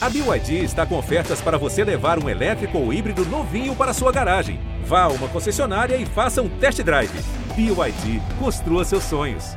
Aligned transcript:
A 0.00 0.08
BYD 0.08 0.62
está 0.62 0.86
com 0.86 0.96
ofertas 0.96 1.40
para 1.40 1.58
você 1.58 1.82
levar 1.82 2.22
um 2.22 2.28
elétrico 2.28 2.78
ou 2.78 2.92
híbrido 2.92 3.24
novinho 3.24 3.74
para 3.74 3.92
sua 3.92 4.12
garagem. 4.12 4.60
Vá 4.84 5.02
a 5.02 5.08
uma 5.08 5.26
concessionária 5.26 5.96
e 5.96 6.06
faça 6.06 6.40
um 6.40 6.48
test 6.48 6.80
drive. 6.84 7.10
BYD, 7.56 8.22
construa 8.38 8.84
seus 8.84 9.02
sonhos. 9.02 9.56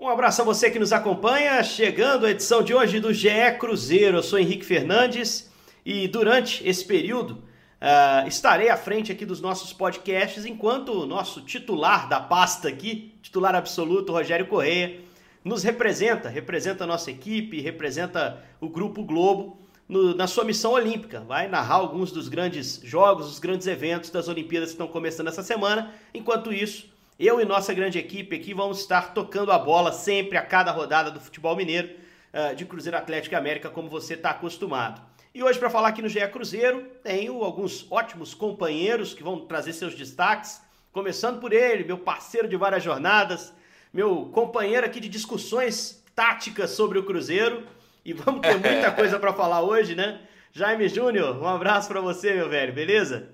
Um 0.00 0.08
abraço 0.08 0.40
a 0.40 0.44
você 0.44 0.70
que 0.70 0.78
nos 0.78 0.92
acompanha, 0.92 1.60
chegando 1.64 2.26
a 2.26 2.30
edição 2.30 2.62
de 2.62 2.72
hoje 2.72 3.00
do 3.00 3.12
GE 3.12 3.28
Cruzeiro. 3.58 4.18
Eu 4.18 4.22
sou 4.22 4.38
Henrique 4.38 4.64
Fernandes 4.64 5.50
e 5.84 6.06
durante 6.06 6.64
esse 6.64 6.84
período 6.84 7.32
uh, 7.32 8.28
estarei 8.28 8.68
à 8.68 8.76
frente 8.76 9.10
aqui 9.10 9.26
dos 9.26 9.40
nossos 9.40 9.72
podcasts, 9.72 10.46
enquanto 10.46 10.92
o 10.92 11.06
nosso 11.06 11.40
titular 11.40 12.08
da 12.08 12.20
pasta 12.20 12.68
aqui, 12.68 13.18
titular 13.20 13.56
absoluto, 13.56 14.12
Rogério 14.12 14.46
Correia, 14.46 15.00
nos 15.46 15.62
representa, 15.62 16.28
representa 16.28 16.82
a 16.82 16.86
nossa 16.88 17.08
equipe, 17.08 17.60
representa 17.60 18.42
o 18.60 18.68
Grupo 18.68 19.04
Globo 19.04 19.56
no, 19.88 20.12
na 20.12 20.26
sua 20.26 20.44
missão 20.44 20.72
olímpica. 20.72 21.20
Vai 21.20 21.46
narrar 21.46 21.76
alguns 21.76 22.10
dos 22.10 22.28
grandes 22.28 22.80
jogos, 22.82 23.28
os 23.28 23.38
grandes 23.38 23.68
eventos 23.68 24.10
das 24.10 24.26
Olimpíadas 24.26 24.70
que 24.70 24.74
estão 24.74 24.88
começando 24.88 25.28
essa 25.28 25.44
semana. 25.44 25.94
Enquanto 26.12 26.52
isso, 26.52 26.92
eu 27.16 27.40
e 27.40 27.44
nossa 27.44 27.72
grande 27.72 27.96
equipe 27.96 28.34
aqui 28.34 28.52
vamos 28.52 28.80
estar 28.80 29.14
tocando 29.14 29.52
a 29.52 29.58
bola 29.58 29.92
sempre 29.92 30.36
a 30.36 30.42
cada 30.42 30.72
rodada 30.72 31.12
do 31.12 31.20
futebol 31.20 31.54
mineiro 31.54 31.94
uh, 32.34 32.56
de 32.56 32.64
Cruzeiro 32.64 32.98
Atlético 32.98 33.36
América, 33.36 33.70
como 33.70 33.88
você 33.88 34.14
está 34.14 34.30
acostumado. 34.30 35.00
E 35.32 35.44
hoje, 35.44 35.60
para 35.60 35.70
falar 35.70 35.88
aqui 35.88 36.02
no 36.02 36.08
GE 36.08 36.26
Cruzeiro, 36.26 36.88
tenho 37.04 37.44
alguns 37.44 37.86
ótimos 37.88 38.34
companheiros 38.34 39.14
que 39.14 39.22
vão 39.22 39.46
trazer 39.46 39.74
seus 39.74 39.94
destaques. 39.94 40.60
Começando 40.90 41.38
por 41.38 41.52
ele, 41.52 41.84
meu 41.84 41.98
parceiro 41.98 42.48
de 42.48 42.56
várias 42.56 42.82
jornadas, 42.82 43.54
meu 43.96 44.26
companheiro 44.26 44.84
aqui 44.84 45.00
de 45.00 45.08
discussões 45.08 46.04
táticas 46.14 46.70
sobre 46.72 46.98
o 46.98 47.04
Cruzeiro. 47.04 47.66
E 48.04 48.12
vamos 48.12 48.42
ter 48.42 48.58
muita 48.58 48.92
coisa 48.92 49.18
para 49.18 49.32
falar 49.32 49.62
hoje, 49.62 49.94
né? 49.94 50.20
Jaime 50.52 50.86
Júnior, 50.86 51.42
um 51.42 51.46
abraço 51.46 51.88
para 51.88 52.02
você, 52.02 52.34
meu 52.34 52.46
velho, 52.46 52.74
beleza? 52.74 53.30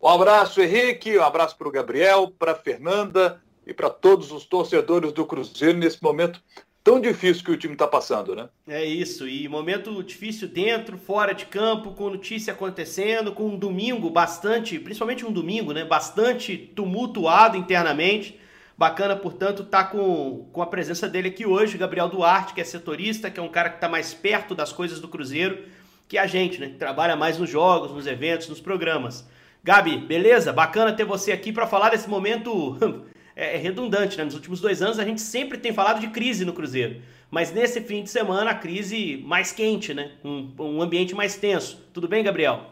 Um 0.00 0.08
abraço, 0.08 0.60
Henrique, 0.60 1.16
um 1.16 1.22
abraço 1.22 1.56
para 1.56 1.66
o 1.66 1.70
Gabriel, 1.70 2.30
para 2.38 2.52
a 2.52 2.54
Fernanda 2.54 3.40
e 3.66 3.72
para 3.72 3.88
todos 3.88 4.30
os 4.30 4.44
torcedores 4.44 5.10
do 5.10 5.24
Cruzeiro 5.24 5.78
nesse 5.78 6.02
momento 6.02 6.42
tão 6.82 7.00
difícil 7.00 7.42
que 7.42 7.50
o 7.50 7.56
time 7.56 7.72
está 7.72 7.88
passando, 7.88 8.36
né? 8.36 8.50
É 8.68 8.84
isso, 8.84 9.26
e 9.26 9.48
momento 9.48 10.02
difícil 10.02 10.48
dentro, 10.48 10.98
fora 10.98 11.32
de 11.32 11.46
campo, 11.46 11.92
com 11.92 12.10
notícia 12.10 12.52
acontecendo, 12.52 13.32
com 13.32 13.44
um 13.44 13.58
domingo 13.58 14.10
bastante, 14.10 14.78
principalmente 14.78 15.24
um 15.24 15.32
domingo, 15.32 15.72
né? 15.72 15.82
Bastante 15.82 16.58
tumultuado 16.58 17.56
internamente. 17.56 18.43
Bacana, 18.76 19.14
portanto, 19.14 19.62
tá 19.62 19.84
com, 19.84 20.48
com 20.52 20.60
a 20.60 20.66
presença 20.66 21.08
dele 21.08 21.28
aqui 21.28 21.46
hoje, 21.46 21.78
Gabriel 21.78 22.08
Duarte, 22.08 22.54
que 22.54 22.60
é 22.60 22.64
setorista, 22.64 23.30
que 23.30 23.38
é 23.38 23.42
um 23.42 23.48
cara 23.48 23.70
que 23.70 23.76
está 23.76 23.88
mais 23.88 24.12
perto 24.12 24.54
das 24.54 24.72
coisas 24.72 25.00
do 25.00 25.08
Cruzeiro 25.08 25.64
que 26.08 26.18
a 26.18 26.26
gente, 26.26 26.60
né? 26.60 26.68
Que 26.68 26.74
trabalha 26.74 27.16
mais 27.16 27.38
nos 27.38 27.48
jogos, 27.48 27.92
nos 27.92 28.06
eventos, 28.06 28.48
nos 28.48 28.60
programas. 28.60 29.26
Gabi, 29.62 29.96
beleza? 29.96 30.52
Bacana 30.52 30.92
ter 30.92 31.04
você 31.04 31.32
aqui 31.32 31.52
para 31.52 31.66
falar 31.66 31.90
desse 31.90 32.08
momento 32.08 32.76
é, 33.34 33.54
é, 33.54 33.56
redundante, 33.56 34.16
né? 34.18 34.24
Nos 34.24 34.34
últimos 34.34 34.60
dois 34.60 34.82
anos 34.82 34.98
a 34.98 35.04
gente 35.04 35.20
sempre 35.20 35.56
tem 35.58 35.72
falado 35.72 36.00
de 36.00 36.08
crise 36.08 36.44
no 36.44 36.52
Cruzeiro. 36.52 37.00
Mas 37.30 37.52
nesse 37.52 37.80
fim 37.80 38.02
de 38.02 38.10
semana 38.10 38.50
a 38.50 38.54
crise 38.54 39.22
mais 39.24 39.52
quente, 39.52 39.94
né? 39.94 40.12
Um, 40.24 40.52
um 40.58 40.82
ambiente 40.82 41.14
mais 41.14 41.36
tenso. 41.36 41.80
Tudo 41.92 42.06
bem, 42.06 42.22
Gabriel? 42.22 42.70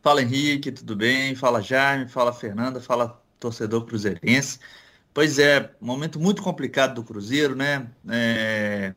Fala 0.00 0.22
Henrique, 0.22 0.70
tudo 0.70 0.94
bem? 0.94 1.34
Fala 1.34 1.60
Jaime, 1.60 2.08
fala 2.08 2.32
Fernanda, 2.32 2.80
fala 2.80 3.20
torcedor 3.38 3.84
cruzeirense. 3.86 4.58
Pois 5.14 5.38
é, 5.38 5.74
momento 5.80 6.20
muito 6.20 6.42
complicado 6.42 6.94
do 6.94 7.04
Cruzeiro, 7.04 7.54
né? 7.56 7.88
É, 8.08 8.94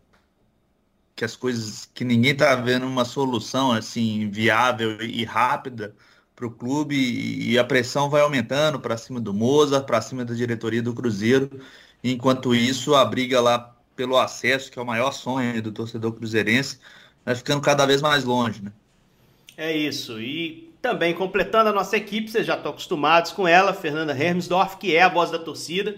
que 1.15 1.25
as 1.25 1.35
coisas 1.35 1.89
que 1.93 2.03
ninguém 2.03 2.31
está 2.31 2.55
vendo 2.55 2.85
uma 2.85 3.05
solução 3.05 3.71
assim 3.71 4.29
viável 4.29 5.01
e 5.01 5.23
rápida 5.23 5.95
para 6.35 6.47
o 6.47 6.51
clube 6.51 6.95
e 6.95 7.59
a 7.59 7.63
pressão 7.63 8.09
vai 8.09 8.21
aumentando 8.21 8.79
para 8.79 8.97
cima 8.97 9.19
do 9.19 9.33
Moza, 9.33 9.81
para 9.81 10.01
cima 10.01 10.25
da 10.25 10.33
diretoria 10.33 10.81
do 10.81 10.93
Cruzeiro. 10.93 11.49
Enquanto 12.03 12.55
isso, 12.55 12.95
a 12.95 13.05
briga 13.05 13.39
lá 13.39 13.75
pelo 13.95 14.17
acesso, 14.17 14.71
que 14.71 14.79
é 14.79 14.81
o 14.81 14.85
maior 14.85 15.11
sonho 15.11 15.61
do 15.61 15.71
torcedor 15.71 16.13
cruzeirense, 16.13 16.79
vai 17.23 17.35
ficando 17.35 17.61
cada 17.61 17.85
vez 17.85 18.01
mais 18.01 18.23
longe, 18.23 18.63
né? 18.63 18.71
É 19.55 19.75
isso. 19.77 20.19
E 20.19 20.70
também 20.81 21.13
completando 21.13 21.69
a 21.69 21.73
nossa 21.73 21.95
equipe, 21.95 22.29
vocês 22.29 22.45
já 22.45 22.55
estão 22.55 22.71
acostumados 22.71 23.31
com 23.31 23.47
ela, 23.47 23.73
Fernanda 23.73 24.17
Hermsdorf, 24.17 24.77
que 24.77 24.95
é 24.95 25.03
a 25.03 25.09
voz 25.09 25.29
da 25.29 25.37
torcida. 25.37 25.95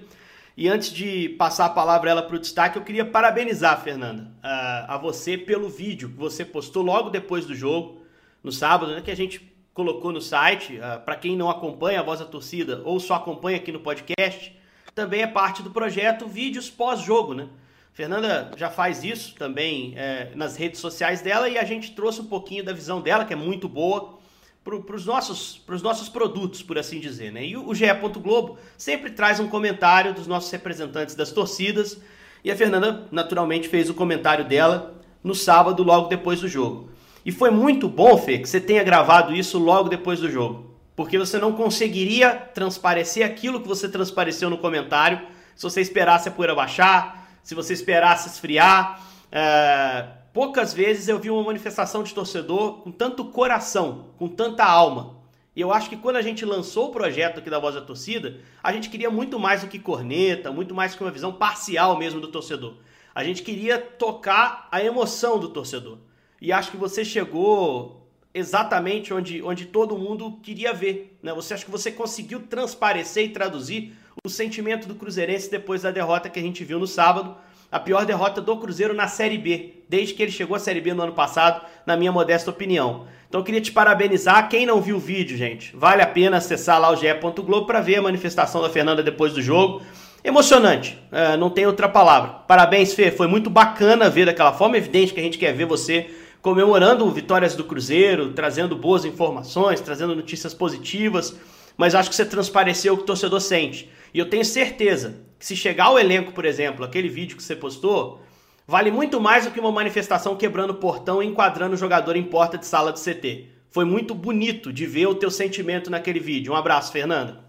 E 0.56 0.68
antes 0.68 0.92
de 0.92 1.30
passar 1.30 1.66
a 1.66 1.70
palavra 1.70 2.12
ela 2.12 2.22
para 2.22 2.36
o 2.36 2.40
destaque, 2.40 2.78
eu 2.78 2.84
queria 2.84 3.06
parabenizar, 3.06 3.82
Fernanda, 3.82 4.30
a, 4.44 4.96
a 4.96 4.98
você 4.98 5.38
pelo 5.38 5.70
vídeo 5.70 6.10
que 6.10 6.18
você 6.18 6.44
postou 6.44 6.84
logo 6.84 7.10
depois 7.10 7.46
do 7.46 7.56
jogo, 7.56 8.02
no 8.44 8.52
sábado, 8.52 8.94
né, 8.94 9.02
que 9.02 9.10
a 9.10 9.16
gente 9.16 9.52
colocou 9.74 10.12
no 10.12 10.22
site. 10.22 10.80
Para 11.06 11.16
quem 11.16 11.36
não 11.36 11.50
acompanha 11.50 12.02
a 12.02 12.04
voz 12.04 12.20
da 12.20 12.26
torcida 12.26 12.82
ou 12.84 13.00
só 13.00 13.16
acompanha 13.16 13.58
aqui 13.58 13.72
no 13.72 13.80
podcast, 13.80 14.56
também 14.94 15.22
é 15.22 15.28
parte 15.28 15.64
do 15.64 15.72
projeto 15.72 16.28
Vídeos 16.28 16.70
Pós-Jogo, 16.70 17.34
né? 17.34 17.48
Fernanda 17.94 18.52
já 18.58 18.70
faz 18.70 19.04
isso 19.04 19.36
também 19.36 19.94
é, 19.96 20.32
nas 20.36 20.56
redes 20.56 20.80
sociais 20.80 21.22
dela 21.22 21.48
e 21.48 21.58
a 21.58 21.64
gente 21.64 21.92
trouxe 21.92 22.22
um 22.22 22.26
pouquinho 22.26 22.64
da 22.64 22.74
visão 22.74 23.02
dela, 23.02 23.24
que 23.24 23.34
é 23.34 23.36
muito 23.36 23.70
boa 23.70 24.18
para 24.64 24.96
os 24.96 25.06
nossos, 25.06 25.62
nossos 25.82 26.08
produtos, 26.08 26.64
por 26.64 26.78
assim 26.78 27.00
dizer. 27.00 27.32
Né? 27.32 27.48
E 27.48 27.58
o 27.58 27.74
GE. 27.76 27.86
Globo 28.22 28.58
sempre 28.78 29.12
traz 29.12 29.40
um 29.40 29.48
comentário 29.48 30.14
dos 30.14 30.26
nossos 30.26 30.50
representantes 30.52 31.16
das 31.16 31.32
torcidas. 31.32 32.00
E 32.44 32.52
a 32.52 32.56
Fernanda, 32.56 33.08
naturalmente, 33.12 33.68
fez 33.68 33.90
o 33.90 33.94
comentário 33.94 34.46
dela 34.46 34.96
no 35.24 35.36
sábado, 35.36 35.84
logo 35.84 36.08
depois 36.08 36.42
do 36.42 36.48
jogo. 36.48 36.90
E 37.26 37.32
foi 37.32 37.50
muito 37.50 37.88
bom, 37.88 38.18
Fê, 38.18 38.40
que 38.40 38.48
você 38.48 38.60
tenha 38.60 38.84
gravado 38.84 39.34
isso 39.34 39.58
logo 39.58 39.90
depois 39.90 40.20
do 40.20 40.30
jogo. 40.30 40.72
Porque 40.96 41.18
você 41.18 41.38
não 41.38 41.54
conseguiria 41.54 42.32
transparecer 42.34 43.26
aquilo 43.26 43.62
que 43.62 43.68
você 43.68 43.90
transpareceu 43.90 44.50
no 44.50 44.58
comentário 44.58 45.22
se 45.56 45.64
você 45.64 45.82
esperasse 45.82 46.30
a 46.30 46.32
poeira 46.32 46.56
baixar, 46.56 47.28
se 47.44 47.56
você 47.56 47.74
esperasse 47.74 48.30
esfriar. 48.30 49.02
É 49.32 50.23
Poucas 50.34 50.74
vezes 50.74 51.08
eu 51.08 51.20
vi 51.20 51.30
uma 51.30 51.44
manifestação 51.44 52.02
de 52.02 52.12
torcedor 52.12 52.82
com 52.82 52.92
tanto 52.92 53.26
coração, 53.26 54.08
com 54.18 54.28
tanta 54.28 54.66
alma. 54.66 55.16
E 55.56 55.62
eu 55.62 55.72
acho 55.72 55.88
que 55.88 55.96
quando 55.96 56.16
a 56.16 56.24
gente 56.24 56.44
lançou 56.44 56.90
o 56.90 56.92
projeto 56.92 57.38
aqui 57.38 57.52
da 57.52 57.60
Voz 57.60 57.76
da 57.76 57.82
Torcida, 57.82 58.40
a 58.64 58.74
gente 58.74 58.90
queria 58.90 59.12
muito 59.12 59.40
mais 59.40 59.62
do 59.62 59.68
que 59.68 59.78
corneta, 59.78 60.52
muito 60.52 60.74
mais 60.74 60.96
que 60.96 61.04
uma 61.04 61.12
visão 61.12 61.32
parcial 61.32 62.00
mesmo 62.00 62.20
do 62.20 62.30
torcedor. 62.30 62.74
A 63.14 63.24
gente 63.24 63.44
queria 63.44 63.78
tocar 63.78 64.68
a 64.72 64.84
emoção 64.84 65.38
do 65.38 65.50
torcedor. 65.50 66.00
E 66.42 66.52
acho 66.52 66.72
que 66.72 66.78
você 66.78 67.06
chegou 67.06 68.10
exatamente 68.34 69.14
onde, 69.14 69.44
onde 69.44 69.68
todo 69.68 69.96
mundo 69.96 70.40
queria 70.42 70.74
ver. 70.74 71.16
Né? 71.22 71.32
Você 71.36 71.54
acha 71.54 71.64
que 71.64 71.70
você 71.70 71.92
conseguiu 71.92 72.48
transparecer 72.48 73.26
e 73.26 73.30
traduzir 73.30 73.94
o 74.26 74.30
sentimento 74.30 74.88
do 74.88 74.96
Cruzeirense 74.96 75.52
depois 75.52 75.84
da 75.84 75.92
derrota 75.92 76.28
que 76.28 76.40
a 76.40 76.44
gente 76.44 76.64
viu 76.64 76.80
no 76.80 76.88
sábado 76.88 77.38
a 77.74 77.80
pior 77.80 78.06
derrota 78.06 78.40
do 78.40 78.56
Cruzeiro 78.56 78.94
na 78.94 79.08
Série 79.08 79.36
B, 79.36 79.84
desde 79.90 80.14
que 80.14 80.22
ele 80.22 80.32
chegou 80.32 80.56
à 80.56 80.60
Série 80.60 80.80
B 80.80 80.94
no 80.94 81.02
ano 81.02 81.14
passado, 81.14 81.66
na 81.88 81.98
minha 81.98 82.12
modesta 82.12 82.52
opinião. 82.52 83.08
Então 83.28 83.42
eu 83.42 83.44
queria 83.44 83.60
te 83.60 83.72
parabenizar. 83.72 84.48
Quem 84.48 84.64
não 84.64 84.80
viu 84.80 84.98
o 84.98 85.00
vídeo, 85.00 85.36
gente, 85.36 85.76
vale 85.76 86.04
a 86.04 86.06
pena 86.06 86.38
acessar 86.38 86.80
lá 86.80 86.92
o 86.92 86.96
ge.globo 86.96 87.66
para 87.66 87.82
ver 87.82 87.96
a 87.96 88.02
manifestação 88.04 88.62
da 88.62 88.70
Fernanda 88.70 89.02
depois 89.02 89.34
do 89.34 89.42
jogo. 89.42 89.82
Emocionante, 90.24 91.02
é, 91.12 91.36
não 91.36 91.50
tem 91.50 91.66
outra 91.66 91.90
palavra. 91.90 92.30
Parabéns, 92.48 92.94
Fê, 92.94 93.10
foi 93.10 93.26
muito 93.26 93.50
bacana 93.50 94.08
ver 94.08 94.28
daquela 94.28 94.54
forma. 94.54 94.78
Evidente 94.78 95.12
que 95.12 95.20
a 95.20 95.24
gente 95.24 95.40
quer 95.40 95.52
ver 95.52 95.66
você 95.66 96.12
comemorando 96.44 97.10
vitórias 97.10 97.56
do 97.56 97.64
Cruzeiro, 97.64 98.34
trazendo 98.34 98.76
boas 98.76 99.04
informações, 99.04 99.82
trazendo 99.82 100.16
notícias 100.16 100.54
positivas, 100.54 101.36
mas 101.76 101.96
acho 101.96 102.08
que 102.08 102.16
você 102.16 102.24
transpareceu 102.26 102.94
o 102.94 102.98
que 102.98 103.04
o 103.04 103.08
torcedor 103.08 103.42
sente. 103.42 103.90
E 104.14 104.20
eu 104.20 104.30
tenho 104.30 104.46
certeza 104.46 105.16
que 105.44 105.48
se 105.48 105.58
chegar 105.58 105.88
ao 105.88 106.00
elenco, 106.00 106.32
por 106.32 106.46
exemplo, 106.46 106.86
aquele 106.86 107.10
vídeo 107.10 107.36
que 107.36 107.44
você 107.44 107.54
postou, 107.54 108.22
vale 108.66 108.90
muito 108.90 109.20
mais 109.20 109.44
do 109.44 109.52
que 109.52 109.60
uma 109.60 109.74
manifestação 109.74 110.38
quebrando 110.38 110.74
portão 110.76 111.22
e 111.22 111.28
enquadrando 111.28 111.76
o 111.76 111.78
jogador 111.78 112.16
em 112.16 112.24
porta 112.24 112.58
de 112.58 112.66
sala 112.66 112.94
de 112.94 113.02
CT. 113.02 113.50
Foi 113.70 113.84
muito 113.84 114.16
bonito 114.16 114.72
de 114.72 114.86
ver 114.86 115.08
o 115.08 115.16
teu 115.16 115.30
sentimento 115.30 115.90
naquele 115.90 116.22
vídeo. 116.22 116.54
Um 116.54 116.56
abraço, 116.56 116.94
Fernanda. 116.94 117.44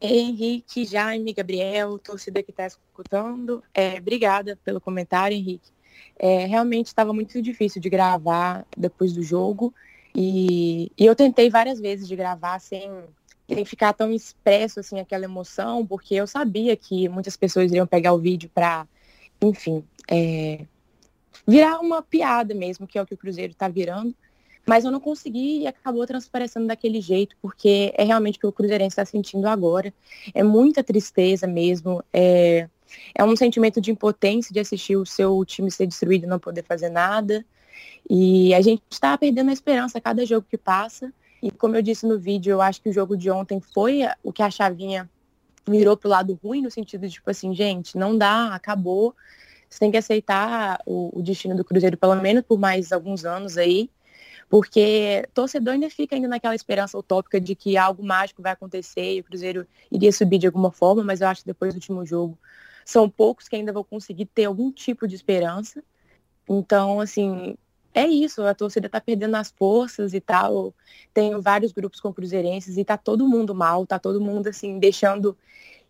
Henrique, 0.00 0.86
Jaime, 0.86 1.34
Gabriel, 1.34 1.98
torcida 1.98 2.42
que 2.42 2.50
está 2.50 2.66
escutando, 2.66 3.62
é, 3.74 3.98
obrigada 3.98 4.58
pelo 4.64 4.80
comentário, 4.80 5.36
Henrique. 5.36 5.70
É, 6.18 6.46
realmente 6.46 6.86
estava 6.86 7.12
muito 7.12 7.42
difícil 7.42 7.78
de 7.78 7.90
gravar 7.90 8.64
depois 8.74 9.12
do 9.12 9.22
jogo 9.22 9.74
e, 10.14 10.90
e 10.96 11.04
eu 11.04 11.14
tentei 11.14 11.50
várias 11.50 11.78
vezes 11.78 12.08
de 12.08 12.16
gravar 12.16 12.58
sem 12.58 12.90
sem 13.54 13.64
ficar 13.64 13.92
tão 13.92 14.12
expresso 14.12 14.80
assim 14.80 15.00
aquela 15.00 15.24
emoção, 15.24 15.86
porque 15.86 16.14
eu 16.14 16.26
sabia 16.26 16.76
que 16.76 17.08
muitas 17.08 17.36
pessoas 17.36 17.70
iriam 17.70 17.86
pegar 17.86 18.12
o 18.12 18.18
vídeo 18.18 18.50
para, 18.54 18.86
enfim, 19.40 19.84
é, 20.10 20.64
virar 21.46 21.80
uma 21.80 22.02
piada 22.02 22.54
mesmo, 22.54 22.86
que 22.86 22.98
é 22.98 23.02
o 23.02 23.06
que 23.06 23.14
o 23.14 23.18
Cruzeiro 23.18 23.52
está 23.52 23.68
virando. 23.68 24.14
Mas 24.64 24.84
eu 24.84 24.92
não 24.92 25.00
consegui 25.00 25.62
e 25.62 25.66
acabou 25.66 26.06
transparecendo 26.06 26.68
daquele 26.68 27.00
jeito, 27.00 27.36
porque 27.42 27.92
é 27.96 28.04
realmente 28.04 28.36
o 28.36 28.40
que 28.40 28.46
o 28.46 28.52
Cruzeirense 28.52 28.92
está 28.92 29.04
sentindo 29.04 29.48
agora. 29.48 29.92
É 30.32 30.42
muita 30.44 30.84
tristeza 30.84 31.48
mesmo. 31.48 32.02
É, 32.12 32.68
é 33.12 33.24
um 33.24 33.34
sentimento 33.34 33.80
de 33.80 33.90
impotência 33.90 34.52
de 34.52 34.60
assistir 34.60 34.96
o 34.96 35.04
seu 35.04 35.44
time 35.44 35.68
ser 35.68 35.86
destruído 35.86 36.24
e 36.24 36.28
não 36.28 36.38
poder 36.38 36.62
fazer 36.62 36.90
nada. 36.90 37.44
E 38.08 38.54
a 38.54 38.60
gente 38.60 38.82
está 38.88 39.18
perdendo 39.18 39.50
a 39.50 39.52
esperança 39.52 39.98
a 39.98 40.00
cada 40.00 40.24
jogo 40.24 40.46
que 40.48 40.56
passa. 40.58 41.12
E 41.42 41.50
como 41.50 41.76
eu 41.76 41.82
disse 41.82 42.06
no 42.06 42.18
vídeo, 42.18 42.52
eu 42.52 42.62
acho 42.62 42.80
que 42.80 42.88
o 42.88 42.92
jogo 42.92 43.16
de 43.16 43.30
ontem 43.30 43.60
foi 43.60 44.02
o 44.22 44.32
que 44.32 44.42
a 44.42 44.50
chavinha 44.50 45.10
virou 45.66 45.96
pro 45.96 46.08
lado 46.08 46.38
ruim, 46.42 46.62
no 46.62 46.70
sentido 46.70 47.06
de, 47.06 47.14
tipo 47.14 47.28
assim, 47.28 47.52
gente, 47.54 47.98
não 47.98 48.16
dá, 48.16 48.54
acabou. 48.54 49.14
Você 49.68 49.80
tem 49.80 49.90
que 49.90 49.96
aceitar 49.96 50.80
o, 50.86 51.18
o 51.18 51.22
destino 51.22 51.56
do 51.56 51.64
Cruzeiro, 51.64 51.96
pelo 51.96 52.14
menos 52.16 52.44
por 52.44 52.58
mais 52.58 52.92
alguns 52.92 53.24
anos 53.24 53.56
aí. 53.56 53.90
Porque 54.48 55.26
torcedor 55.32 55.74
ainda 55.74 55.88
fica 55.88 56.14
ainda 56.14 56.28
naquela 56.28 56.54
esperança 56.54 56.98
utópica 56.98 57.40
de 57.40 57.54
que 57.54 57.76
algo 57.76 58.04
mágico 58.04 58.42
vai 58.42 58.52
acontecer 58.52 59.16
e 59.16 59.20
o 59.20 59.24
Cruzeiro 59.24 59.66
iria 59.90 60.12
subir 60.12 60.38
de 60.38 60.46
alguma 60.46 60.70
forma, 60.70 61.02
mas 61.02 61.22
eu 61.22 61.28
acho 61.28 61.40
que 61.40 61.46
depois 61.46 61.72
do 61.72 61.78
último 61.78 62.04
jogo 62.04 62.38
são 62.84 63.08
poucos 63.08 63.48
que 63.48 63.56
ainda 63.56 63.72
vão 63.72 63.82
conseguir 63.82 64.26
ter 64.26 64.44
algum 64.44 64.70
tipo 64.70 65.08
de 65.08 65.14
esperança. 65.14 65.82
Então, 66.48 67.00
assim, 67.00 67.56
é 67.94 68.06
isso, 68.06 68.42
a 68.42 68.54
torcida 68.54 68.88
tá 68.88 69.00
perdendo 69.00 69.34
as 69.34 69.50
forças 69.50 70.14
e 70.14 70.20
tal. 70.20 70.74
Tenho 71.12 71.40
vários 71.42 71.72
grupos 71.72 72.00
com 72.00 72.12
cruzeirenses 72.12 72.76
e 72.78 72.84
tá 72.84 72.96
todo 72.96 73.28
mundo 73.28 73.54
mal, 73.54 73.86
tá 73.86 73.98
todo 73.98 74.20
mundo 74.20 74.48
assim, 74.48 74.78
deixando 74.78 75.36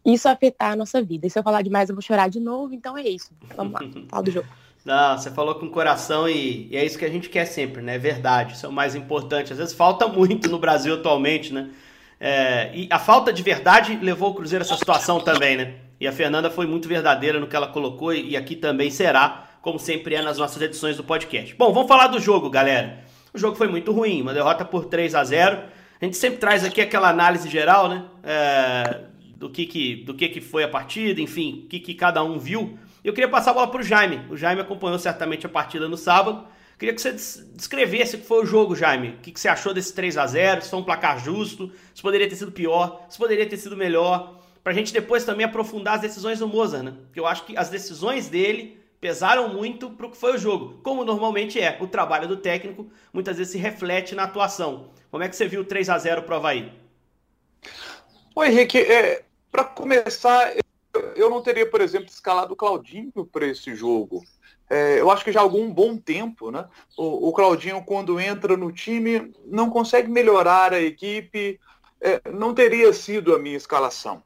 isso 0.04 0.28
afetar 0.28 0.72
a 0.72 0.76
nossa 0.76 1.00
vida. 1.00 1.26
E 1.26 1.31
se 1.31 1.38
eu 1.38 1.43
falar 1.43 1.62
demais, 1.62 1.88
eu 1.88 1.94
vou 1.94 2.02
chorar 2.02 2.28
de 2.28 2.40
novo, 2.40 2.75
então 2.75 2.99
é 2.99 3.02
isso. 3.02 3.31
Vamos 3.56 3.75
lá, 3.75 3.81
fala 4.08 4.22
do 4.22 4.31
jogo. 4.31 4.49
Não, 4.84 5.16
você 5.16 5.31
falou 5.31 5.54
com 5.54 5.66
o 5.66 5.70
coração 5.70 6.28
e, 6.28 6.69
e, 6.69 6.76
é 6.76 6.84
isso 6.84 6.99
que 6.99 7.04
a 7.04 7.10
gente 7.10 7.28
quer 7.28 7.44
sempre, 7.44 7.81
né? 7.81 7.99
Verdade, 7.99 8.55
isso 8.55 8.66
é 8.66 8.69
o 8.69 8.72
mais 8.72 8.96
importante. 8.96 9.52
Às 9.52 9.58
vezes 9.58 9.75
falta 9.75 10.08
muito 10.08 10.50
no 10.50 10.58
Brasil 10.58 10.94
atualmente, 10.94 11.52
né? 11.52 11.70
É, 12.19 12.70
e 12.75 12.88
a 12.90 12.98
falta 12.98 13.32
de 13.32 13.43
verdade 13.43 13.96
levou 13.96 14.31
o 14.31 14.34
Cruzeiro 14.34 14.64
a 14.64 14.66
essa 14.66 14.76
situação 14.76 15.20
também, 15.20 15.56
né? 15.56 15.75
E 16.00 16.06
a 16.06 16.12
Fernanda 16.12 16.50
foi 16.50 16.66
muito 16.66 16.88
verdadeira 16.88 17.38
no 17.38 17.46
que 17.46 17.55
ela 17.55 17.69
colocou 17.69 18.12
e, 18.12 18.31
e 18.31 18.37
aqui 18.37 18.56
também 18.56 18.90
será 18.90 19.51
como 19.62 19.78
sempre 19.78 20.16
é 20.16 20.20
nas 20.20 20.36
nossas 20.38 20.60
edições 20.60 20.96
do 20.96 21.04
podcast. 21.04 21.54
Bom, 21.54 21.72
vamos 21.72 21.88
falar 21.88 22.08
do 22.08 22.18
jogo, 22.18 22.50
galera. 22.50 23.04
O 23.32 23.38
jogo 23.38 23.56
foi 23.56 23.68
muito 23.68 23.92
ruim, 23.92 24.20
uma 24.20 24.34
derrota 24.34 24.64
por 24.64 24.86
3 24.86 25.14
a 25.14 25.22
0 25.22 25.62
A 26.00 26.04
gente 26.04 26.16
sempre 26.16 26.38
traz 26.38 26.64
aqui 26.64 26.80
aquela 26.80 27.08
análise 27.08 27.48
geral, 27.48 27.88
né? 27.88 28.04
É, 28.24 29.04
do 29.36 29.48
que, 29.48 29.64
que, 29.64 29.96
do 29.96 30.14
que, 30.14 30.28
que 30.28 30.40
foi 30.40 30.64
a 30.64 30.68
partida, 30.68 31.20
enfim, 31.20 31.62
o 31.64 31.68
que, 31.68 31.78
que 31.78 31.94
cada 31.94 32.22
um 32.24 32.38
viu. 32.38 32.76
Eu 33.04 33.12
queria 33.12 33.30
passar 33.30 33.52
a 33.52 33.54
bola 33.54 33.68
para 33.68 33.80
o 33.80 33.84
Jaime. 33.84 34.20
O 34.28 34.36
Jaime 34.36 34.60
acompanhou 34.60 34.98
certamente 34.98 35.46
a 35.46 35.48
partida 35.48 35.88
no 35.88 35.96
sábado. 35.96 36.44
Queria 36.76 36.92
que 36.92 37.00
você 37.00 37.12
descrevesse 37.54 38.16
o 38.16 38.18
que 38.18 38.26
foi 38.26 38.42
o 38.42 38.46
jogo, 38.46 38.74
Jaime. 38.74 39.10
O 39.10 39.16
que, 39.18 39.30
que 39.30 39.38
você 39.38 39.48
achou 39.48 39.72
desse 39.72 39.94
3 39.94 40.18
a 40.18 40.26
0 40.26 40.62
Se 40.62 40.70
foi 40.70 40.80
um 40.80 40.84
placar 40.84 41.20
justo, 41.20 41.70
se 41.94 42.02
poderia 42.02 42.28
ter 42.28 42.34
sido 42.34 42.50
pior, 42.50 43.06
se 43.08 43.16
poderia 43.16 43.48
ter 43.48 43.56
sido 43.56 43.76
melhor. 43.76 44.40
Para 44.62 44.72
a 44.72 44.74
gente 44.74 44.92
depois 44.92 45.24
também 45.24 45.46
aprofundar 45.46 45.94
as 45.94 46.00
decisões 46.00 46.40
do 46.40 46.48
Mozart, 46.48 46.82
né? 46.82 46.94
Porque 47.06 47.20
eu 47.20 47.26
acho 47.26 47.44
que 47.44 47.56
as 47.56 47.68
decisões 47.68 48.28
dele 48.28 48.81
pesaram 49.02 49.49
muito 49.49 49.90
para 49.90 50.06
o 50.06 50.10
que 50.12 50.16
foi 50.16 50.37
o 50.37 50.38
jogo, 50.38 50.78
como 50.81 51.04
normalmente 51.04 51.60
é. 51.60 51.76
O 51.81 51.88
trabalho 51.88 52.28
do 52.28 52.37
técnico 52.37 52.88
muitas 53.12 53.37
vezes 53.37 53.52
se 53.52 53.58
reflete 53.58 54.14
na 54.14 54.22
atuação. 54.22 54.90
Como 55.10 55.25
é 55.25 55.28
que 55.28 55.34
você 55.34 55.49
viu 55.49 55.62
o 55.62 55.64
3 55.64 55.90
a 55.90 55.99
0 55.99 56.22
para 56.22 56.34
o 56.34 56.37
Havaí? 56.37 56.72
Oi, 58.37 58.46
Henrique. 58.46 58.78
É, 58.78 59.25
para 59.50 59.64
começar, 59.64 60.54
eu 61.16 61.28
não 61.28 61.43
teria, 61.43 61.69
por 61.69 61.81
exemplo, 61.81 62.06
escalado 62.06 62.52
o 62.52 62.56
Claudinho 62.56 63.26
para 63.26 63.44
esse 63.44 63.75
jogo. 63.75 64.22
É, 64.70 65.00
eu 65.00 65.10
acho 65.10 65.25
que 65.25 65.32
já 65.32 65.40
há 65.40 65.43
algum 65.43 65.69
bom 65.69 65.96
tempo, 65.96 66.52
né? 66.52 66.64
O, 66.96 67.28
o, 67.28 67.32
Claudinho, 67.32 67.82
quando 67.82 68.20
entra 68.20 68.56
no 68.56 68.70
time, 68.70 69.34
não 69.44 69.69
consegue 69.69 70.08
melhorar 70.08 70.72
a 70.72 70.81
equipe. 70.81 71.58
É, 72.00 72.31
não 72.31 72.55
teria 72.55 72.93
sido 72.93 73.34
a 73.34 73.38
minha 73.40 73.56
escalação. 73.56 74.22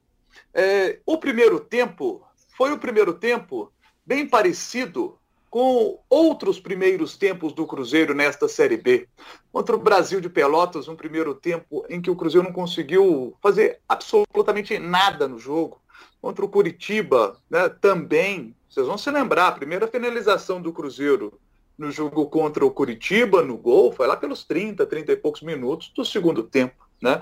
É, 0.52 0.98
o 1.06 1.16
primeiro 1.16 1.60
tempo 1.60 2.22
foi 2.54 2.72
o 2.72 2.78
primeiro 2.78 3.14
tempo 3.14 3.72
bem 4.06 4.26
parecido 4.26 5.18
com 5.50 5.98
outros 6.08 6.60
primeiros 6.60 7.16
tempos 7.16 7.52
do 7.52 7.66
Cruzeiro 7.66 8.14
nesta 8.14 8.46
Série 8.46 8.76
B. 8.76 9.08
Contra 9.52 9.74
o 9.74 9.80
Brasil 9.80 10.20
de 10.20 10.28
Pelotas, 10.28 10.86
um 10.86 10.94
primeiro 10.94 11.34
tempo 11.34 11.84
em 11.88 12.00
que 12.00 12.10
o 12.10 12.16
Cruzeiro 12.16 12.46
não 12.46 12.52
conseguiu 12.52 13.34
fazer 13.42 13.80
absolutamente 13.88 14.78
nada 14.78 15.26
no 15.26 15.38
jogo. 15.38 15.80
Contra 16.20 16.44
o 16.44 16.48
Curitiba, 16.48 17.40
né, 17.48 17.68
também, 17.68 18.54
vocês 18.68 18.86
vão 18.86 18.98
se 18.98 19.10
lembrar, 19.10 19.48
a 19.48 19.52
primeira 19.52 19.88
finalização 19.88 20.60
do 20.60 20.72
Cruzeiro 20.72 21.40
no 21.78 21.90
jogo 21.90 22.26
contra 22.26 22.64
o 22.64 22.70
Curitiba, 22.70 23.42
no 23.42 23.56
gol, 23.56 23.92
foi 23.92 24.06
lá 24.06 24.16
pelos 24.16 24.44
30, 24.44 24.86
30 24.86 25.12
e 25.12 25.16
poucos 25.16 25.42
minutos 25.42 25.92
do 25.94 26.04
segundo 26.04 26.42
tempo. 26.42 26.86
Né? 27.00 27.20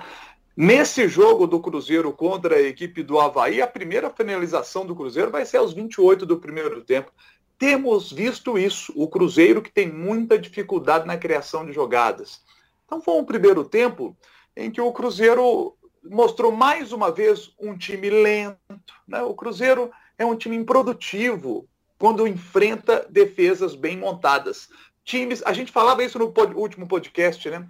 Nesse 0.56 1.09
jogo 1.09 1.49
do 1.49 1.61
Cruzeiro 1.61 2.12
contra 2.12 2.55
a 2.55 2.62
equipe 2.62 3.03
do 3.03 3.19
Havaí, 3.19 3.61
a 3.61 3.67
primeira 3.67 4.09
finalização 4.09 4.87
do 4.87 4.95
Cruzeiro 4.95 5.29
vai 5.29 5.45
ser 5.45 5.56
aos 5.56 5.73
28 5.73 6.25
do 6.25 6.39
primeiro 6.39 6.81
tempo. 6.85 7.11
Temos 7.59 8.12
visto 8.12 8.56
isso, 8.56 8.93
o 8.95 9.09
Cruzeiro 9.09 9.61
que 9.61 9.73
tem 9.73 9.91
muita 9.91 10.39
dificuldade 10.39 11.09
na 11.09 11.17
criação 11.17 11.67
de 11.67 11.73
jogadas. 11.73 12.41
Então 12.87 13.01
foi 13.01 13.15
um 13.15 13.25
primeiro 13.25 13.65
tempo 13.65 14.17
em 14.56 14.71
que 14.71 14.81
o 14.81 14.93
Cruzeiro 14.93 15.77
mostrou 16.05 16.53
mais 16.53 16.93
uma 16.93 17.11
vez 17.11 17.53
um 17.59 17.77
time 17.77 18.09
lento. 18.09 18.95
Né? 19.09 19.23
O 19.23 19.35
Cruzeiro 19.35 19.91
é 20.17 20.25
um 20.25 20.37
time 20.37 20.55
improdutivo 20.55 21.69
quando 21.99 22.29
enfrenta 22.29 23.05
defesas 23.11 23.75
bem 23.75 23.97
montadas. 23.97 24.69
Times, 25.05 25.43
a 25.45 25.53
gente 25.53 25.73
falava 25.73 26.05
isso 26.05 26.19
no 26.19 26.31
pod, 26.31 26.55
último 26.55 26.87
podcast, 26.87 27.50
né? 27.50 27.67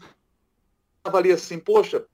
Ali 1.04 1.32
assim, 1.32 1.58
poxa, 1.58 2.04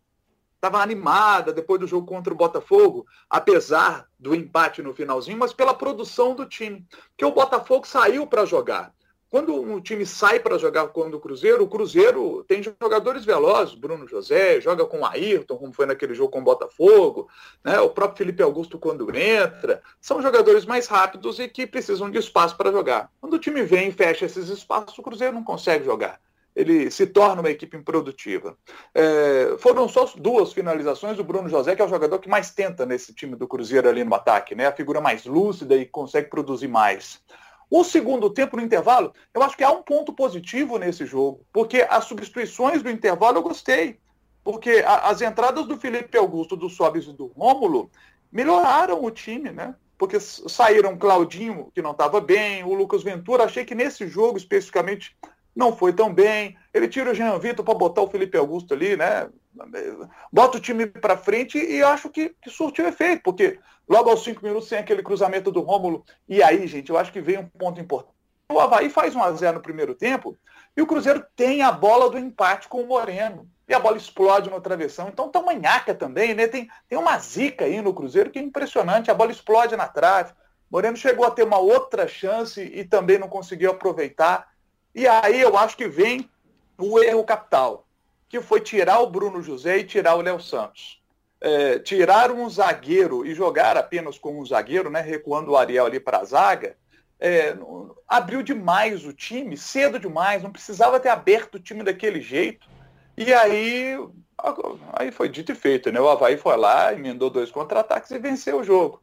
estava 0.60 0.82
animada 0.82 1.54
depois 1.54 1.80
do 1.80 1.86
jogo 1.86 2.06
contra 2.06 2.32
o 2.32 2.36
Botafogo, 2.36 3.06
apesar 3.30 4.06
do 4.18 4.34
empate 4.34 4.82
no 4.82 4.94
finalzinho, 4.94 5.38
mas 5.38 5.54
pela 5.54 5.72
produção 5.72 6.34
do 6.34 6.44
time. 6.44 6.86
Porque 7.08 7.24
o 7.24 7.32
Botafogo 7.32 7.86
saiu 7.86 8.26
para 8.26 8.44
jogar. 8.44 8.92
Quando 9.30 9.54
um 9.54 9.80
time 9.80 10.04
sai 10.04 10.40
para 10.40 10.58
jogar 10.58 10.88
contra 10.88 11.16
o 11.16 11.20
Cruzeiro, 11.20 11.62
o 11.62 11.68
Cruzeiro 11.68 12.44
tem 12.48 12.60
jogadores 12.62 13.24
velozes, 13.24 13.76
Bruno 13.76 14.06
José, 14.06 14.60
joga 14.60 14.84
com 14.84 15.00
o 15.00 15.06
Ayrton, 15.06 15.56
como 15.56 15.72
foi 15.72 15.86
naquele 15.86 16.14
jogo 16.14 16.32
com 16.32 16.40
o 16.40 16.44
Botafogo, 16.44 17.28
né? 17.64 17.80
o 17.80 17.90
próprio 17.90 18.18
Felipe 18.18 18.42
Augusto 18.42 18.76
quando 18.76 19.08
entra, 19.16 19.82
são 20.00 20.20
jogadores 20.20 20.66
mais 20.66 20.88
rápidos 20.88 21.38
e 21.38 21.48
que 21.48 21.64
precisam 21.64 22.10
de 22.10 22.18
espaço 22.18 22.56
para 22.56 22.72
jogar. 22.72 23.10
Quando 23.20 23.34
o 23.34 23.38
time 23.38 23.62
vem 23.62 23.88
e 23.88 23.92
fecha 23.92 24.26
esses 24.26 24.48
espaços, 24.48 24.98
o 24.98 25.02
Cruzeiro 25.02 25.32
não 25.32 25.44
consegue 25.44 25.84
jogar 25.84 26.20
ele 26.60 26.90
se 26.90 27.06
torna 27.06 27.40
uma 27.40 27.50
equipe 27.50 27.76
improdutiva. 27.76 28.56
É, 28.94 29.56
foram 29.58 29.88
só 29.88 30.04
duas 30.16 30.52
finalizações 30.52 31.16
do 31.16 31.24
Bruno 31.24 31.48
José, 31.48 31.74
que 31.74 31.82
é 31.82 31.84
o 31.84 31.88
jogador 31.88 32.18
que 32.18 32.28
mais 32.28 32.50
tenta 32.50 32.84
nesse 32.84 33.14
time 33.14 33.34
do 33.34 33.48
Cruzeiro 33.48 33.88
ali 33.88 34.04
no 34.04 34.14
ataque, 34.14 34.54
né? 34.54 34.66
A 34.66 34.72
figura 34.72 35.00
mais 35.00 35.24
lúcida 35.24 35.74
e 35.76 35.86
consegue 35.86 36.28
produzir 36.28 36.68
mais. 36.68 37.20
O 37.70 37.84
segundo 37.84 38.28
tempo 38.28 38.56
no 38.56 38.62
intervalo, 38.62 39.12
eu 39.32 39.42
acho 39.42 39.56
que 39.56 39.62
há 39.62 39.70
um 39.70 39.82
ponto 39.82 40.12
positivo 40.12 40.76
nesse 40.76 41.06
jogo, 41.06 41.46
porque 41.52 41.86
as 41.88 42.04
substituições 42.04 42.82
do 42.82 42.90
intervalo 42.90 43.38
eu 43.38 43.42
gostei. 43.42 43.98
Porque 44.42 44.82
a, 44.84 45.08
as 45.08 45.20
entradas 45.20 45.66
do 45.66 45.76
Felipe 45.76 46.18
Augusto, 46.18 46.56
do 46.56 46.68
Sobis 46.68 47.06
e 47.06 47.12
do 47.12 47.26
Rômulo 47.26 47.90
melhoraram 48.32 49.04
o 49.04 49.10
time, 49.10 49.50
né? 49.50 49.74
Porque 49.96 50.18
saíram 50.18 50.96
Claudinho, 50.96 51.70
que 51.74 51.82
não 51.82 51.90
estava 51.90 52.20
bem, 52.20 52.64
o 52.64 52.72
Lucas 52.74 53.02
Ventura. 53.02 53.44
Achei 53.44 53.64
que 53.64 53.74
nesse 53.74 54.08
jogo, 54.08 54.38
especificamente, 54.38 55.14
não 55.54 55.76
foi 55.76 55.92
tão 55.92 56.12
bem. 56.12 56.56
Ele 56.72 56.88
tira 56.88 57.10
o 57.10 57.14
Jean 57.14 57.38
Vitor 57.38 57.64
para 57.64 57.74
botar 57.74 58.02
o 58.02 58.10
Felipe 58.10 58.36
Augusto 58.36 58.74
ali, 58.74 58.96
né? 58.96 59.28
Bota 60.32 60.58
o 60.58 60.60
time 60.60 60.86
para 60.86 61.16
frente 61.16 61.58
e 61.58 61.82
acho 61.82 62.08
que, 62.08 62.34
que 62.40 62.50
surtiu 62.50 62.86
efeito, 62.86 63.22
porque 63.22 63.58
logo 63.88 64.08
aos 64.08 64.22
cinco 64.22 64.44
minutos 64.44 64.68
tem 64.68 64.78
aquele 64.78 65.02
cruzamento 65.02 65.50
do 65.50 65.60
Rômulo. 65.60 66.04
E 66.28 66.42
aí, 66.42 66.66
gente, 66.66 66.90
eu 66.90 66.98
acho 66.98 67.12
que 67.12 67.20
vem 67.20 67.38
um 67.38 67.46
ponto 67.46 67.80
importante. 67.80 68.14
O 68.50 68.58
Havaí 68.58 68.90
faz 68.90 69.14
1 69.14 69.22
a 69.22 69.32
0 69.32 69.56
no 69.58 69.62
primeiro 69.62 69.94
tempo 69.94 70.36
e 70.76 70.82
o 70.82 70.86
Cruzeiro 70.86 71.24
tem 71.36 71.62
a 71.62 71.70
bola 71.70 72.10
do 72.10 72.18
empate 72.18 72.68
com 72.68 72.82
o 72.82 72.86
Moreno. 72.86 73.48
E 73.68 73.74
a 73.74 73.78
bola 73.78 73.96
explode 73.96 74.50
no 74.50 74.60
travessão. 74.60 75.08
Então 75.08 75.28
tá 75.28 75.40
manhaca 75.40 75.94
também, 75.94 76.34
né? 76.34 76.48
Tem, 76.48 76.68
tem 76.88 76.98
uma 76.98 77.16
zica 77.18 77.64
aí 77.64 77.80
no 77.80 77.94
Cruzeiro 77.94 78.30
que 78.30 78.40
é 78.40 78.42
impressionante. 78.42 79.10
A 79.10 79.14
bola 79.14 79.30
explode 79.30 79.76
na 79.76 79.86
trave. 79.86 80.32
Moreno 80.68 80.96
chegou 80.96 81.24
a 81.24 81.30
ter 81.30 81.44
uma 81.44 81.58
outra 81.58 82.08
chance 82.08 82.60
e 82.60 82.84
também 82.84 83.18
não 83.18 83.28
conseguiu 83.28 83.70
aproveitar. 83.70 84.48
E 84.94 85.06
aí 85.06 85.40
eu 85.40 85.56
acho 85.56 85.76
que 85.76 85.88
vem 85.88 86.28
o 86.78 86.98
erro 86.98 87.24
capital, 87.24 87.86
que 88.28 88.40
foi 88.40 88.60
tirar 88.60 89.00
o 89.00 89.10
Bruno 89.10 89.42
José 89.42 89.78
e 89.78 89.84
tirar 89.84 90.14
o 90.14 90.22
Léo 90.22 90.40
Santos. 90.40 91.00
É, 91.40 91.78
tirar 91.78 92.30
um 92.30 92.48
zagueiro 92.50 93.24
e 93.24 93.34
jogar 93.34 93.76
apenas 93.76 94.18
com 94.18 94.38
um 94.38 94.44
zagueiro, 94.44 94.90
né, 94.90 95.00
recuando 95.00 95.52
o 95.52 95.56
Ariel 95.56 95.86
ali 95.86 95.98
para 95.98 96.18
a 96.18 96.24
zaga, 96.24 96.76
é, 97.18 97.56
abriu 98.08 98.42
demais 98.42 99.04
o 99.04 99.12
time, 99.12 99.56
cedo 99.56 99.98
demais, 99.98 100.42
não 100.42 100.50
precisava 100.50 100.98
ter 100.98 101.10
aberto 101.10 101.56
o 101.56 101.60
time 101.60 101.82
daquele 101.82 102.20
jeito. 102.20 102.66
E 103.16 103.32
aí, 103.34 103.96
aí 104.94 105.12
foi 105.12 105.28
dito 105.28 105.52
e 105.52 105.54
feito, 105.54 105.92
né? 105.92 106.00
O 106.00 106.08
Havaí 106.08 106.38
foi 106.38 106.56
lá, 106.56 106.92
emendou 106.94 107.28
dois 107.28 107.50
contra-ataques 107.50 108.10
e 108.10 108.18
venceu 108.18 108.60
o 108.60 108.64
jogo. 108.64 109.02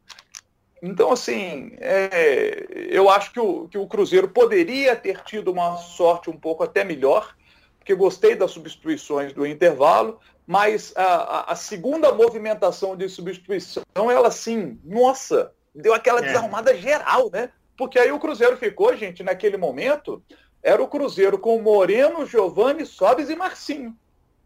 Então, 0.82 1.12
assim, 1.12 1.72
é, 1.78 2.66
eu 2.90 3.08
acho 3.10 3.32
que 3.32 3.40
o, 3.40 3.68
que 3.68 3.78
o 3.78 3.86
Cruzeiro 3.86 4.28
poderia 4.28 4.94
ter 4.94 5.22
tido 5.22 5.50
uma 5.50 5.76
sorte 5.76 6.30
um 6.30 6.36
pouco 6.36 6.62
até 6.62 6.84
melhor, 6.84 7.34
porque 7.78 7.94
gostei 7.94 8.34
das 8.34 8.50
substituições 8.50 9.32
do 9.32 9.46
intervalo, 9.46 10.20
mas 10.46 10.92
a, 10.96 11.52
a 11.52 11.56
segunda 11.56 12.12
movimentação 12.12 12.96
de 12.96 13.08
substituição, 13.08 13.82
ela 13.96 14.30
sim, 14.30 14.78
nossa, 14.84 15.52
deu 15.74 15.92
aquela 15.92 16.20
é. 16.20 16.22
desarrumada 16.22 16.76
geral, 16.76 17.30
né? 17.30 17.50
Porque 17.76 17.98
aí 17.98 18.10
o 18.10 18.18
Cruzeiro 18.18 18.56
ficou, 18.56 18.96
gente, 18.96 19.22
naquele 19.22 19.56
momento, 19.56 20.22
era 20.62 20.82
o 20.82 20.88
Cruzeiro 20.88 21.38
com 21.38 21.60
Moreno, 21.60 22.26
Giovanni, 22.26 22.84
Sobes 22.84 23.30
e 23.30 23.36
Marcinho. 23.36 23.96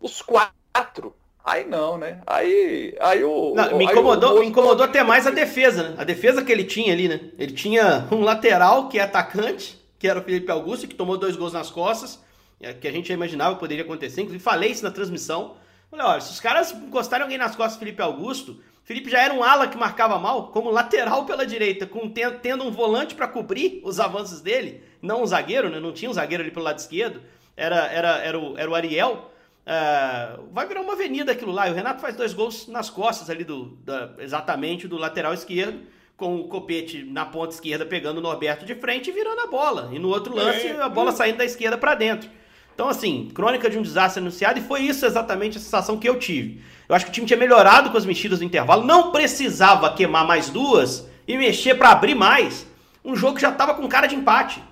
Os 0.00 0.20
quatro. 0.20 1.14
Aí 1.44 1.64
não, 1.64 1.98
né? 1.98 2.20
Aí, 2.26 2.96
aí 3.00 3.24
o. 3.24 3.52
Não, 3.54 3.76
me 3.76 3.84
incomodou, 3.84 4.36
o, 4.36 4.40
me 4.40 4.46
incomodou 4.46 4.84
até 4.84 5.02
mais 5.02 5.26
a 5.26 5.30
defesa, 5.30 5.82
né? 5.82 5.94
A 5.98 6.04
defesa 6.04 6.44
que 6.44 6.52
ele 6.52 6.64
tinha 6.64 6.92
ali, 6.92 7.08
né? 7.08 7.20
Ele 7.36 7.52
tinha 7.52 8.06
um 8.12 8.20
lateral 8.20 8.88
que 8.88 8.98
é 8.98 9.02
atacante, 9.02 9.76
que 9.98 10.06
era 10.06 10.20
o 10.20 10.22
Felipe 10.22 10.50
Augusto, 10.52 10.86
que 10.86 10.94
tomou 10.94 11.18
dois 11.18 11.34
gols 11.34 11.52
nas 11.52 11.70
costas, 11.70 12.22
é, 12.60 12.72
que 12.72 12.86
a 12.86 12.92
gente 12.92 13.08
já 13.08 13.14
imaginava 13.14 13.54
que 13.54 13.60
poderia 13.60 13.82
acontecer. 13.82 14.20
Inclusive, 14.20 14.42
falei 14.42 14.70
isso 14.70 14.84
na 14.84 14.90
transmissão. 14.92 15.56
Falei, 15.90 16.06
olha, 16.06 16.20
se 16.20 16.30
os 16.30 16.40
caras 16.40 16.72
encostarem 16.72 17.24
alguém 17.24 17.38
nas 17.38 17.56
costas 17.56 17.76
do 17.76 17.80
Felipe 17.80 18.00
Augusto, 18.00 18.60
Felipe 18.84 19.10
já 19.10 19.20
era 19.20 19.34
um 19.34 19.42
ala 19.42 19.66
que 19.66 19.76
marcava 19.76 20.18
mal, 20.18 20.48
como 20.48 20.70
lateral 20.70 21.24
pela 21.26 21.44
direita, 21.44 21.86
com 21.86 22.08
tendo 22.08 22.64
um 22.64 22.70
volante 22.70 23.14
para 23.14 23.28
cobrir 23.28 23.80
os 23.84 23.98
avanços 24.00 24.40
dele, 24.40 24.82
não 25.00 25.22
um 25.22 25.26
zagueiro, 25.26 25.68
né? 25.68 25.80
Não 25.80 25.92
tinha 25.92 26.10
um 26.10 26.14
zagueiro 26.14 26.42
ali 26.42 26.52
pelo 26.52 26.64
lado 26.64 26.78
esquerdo, 26.78 27.20
era, 27.56 27.86
era, 27.88 28.18
era, 28.18 28.38
o, 28.38 28.56
era 28.56 28.70
o 28.70 28.74
Ariel. 28.74 29.31
Uh, 29.64 30.48
vai 30.52 30.66
virar 30.66 30.80
uma 30.80 30.94
avenida 30.94 31.32
aquilo 31.32 31.52
lá. 31.52 31.68
E 31.68 31.72
o 31.72 31.74
Renato 31.74 32.00
faz 32.00 32.16
dois 32.16 32.34
gols 32.34 32.66
nas 32.66 32.90
costas 32.90 33.30
ali 33.30 33.44
do 33.44 33.76
da, 33.84 34.10
exatamente 34.18 34.88
do 34.88 34.96
lateral 34.96 35.32
esquerdo, 35.32 35.80
com 36.16 36.36
o 36.36 36.48
Copete 36.48 37.04
na 37.04 37.24
ponta 37.24 37.54
esquerda 37.54 37.86
pegando 37.86 38.18
o 38.18 38.20
Norberto 38.20 38.64
de 38.64 38.74
frente 38.74 39.10
e 39.10 39.12
virando 39.12 39.40
a 39.40 39.46
bola. 39.46 39.90
E 39.92 39.98
no 39.98 40.08
outro 40.08 40.34
lance, 40.34 40.68
a 40.68 40.88
bola 40.88 41.12
saindo 41.12 41.38
da 41.38 41.44
esquerda 41.44 41.78
para 41.78 41.94
dentro. 41.94 42.28
Então, 42.74 42.88
assim, 42.88 43.30
crônica 43.34 43.68
de 43.68 43.78
um 43.78 43.82
desastre 43.82 44.20
anunciado, 44.20 44.58
e 44.58 44.62
foi 44.62 44.80
isso 44.80 45.04
exatamente 45.04 45.58
a 45.58 45.60
sensação 45.60 45.98
que 45.98 46.08
eu 46.08 46.18
tive. 46.18 46.62
Eu 46.88 46.94
acho 46.94 47.04
que 47.04 47.10
o 47.10 47.14
time 47.14 47.26
tinha 47.26 47.38
melhorado 47.38 47.90
com 47.90 47.98
as 47.98 48.06
mexidas 48.06 48.38
do 48.38 48.44
intervalo, 48.44 48.84
não 48.84 49.12
precisava 49.12 49.92
queimar 49.92 50.26
mais 50.26 50.48
duas 50.48 51.06
e 51.28 51.36
mexer 51.36 51.74
para 51.74 51.90
abrir 51.90 52.14
mais. 52.14 52.66
Um 53.04 53.14
jogo 53.14 53.36
que 53.36 53.42
já 53.42 53.50
estava 53.50 53.74
com 53.74 53.86
cara 53.88 54.06
de 54.06 54.14
empate. 54.14 54.62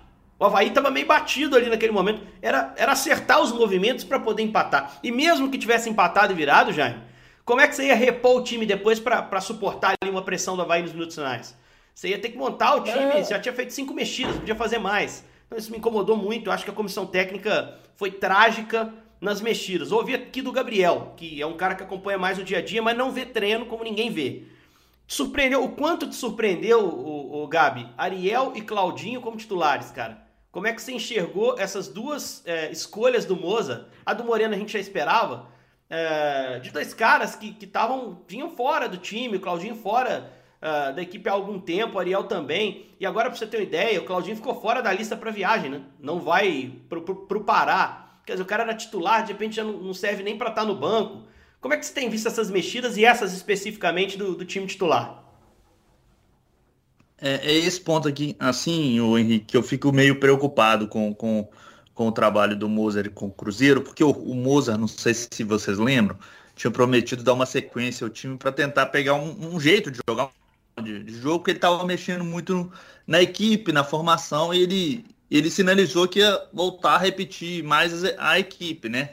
O 0.40 0.46
Havaí 0.46 0.68
estava 0.68 0.90
meio 0.90 1.06
batido 1.06 1.54
ali 1.54 1.68
naquele 1.68 1.92
momento. 1.92 2.26
Era, 2.40 2.72
era 2.74 2.92
acertar 2.92 3.42
os 3.42 3.52
movimentos 3.52 4.04
para 4.04 4.18
poder 4.18 4.42
empatar. 4.42 4.98
E 5.02 5.12
mesmo 5.12 5.50
que 5.50 5.58
tivesse 5.58 5.90
empatado 5.90 6.32
e 6.32 6.36
virado, 6.36 6.72
Jaime, 6.72 6.98
como 7.44 7.60
é 7.60 7.68
que 7.68 7.76
você 7.76 7.88
ia 7.88 7.94
repor 7.94 8.38
o 8.38 8.42
time 8.42 8.64
depois 8.64 8.98
para 8.98 9.40
suportar 9.42 9.92
ali 10.00 10.10
uma 10.10 10.22
pressão 10.22 10.56
do 10.56 10.62
Havaí 10.62 10.80
nos 10.80 10.94
minutos 10.94 11.14
finais? 11.14 11.54
Você 11.94 12.08
ia 12.08 12.18
ter 12.18 12.30
que 12.30 12.38
montar 12.38 12.74
o 12.76 12.80
time, 12.82 13.20
é. 13.20 13.22
já 13.22 13.38
tinha 13.38 13.52
feito 13.52 13.74
cinco 13.74 13.92
mexidas, 13.92 14.34
podia 14.36 14.54
fazer 14.54 14.78
mais. 14.78 15.22
Então 15.46 15.58
isso 15.58 15.70
me 15.70 15.76
incomodou 15.76 16.16
muito. 16.16 16.48
Eu 16.48 16.54
acho 16.54 16.64
que 16.64 16.70
a 16.70 16.74
comissão 16.74 17.04
técnica 17.04 17.78
foi 17.94 18.10
trágica 18.10 18.94
nas 19.20 19.42
mexidas. 19.42 19.92
Ouvi 19.92 20.14
aqui 20.14 20.40
do 20.40 20.52
Gabriel, 20.52 21.12
que 21.18 21.42
é 21.42 21.46
um 21.46 21.58
cara 21.58 21.74
que 21.74 21.82
acompanha 21.82 22.16
mais 22.16 22.38
o 22.38 22.44
dia 22.44 22.60
a 22.60 22.62
dia, 22.62 22.80
mas 22.80 22.96
não 22.96 23.10
vê 23.10 23.26
treino 23.26 23.66
como 23.66 23.84
ninguém 23.84 24.10
vê. 24.10 24.44
Surpreendeu, 25.06 25.62
o 25.62 25.72
quanto 25.72 26.08
te 26.08 26.14
surpreendeu, 26.14 26.82
o, 26.82 27.42
o 27.42 27.46
Gabi, 27.46 27.86
Ariel 27.98 28.52
e 28.54 28.62
Claudinho 28.62 29.20
como 29.20 29.36
titulares, 29.36 29.90
cara? 29.90 30.29
Como 30.52 30.66
é 30.66 30.72
que 30.72 30.82
você 30.82 30.92
enxergou 30.92 31.58
essas 31.58 31.86
duas 31.86 32.42
é, 32.44 32.70
escolhas 32.70 33.24
do 33.24 33.36
Moza? 33.36 33.88
A 34.04 34.12
do 34.12 34.24
Moreno 34.24 34.54
a 34.54 34.58
gente 34.58 34.72
já 34.72 34.80
esperava, 34.80 35.48
é, 35.88 36.58
de 36.58 36.70
dois 36.70 36.92
caras 36.92 37.34
que 37.36 37.56
estavam 37.60 38.22
vinham 38.26 38.50
fora 38.50 38.88
do 38.88 38.96
time, 38.96 39.36
o 39.36 39.40
Claudinho 39.40 39.76
fora 39.76 40.32
uh, 40.60 40.94
da 40.94 41.02
equipe 41.02 41.28
há 41.28 41.32
algum 41.32 41.58
tempo, 41.58 41.96
o 41.96 41.98
Ariel 41.98 42.24
também. 42.24 42.86
E 42.98 43.06
agora, 43.06 43.28
para 43.28 43.38
você 43.38 43.46
ter 43.46 43.58
uma 43.58 43.62
ideia, 43.62 44.00
o 44.00 44.04
Claudinho 44.04 44.36
ficou 44.36 44.60
fora 44.60 44.82
da 44.82 44.92
lista 44.92 45.16
para 45.16 45.30
viagem, 45.30 45.70
né? 45.70 45.82
Não 45.98 46.20
vai 46.20 46.72
pro, 46.88 47.02
pro, 47.02 47.26
pro 47.26 47.44
Pará. 47.44 48.20
Quer 48.24 48.32
dizer, 48.32 48.42
o 48.42 48.46
cara 48.46 48.62
era 48.62 48.74
titular, 48.74 49.24
de 49.24 49.32
repente 49.32 49.56
já 49.56 49.64
não, 49.64 49.72
não 49.72 49.94
serve 49.94 50.22
nem 50.22 50.36
para 50.36 50.50
estar 50.50 50.62
tá 50.62 50.66
no 50.66 50.74
banco. 50.74 51.24
Como 51.60 51.74
é 51.74 51.76
que 51.76 51.84
você 51.84 51.92
tem 51.92 52.08
visto 52.08 52.26
essas 52.26 52.50
mexidas 52.50 52.96
e 52.96 53.04
essas 53.04 53.32
especificamente 53.32 54.16
do, 54.16 54.34
do 54.34 54.44
time 54.44 54.66
titular? 54.66 55.19
É, 57.20 57.52
é, 57.52 57.54
esse 57.54 57.80
ponto 57.80 58.08
aqui, 58.08 58.34
assim, 58.38 58.98
o 59.00 59.18
Henrique, 59.18 59.46
que 59.46 59.56
eu 59.56 59.62
fico 59.62 59.92
meio 59.92 60.18
preocupado 60.18 60.88
com, 60.88 61.14
com, 61.14 61.48
com 61.94 62.08
o 62.08 62.12
trabalho 62.12 62.56
do 62.56 62.68
Mozart 62.68 63.10
com 63.10 63.26
o 63.26 63.30
Cruzeiro, 63.30 63.82
porque 63.82 64.02
o, 64.02 64.10
o 64.10 64.34
Mozart, 64.34 64.80
não 64.80 64.88
sei 64.88 65.12
se 65.12 65.44
vocês 65.44 65.78
lembram, 65.78 66.18
tinha 66.56 66.70
prometido 66.70 67.22
dar 67.22 67.34
uma 67.34 67.46
sequência 67.46 68.04
ao 68.04 68.10
time 68.10 68.38
para 68.38 68.50
tentar 68.50 68.86
pegar 68.86 69.14
um, 69.14 69.54
um, 69.54 69.60
jeito 69.60 69.90
de 69.90 70.00
jogar 70.08 70.30
de, 70.82 71.02
de 71.04 71.20
jogo, 71.20 71.44
que 71.44 71.50
ele 71.50 71.58
estava 71.58 71.84
mexendo 71.84 72.24
muito 72.24 72.72
na 73.06 73.20
equipe, 73.20 73.70
na 73.70 73.84
formação, 73.84 74.54
e 74.54 74.62
ele, 74.62 75.04
ele 75.30 75.50
sinalizou 75.50 76.08
que 76.08 76.20
ia 76.20 76.42
voltar 76.52 76.94
a 76.94 76.98
repetir 76.98 77.62
mais 77.62 78.02
a 78.18 78.38
equipe, 78.38 78.88
né? 78.88 79.10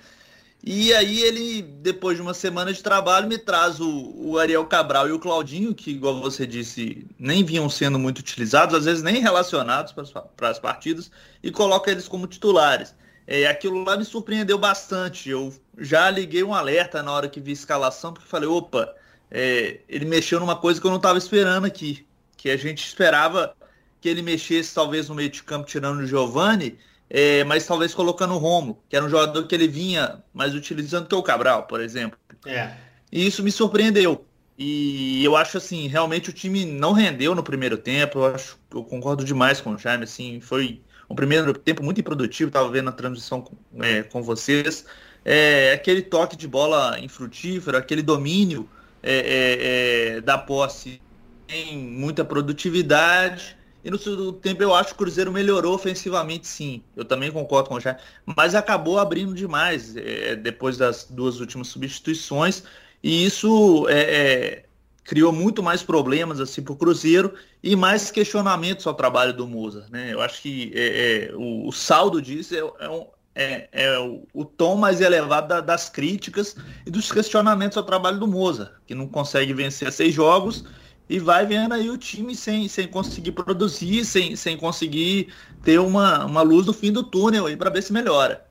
E 0.63 0.93
aí 0.93 1.21
ele, 1.21 1.61
depois 1.61 2.17
de 2.17 2.21
uma 2.21 2.33
semana 2.33 2.73
de 2.73 2.83
trabalho, 2.83 3.27
me 3.27 3.37
traz 3.37 3.79
o, 3.79 4.13
o, 4.15 4.37
Ariel 4.37 4.65
Cabral 4.65 5.07
e 5.07 5.11
o 5.11 5.19
Claudinho, 5.19 5.73
que, 5.73 5.91
igual 5.91 6.19
você 6.19 6.45
disse, 6.45 7.07
nem 7.17 7.43
vinham 7.43 7.69
sendo 7.69 7.97
muito 7.97 8.19
utilizados, 8.19 8.75
às 8.75 8.85
vezes 8.85 9.03
nem 9.03 9.21
relacionados 9.21 9.93
para 10.35 10.49
as 10.49 10.59
partidas, 10.59 11.09
e 11.41 11.51
coloca 11.51 11.89
eles 11.91 12.07
como 12.07 12.27
titulares. 12.27 12.93
É, 13.25 13.45
aquilo 13.47 13.83
lá 13.83 13.97
me 13.97 14.05
surpreendeu 14.05 14.57
bastante. 14.57 15.29
Eu 15.29 15.53
já 15.77 16.09
liguei 16.09 16.43
um 16.43 16.53
alerta 16.53 17.03
na 17.03 17.11
hora 17.11 17.29
que 17.29 17.39
vi 17.39 17.51
a 17.51 17.53
escalação, 17.53 18.13
porque 18.13 18.27
falei, 18.27 18.49
opa, 18.49 18.93
é, 19.29 19.81
ele 19.87 20.05
mexeu 20.05 20.39
numa 20.39 20.55
coisa 20.55 20.79
que 20.79 20.87
eu 20.87 20.91
não 20.91 20.97
estava 20.97 21.17
esperando 21.17 21.65
aqui. 21.65 22.05
Que 22.35 22.49
a 22.49 22.57
gente 22.57 22.85
esperava 22.85 23.55
que 23.99 24.07
ele 24.07 24.21
mexesse 24.21 24.73
talvez 24.73 25.09
no 25.09 25.15
meio 25.15 25.29
de 25.29 25.43
campo 25.43 25.67
tirando 25.67 25.99
o 25.99 26.07
Giovani, 26.07 26.77
é, 27.09 27.43
mas 27.43 27.65
talvez 27.65 27.93
colocando 27.93 28.33
o 28.33 28.37
Romo, 28.37 28.83
que 28.89 28.95
era 28.95 29.05
um 29.05 29.09
jogador 29.09 29.45
que 29.47 29.55
ele 29.55 29.67
vinha 29.67 30.23
mais 30.33 30.53
utilizando 30.53 31.07
que 31.07 31.15
o 31.15 31.23
Cabral, 31.23 31.63
por 31.63 31.81
exemplo. 31.81 32.17
É. 32.45 32.73
E 33.11 33.25
isso 33.25 33.43
me 33.43 33.51
surpreendeu. 33.51 34.25
E 34.57 35.23
eu 35.23 35.35
acho 35.35 35.57
assim, 35.57 35.87
realmente 35.87 36.29
o 36.29 36.33
time 36.33 36.65
não 36.65 36.91
rendeu 36.91 37.35
no 37.35 37.43
primeiro 37.43 37.77
tempo. 37.77 38.19
Eu 38.19 38.35
acho, 38.35 38.57
eu 38.73 38.83
concordo 38.83 39.23
demais 39.23 39.61
com 39.61 39.71
o 39.71 39.77
Jaime, 39.77 40.03
assim, 40.03 40.39
foi 40.41 40.81
um 41.09 41.15
primeiro 41.15 41.53
tempo 41.53 41.83
muito 41.83 42.01
improdutivo, 42.01 42.49
estava 42.49 42.69
vendo 42.69 42.89
a 42.89 42.91
transmissão 42.91 43.41
com, 43.41 43.55
é, 43.83 44.03
com 44.03 44.21
vocês. 44.21 44.85
É, 45.23 45.73
aquele 45.73 46.01
toque 46.01 46.35
de 46.35 46.47
bola 46.47 46.99
infrutífero, 46.99 47.77
aquele 47.77 48.01
domínio 48.01 48.67
é, 49.03 49.17
é, 49.17 50.15
é, 50.17 50.21
da 50.21 50.37
posse 50.37 51.01
tem 51.47 51.77
muita 51.77 52.25
produtividade. 52.25 53.56
E 53.83 53.91
no 53.91 53.97
segundo 53.97 54.33
tempo 54.33 54.61
eu 54.61 54.73
acho 54.73 54.89
que 54.89 54.95
o 54.95 54.97
Cruzeiro 54.97 55.31
melhorou 55.31 55.73
ofensivamente, 55.73 56.47
sim. 56.47 56.83
Eu 56.95 57.05
também 57.05 57.31
concordo 57.31 57.69
com 57.69 57.75
o 57.75 57.79
Jair. 57.79 57.97
Mas 58.25 58.55
acabou 58.55 58.99
abrindo 58.99 59.33
demais 59.33 59.95
é, 59.95 60.35
depois 60.35 60.77
das 60.77 61.05
duas 61.09 61.39
últimas 61.39 61.67
substituições. 61.67 62.63
E 63.03 63.25
isso 63.25 63.87
é, 63.89 63.99
é, 63.99 64.65
criou 65.03 65.31
muito 65.31 65.63
mais 65.63 65.81
problemas 65.81 66.39
assim 66.39 66.61
para 66.61 66.73
o 66.73 66.75
Cruzeiro 66.75 67.33
e 67.63 67.75
mais 67.75 68.11
questionamentos 68.11 68.85
ao 68.85 68.93
trabalho 68.93 69.33
do 69.33 69.47
Musa. 69.47 69.87
Né? 69.89 70.13
Eu 70.13 70.21
acho 70.21 70.41
que 70.41 70.71
é, 70.75 71.31
o, 71.33 71.67
o, 71.67 71.71
saldo 71.71 72.21
disso 72.21 72.55
é, 72.55 72.89
um, 72.89 73.07
é, 73.33 73.69
é 73.71 73.99
o, 73.99 74.27
o, 74.33 74.43
tom 74.43 74.75
mais 74.75 74.99
elevado 74.99 75.47
da, 75.47 75.61
das 75.61 75.89
críticas 75.89 76.57
e 76.85 76.91
dos 76.91 77.11
questionamentos 77.11 77.77
ao 77.77 77.83
trabalho 77.83 78.19
do 78.19 78.27
Moza, 78.27 78.73
que 78.85 78.93
não 78.93 79.07
consegue 79.07 79.53
vencer 79.53 79.91
seis 79.93 80.13
jogos 80.13 80.65
e 81.09 81.19
vai 81.19 81.45
vendo 81.45 81.73
aí 81.73 81.89
o 81.89 81.97
time 81.97 82.35
sem, 82.35 82.67
sem 82.67 82.87
conseguir 82.87 83.31
produzir, 83.31 84.03
sem, 84.03 84.35
sem 84.35 84.57
conseguir 84.57 85.33
ter 85.63 85.79
uma, 85.79 86.25
uma 86.25 86.41
luz 86.41 86.65
no 86.65 86.73
fim 86.73 86.91
do 86.91 87.03
túnel 87.03 87.45
aí 87.45 87.55
para 87.55 87.69
ver 87.69 87.81
se 87.81 87.93
melhora. 87.93 88.45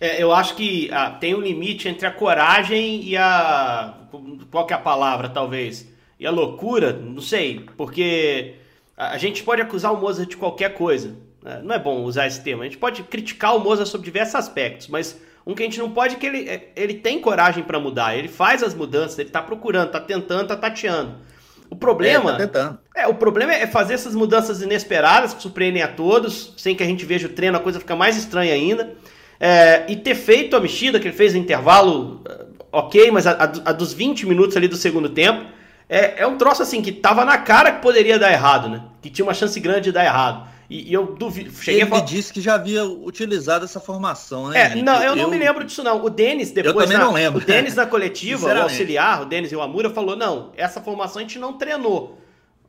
É, 0.00 0.22
eu 0.22 0.32
acho 0.32 0.54
que 0.56 0.90
ah, 0.92 1.10
tem 1.10 1.34
um 1.34 1.40
limite 1.40 1.88
entre 1.88 2.06
a 2.06 2.10
coragem 2.10 3.02
e 3.02 3.16
a. 3.16 3.94
Qual 4.50 4.66
que 4.66 4.72
é 4.72 4.76
a 4.76 4.80
palavra, 4.80 5.28
talvez? 5.28 5.88
E 6.18 6.26
a 6.26 6.30
loucura, 6.30 6.92
não 6.92 7.22
sei, 7.22 7.60
porque 7.76 8.54
a, 8.96 9.16
gente 9.18 9.42
pode 9.42 9.62
acusar 9.62 9.92
o 9.92 10.00
Mozart 10.00 10.28
de 10.28 10.36
qualquer 10.36 10.74
coisa. 10.74 11.16
É, 11.44 11.62
não 11.62 11.74
é 11.74 11.78
bom 11.78 12.02
usar 12.02 12.26
esse 12.26 12.42
termo. 12.42 12.62
A 12.62 12.66
gente 12.66 12.78
pode 12.78 13.02
criticar 13.04 13.56
o 13.56 13.60
Mozart 13.60 13.88
sobre 13.88 14.04
diversos 14.04 14.34
aspectos, 14.34 14.88
mas 14.88 15.20
um 15.46 15.54
que 15.54 15.62
a 15.62 15.66
gente 15.66 15.78
não 15.78 15.90
pode 15.90 16.16
é 16.16 16.18
que 16.18 16.26
ele, 16.26 16.48
é, 16.48 16.72
ele 16.76 16.94
tem 16.94 17.20
coragem 17.20 17.64
para 17.64 17.80
mudar. 17.80 18.16
Ele 18.16 18.28
faz 18.28 18.62
as 18.62 18.74
mudanças, 18.74 19.18
ele 19.18 19.28
está 19.28 19.42
procurando, 19.42 19.86
está 19.86 20.00
tentando, 20.00 20.42
está 20.42 20.56
tateando. 20.56 21.16
O 21.84 21.86
problema. 21.86 22.30
É, 22.30 22.32
tá 22.32 22.38
tentando. 22.38 22.78
é, 22.96 23.06
o 23.06 23.14
problema 23.14 23.52
é 23.52 23.66
fazer 23.66 23.94
essas 23.94 24.14
mudanças 24.14 24.62
inesperadas 24.62 25.34
que 25.34 25.42
surpreendem 25.42 25.82
a 25.82 25.88
todos, 25.88 26.52
sem 26.56 26.74
que 26.74 26.82
a 26.82 26.86
gente 26.86 27.04
veja 27.04 27.26
o 27.26 27.30
treino, 27.30 27.56
a 27.56 27.60
coisa 27.60 27.78
fica 27.78 27.94
mais 27.94 28.16
estranha 28.16 28.52
ainda. 28.52 28.92
É, 29.38 29.84
e 29.88 29.96
ter 29.96 30.14
feito 30.14 30.56
a 30.56 30.60
mexida 30.60 30.98
que 30.98 31.08
ele 31.08 31.16
fez 31.16 31.34
no 31.34 31.40
intervalo, 31.40 32.22
é, 32.28 32.44
ok, 32.72 33.10
mas 33.10 33.26
a, 33.26 33.32
a, 33.32 33.70
a 33.70 33.72
dos 33.72 33.92
20 33.92 34.26
minutos 34.26 34.56
ali 34.56 34.68
do 34.68 34.76
segundo 34.76 35.08
tempo, 35.08 35.44
é, 35.88 36.22
é 36.22 36.26
um 36.26 36.36
troço 36.36 36.62
assim 36.62 36.80
que 36.80 36.90
tava 36.90 37.24
na 37.24 37.38
cara 37.38 37.72
que 37.72 37.82
poderia 37.82 38.18
dar 38.18 38.32
errado, 38.32 38.68
né? 38.68 38.82
Que 39.02 39.10
tinha 39.10 39.24
uma 39.24 39.34
chance 39.34 39.58
grande 39.60 39.82
de 39.82 39.92
dar 39.92 40.04
errado. 40.04 40.48
E, 40.68 40.90
e 40.90 40.94
eu 40.94 41.14
duvido. 41.14 41.50
Cheguei 41.52 41.82
Ele 41.82 41.94
a 41.94 42.00
disse 42.00 42.32
que 42.32 42.40
já 42.40 42.54
havia 42.54 42.84
utilizado 42.84 43.64
essa 43.64 43.78
formação, 43.78 44.48
né? 44.48 44.60
É, 44.60 44.82
não, 44.82 44.96
eu, 44.96 45.10
eu, 45.10 45.16
não 45.16 45.30
me 45.30 45.38
lembro 45.38 45.64
disso, 45.64 45.82
não. 45.82 46.02
O 46.02 46.08
Denis, 46.08 46.50
depois. 46.50 46.74
Eu 46.74 46.80
também 46.82 46.98
na, 46.98 47.04
não 47.04 47.12
lembro. 47.12 47.40
O 47.40 47.44
Denis 47.44 47.74
na 47.74 47.86
coletiva, 47.86 48.46
o 48.46 48.62
auxiliar, 48.62 49.22
o 49.22 49.26
Denis 49.26 49.52
e 49.52 49.56
o 49.56 49.60
Amura, 49.62 49.90
falou: 49.90 50.16
não, 50.16 50.52
essa 50.56 50.80
formação 50.80 51.18
a 51.18 51.22
gente 51.22 51.38
não 51.38 51.54
treinou. 51.54 52.18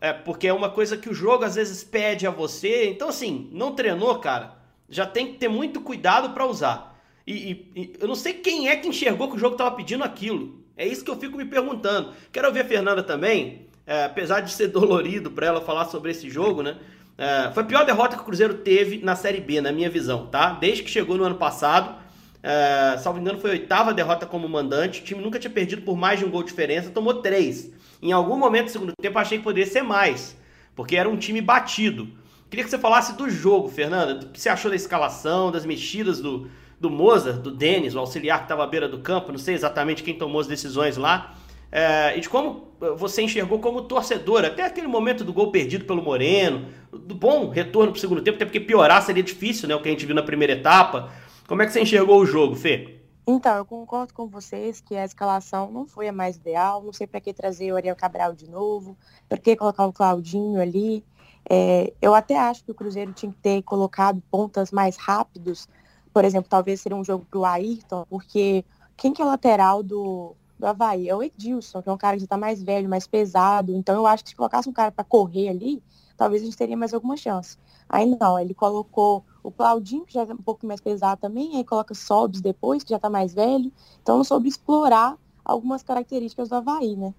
É, 0.02 0.12
porque 0.12 0.48
é 0.48 0.54
uma 0.54 0.70
coisa 0.70 0.98
que 0.98 1.10
o 1.10 1.14
jogo 1.14 1.46
às 1.46 1.56
vezes 1.56 1.84
pede 1.84 2.28
a 2.28 2.32
você. 2.32 2.90
Então, 2.90 3.10
assim, 3.10 3.50
não 3.52 3.74
treinou, 3.74 4.14
cara. 4.20 4.56
Já 4.90 5.06
tem 5.06 5.28
que 5.28 5.40
ter 5.40 5.48
muito 5.48 5.82
cuidado 5.82 6.32
para 6.32 6.46
usar. 6.46 7.00
E, 7.25 7.34
e, 7.34 7.82
e, 7.82 7.94
eu 8.00 8.08
não 8.08 8.14
sei 8.14 8.34
quem 8.34 8.70
é 8.70 8.75
que 8.75 8.88
enxergou 8.88 9.30
que 9.30 9.36
o 9.36 9.40
jogo 9.40 9.56
tava 9.56 9.72
pedindo 9.72 10.04
aquilo. 10.04 10.64
É 10.78 10.86
isso 10.86 11.04
que 11.04 11.10
eu 11.10 11.16
fico 11.16 11.38
me 11.38 11.46
perguntando. 11.46 12.14
Quero 12.32 12.52
ver 12.52 12.62
a 12.62 12.66
Fernanda 12.66 13.02
também. 13.02 13.68
é, 13.88 14.04
apesar 14.04 14.42
de 14.42 14.52
ser 14.52 14.68
dolorido 14.70 15.32
para 15.32 15.48
ela 15.48 15.62
falar 15.62 15.86
sobre 15.86 16.12
esse 16.12 16.30
jogo, 16.30 16.62
né? 16.62 16.78
É, 17.18 17.50
foi 17.54 17.64
a 17.64 17.66
pior 17.66 17.86
derrota 17.86 18.16
que 18.16 18.22
o 18.22 18.26
Cruzeiro 18.26 18.56
teve 18.56 19.00
na 19.00 19.16
Série 19.16 19.40
B, 19.40 19.62
na 19.62 19.72
minha 19.72 19.90
visão, 19.90 20.28
tá? 20.28 20.52
Desde 20.52 20.84
que 20.84 20.90
chegou 20.90 21.18
no 21.18 21.24
ano 21.24 21.36
passado, 21.36 21.96
é, 22.44 22.98
salvo 22.98 23.20
engano, 23.20 23.40
foi 23.40 23.52
a 23.52 23.54
oitava 23.54 23.94
derrota 23.94 24.26
como 24.26 24.48
mandante. 24.48 25.02
O 25.02 25.04
time 25.04 25.22
nunca 25.22 25.40
tinha 25.40 25.52
perdido 25.52 25.82
por 25.82 25.96
mais 25.96 26.20
de 26.20 26.26
um 26.26 26.30
gol 26.30 26.44
de 26.44 26.50
diferença, 26.50 26.90
tomou 26.90 27.16
três. 27.16 27.72
Em 28.02 28.12
algum 28.12 28.38
momento 28.38 28.66
do 28.66 28.72
segundo 28.72 28.94
tempo, 29.02 29.18
achei 29.18 29.38
que 29.38 29.44
poderia 29.44 29.70
ser 29.70 29.82
mais, 29.82 30.38
porque 30.76 30.96
era 30.96 31.10
um 31.10 31.18
time 31.18 31.42
batido. 31.42 32.10
Queria 32.50 32.64
que 32.64 32.70
você 32.70 32.78
falasse 32.78 33.18
do 33.18 33.30
jogo, 33.30 33.70
Fernanda. 33.70 34.16
Do 34.16 34.28
que 34.28 34.40
você 34.40 34.50
achou 34.50 34.70
da 34.70 34.76
escalação, 34.76 35.52
das 35.52 35.66
mexidas 35.66 36.22
do, 36.22 36.50
do 36.80 36.90
Mozart, 36.90 37.40
do 37.40 37.50
Denis, 37.50 37.96
o 37.96 38.00
auxiliar 38.00 38.40
que 38.40 38.46
estava 38.46 38.64
à 38.64 38.68
beira 38.68 38.88
do 38.88 39.00
campo. 39.00 39.32
Não 39.32 39.40
sei 39.40 39.56
exatamente 39.56 40.04
quem 40.04 40.18
tomou 40.18 40.40
as 40.40 40.48
decisões 40.48 40.98
lá. 40.98 41.36
É, 41.77 42.17
e 42.17 42.22
de 42.22 42.29
como 42.29 42.70
você 42.96 43.22
enxergou 43.22 43.60
como 43.60 43.82
torcedor, 43.82 44.46
até 44.46 44.63
aquele 44.63 44.88
momento 44.88 45.25
do 45.25 45.34
gol 45.34 45.51
perdido 45.51 45.84
pelo 45.84 46.01
Moreno, 46.01 46.70
do 46.89 47.13
bom 47.13 47.50
retorno 47.50 47.91
para 47.91 47.98
o 47.98 48.00
segundo 48.00 48.22
tempo, 48.22 48.38
até 48.38 48.46
porque 48.46 48.62
piorar 48.62 49.01
seria 49.01 49.22
difícil, 49.22 49.67
né? 49.67 49.75
O 49.75 49.82
que 49.82 49.89
a 49.89 49.91
gente 49.91 50.05
viu 50.05 50.15
na 50.15 50.24
primeira 50.24 50.53
etapa. 50.53 51.12
Como 51.46 51.62
é 51.62 51.65
que 51.65 51.74
você 51.74 51.82
enxergou 51.82 52.22
o 52.22 52.25
jogo, 52.25 52.55
Fê? 52.55 53.01
Então, 53.27 53.58
eu 53.58 53.65
concordo 53.65 54.13
com 54.13 54.25
vocês 54.25 54.79
que 54.79 54.96
a 54.96 55.03
escalação 55.03 55.70
não 55.70 55.86
foi 55.86 56.08
a 56.08 56.13
mais 56.13 56.38
ideal. 56.38 56.82
Não 56.82 56.94
sei 56.94 57.08
para 57.08 57.20
que 57.20 57.34
trazer 57.34 57.74
o 57.74 57.75
Ariel 57.75 57.96
Cabral 57.98 58.32
de 58.32 58.50
novo, 58.50 58.98
para 59.27 59.38
que 59.38 59.53
colocar 59.58 59.86
o 59.86 59.91
Claudinho 59.91 60.62
ali. 60.62 61.03
É, 61.50 61.91
eu 62.01 62.15
até 62.15 62.39
acho 62.39 62.63
que 62.63 62.72
o 62.72 62.75
Cruzeiro 62.75 63.12
tinha 63.12 63.34
que 63.34 63.39
ter 63.39 63.62
colocado 63.63 64.24
pontas 64.32 64.72
mais 64.72 64.96
rápidos. 64.96 65.67
Por 66.13 66.24
exemplo, 66.24 66.50
talvez 66.50 66.79
seria 66.79 66.96
um 66.96 67.03
jogo 67.03 67.27
para 67.29 67.38
o 67.38 67.44
Ayrton, 67.44 68.05
porque 68.10 68.63
quem 68.96 69.12
que 69.12 69.22
é 69.22 69.25
lateral 69.25 69.84
do, 69.84 70.38
do 70.58 70.66
Havaí? 70.66 71.10
É 71.10 71.16
o 71.16 71.22
Edilson, 71.22 71.82
que 71.82 71.90
é 71.90 71.92
um 71.92 71.98
cara 71.98 72.16
que 72.16 72.22
já 72.22 72.26
está 72.26 72.38
mais 72.38 72.62
velho, 72.62 72.90
mais 72.90 73.08
pesado. 73.08 73.76
Então, 73.76 73.96
eu 73.96 74.06
acho 74.06 74.24
que 74.24 74.30
se 74.30 74.36
colocasse 74.36 74.70
um 74.70 74.74
cara 74.74 74.92
para 74.92 75.04
correr 75.04 75.50
ali, 75.50 75.84
talvez 76.18 76.42
a 76.42 76.46
gente 76.46 76.58
teria 76.58 76.78
mais 76.78 76.94
alguma 76.94 77.18
chance. 77.18 77.58
Aí 77.88 78.06
não, 78.06 78.40
ele 78.40 78.54
colocou 78.54 79.24
o 79.44 79.52
Claudinho, 79.52 80.06
que 80.06 80.14
já 80.14 80.24
é 80.24 80.34
um 80.34 80.38
pouco 80.38 80.66
mais 80.66 80.82
pesado 80.82 81.22
também, 81.22 81.56
aí 81.56 81.64
coloca 81.64 81.94
Sobs 81.94 82.42
depois, 82.42 82.84
que 82.84 82.90
já 82.90 82.96
está 82.96 83.10
mais 83.10 83.34
velho. 83.34 83.72
Então, 84.02 84.24
soube 84.24 84.50
explorar 84.50 85.18
algumas 85.44 85.84
características 85.84 86.50
do 86.50 86.56
Havaí, 86.56 86.96
né? 86.96 87.14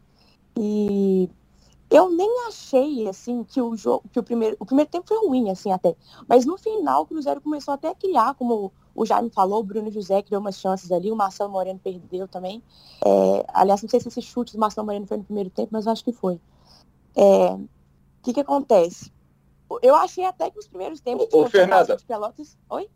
E 0.58 1.30
eu 1.88 2.10
nem 2.10 2.46
achei, 2.48 3.08
assim, 3.08 3.44
que 3.44 3.60
o 3.60 3.76
jogo, 3.76 4.08
que 4.10 4.18
o 4.18 4.22
primeiro, 4.22 4.56
o 4.58 4.66
primeiro 4.66 4.90
tempo 4.90 5.06
foi 5.06 5.18
ruim, 5.18 5.50
assim, 5.50 5.70
até. 5.70 5.94
Mas 6.28 6.44
no 6.44 6.58
final, 6.58 7.02
o 7.02 7.06
Cruzeiro 7.06 7.40
começou 7.40 7.74
até 7.74 7.88
a 7.88 7.94
criar, 7.94 8.34
como 8.34 8.72
o 8.96 9.04
Jaime 9.04 9.30
falou, 9.30 9.60
o 9.60 9.64
Bruno 9.64 9.90
José 9.90 10.22
criou 10.22 10.40
umas 10.40 10.58
chances 10.58 10.90
ali, 10.90 11.12
o 11.12 11.16
Marcelo 11.16 11.50
Moreno 11.50 11.78
perdeu 11.78 12.26
também. 12.26 12.62
É, 13.04 13.44
aliás, 13.52 13.82
não 13.82 13.88
sei 13.88 14.00
se 14.00 14.08
esse 14.08 14.22
chute 14.22 14.54
do 14.54 14.58
Marcelo 14.58 14.86
Moreno 14.86 15.06
foi 15.06 15.18
no 15.18 15.24
primeiro 15.24 15.50
tempo, 15.50 15.68
mas 15.72 15.84
eu 15.84 15.92
acho 15.92 16.02
que 16.02 16.12
foi. 16.12 16.40
É, 17.14 17.50
o 17.50 17.68
que 18.22 18.32
que 18.32 18.40
acontece? 18.40 19.12
Eu 19.82 19.94
achei 19.94 20.24
até 20.24 20.50
que 20.50 20.58
os 20.58 20.66
primeiros 20.66 21.00
tempos... 21.00 21.28
Ô, 21.32 21.46
Fernanda. 21.48 21.98
Pelotas... 22.06 22.56
Oi? 22.70 22.88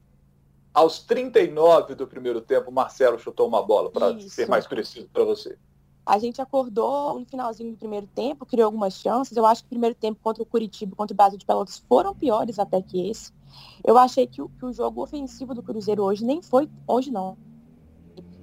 Aos 0.73 1.01
39 1.01 1.95
do 1.95 2.07
primeiro 2.07 2.41
tempo, 2.41 2.71
o 2.71 2.73
Marcelo 2.73 3.19
chutou 3.19 3.47
uma 3.47 3.63
bola, 3.63 3.91
para 3.91 4.19
ser 4.21 4.49
mais 4.49 4.67
preciso 4.67 5.09
para 5.13 5.25
você. 5.25 5.59
A 6.07 6.19
gente 6.19 6.41
acordou 6.41 7.19
no 7.19 7.27
finalzinho 7.27 7.73
do 7.73 7.77
primeiro 7.77 8.07
tempo, 8.07 8.47
criou 8.47 8.67
algumas 8.67 8.95
chances. 8.95 9.37
Eu 9.37 9.45
acho 9.45 9.63
que 9.63 9.67
o 9.67 9.71
primeiro 9.71 9.95
tempo 9.95 10.19
contra 10.23 10.43
o 10.43 10.47
Curitiba, 10.47 10.97
contra 10.97 11.13
o 11.13 11.17
Brasil 11.17 11.39
de 11.39 11.45
Pelotas 11.45 11.83
foram 11.89 12.15
piores 12.15 12.59
até 12.59 12.81
que 12.81 13.11
esse. 13.11 13.33
Eu 13.85 13.97
achei 13.99 14.27
que 14.27 14.41
o, 14.43 14.49
que 14.49 14.65
o 14.65 14.73
jogo 14.73 15.03
ofensivo 15.03 15.55
do 15.55 15.63
Cruzeiro 15.63 16.03
hoje 16.03 16.25
nem 16.25 16.43
foi, 16.43 16.69
hoje 16.87 17.11
não, 17.11 17.37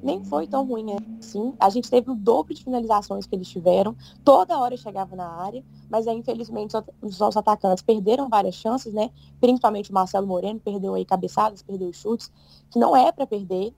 nem 0.02 0.24
foi 0.24 0.48
tão 0.48 0.66
ruim 0.66 0.86
assim. 1.20 1.54
A 1.60 1.70
gente 1.70 1.90
teve 1.90 2.10
o 2.12 2.16
dobro 2.16 2.54
de 2.54 2.64
finalizações 2.64 3.26
que 3.26 3.36
eles 3.36 3.50
tiveram. 3.50 3.96
Toda 4.24 4.58
hora 4.58 4.78
chegava 4.78 5.16
na 5.16 5.28
área, 5.28 5.64
mas 5.90 6.08
aí, 6.08 6.18
infelizmente, 6.18 6.76
os 7.02 7.20
nossos 7.20 7.38
atacantes 7.38 7.84
perderam 7.84 8.30
várias 8.30 8.56
chances, 8.56 8.94
né? 8.94 9.10
Principalmente 9.40 9.92
o 9.92 9.94
Marcelo 9.94 10.28
Moreno, 10.28 10.60
perdeu 10.60 10.94
aí 10.94 11.06
cabeçadas, 11.06 11.62
perdeu 11.62 11.92
chutes, 11.92 12.32
que 12.72 12.80
não 12.80 12.96
é 12.96 13.12
para 13.12 13.26
perder. 13.26 13.74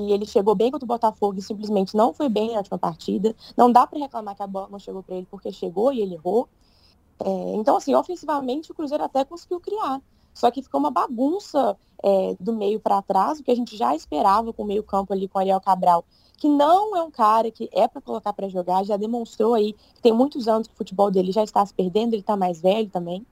E 0.00 0.12
ele 0.12 0.26
chegou 0.26 0.54
bem 0.54 0.70
contra 0.70 0.84
o 0.84 0.88
Botafogo 0.88 1.38
e 1.38 1.42
simplesmente 1.42 1.96
não 1.96 2.12
foi 2.12 2.28
bem 2.28 2.52
na 2.52 2.58
última 2.58 2.78
partida. 2.78 3.34
Não 3.56 3.72
dá 3.72 3.86
para 3.86 3.98
reclamar 3.98 4.36
que 4.36 4.42
a 4.42 4.46
bola 4.46 4.68
não 4.70 4.78
chegou 4.78 5.02
para 5.02 5.16
ele, 5.16 5.26
porque 5.30 5.50
chegou 5.50 5.92
e 5.92 6.00
ele 6.00 6.14
errou. 6.14 6.48
É, 7.18 7.54
então, 7.54 7.76
assim, 7.76 7.94
ofensivamente, 7.94 8.70
o 8.70 8.74
Cruzeiro 8.74 9.02
até 9.02 9.24
conseguiu 9.24 9.58
criar. 9.58 10.02
Só 10.36 10.50
que 10.50 10.62
ficou 10.62 10.78
uma 10.78 10.90
bagunça 10.90 11.78
é, 12.04 12.36
do 12.38 12.52
meio 12.52 12.78
para 12.78 13.00
trás, 13.00 13.40
o 13.40 13.42
que 13.42 13.50
a 13.50 13.54
gente 13.56 13.74
já 13.74 13.96
esperava 13.96 14.52
com 14.52 14.64
o 14.64 14.66
meio 14.66 14.82
campo 14.82 15.14
ali 15.14 15.26
com 15.26 15.38
o 15.38 15.40
Ariel 15.40 15.60
Cabral, 15.62 16.04
que 16.36 16.46
não 16.46 16.94
é 16.94 17.02
um 17.02 17.10
cara 17.10 17.50
que 17.50 17.70
é 17.72 17.88
para 17.88 18.02
colocar 18.02 18.34
para 18.34 18.46
jogar, 18.46 18.84
já 18.84 18.98
demonstrou 18.98 19.54
aí 19.54 19.72
que 19.94 20.02
tem 20.02 20.12
muitos 20.12 20.46
anos 20.46 20.68
que 20.68 20.74
o 20.74 20.76
futebol 20.76 21.10
dele 21.10 21.32
já 21.32 21.42
está 21.42 21.64
se 21.64 21.72
perdendo, 21.72 22.12
ele 22.12 22.20
está 22.20 22.36
mais 22.36 22.60
velho 22.60 22.90
também. 22.90 23.26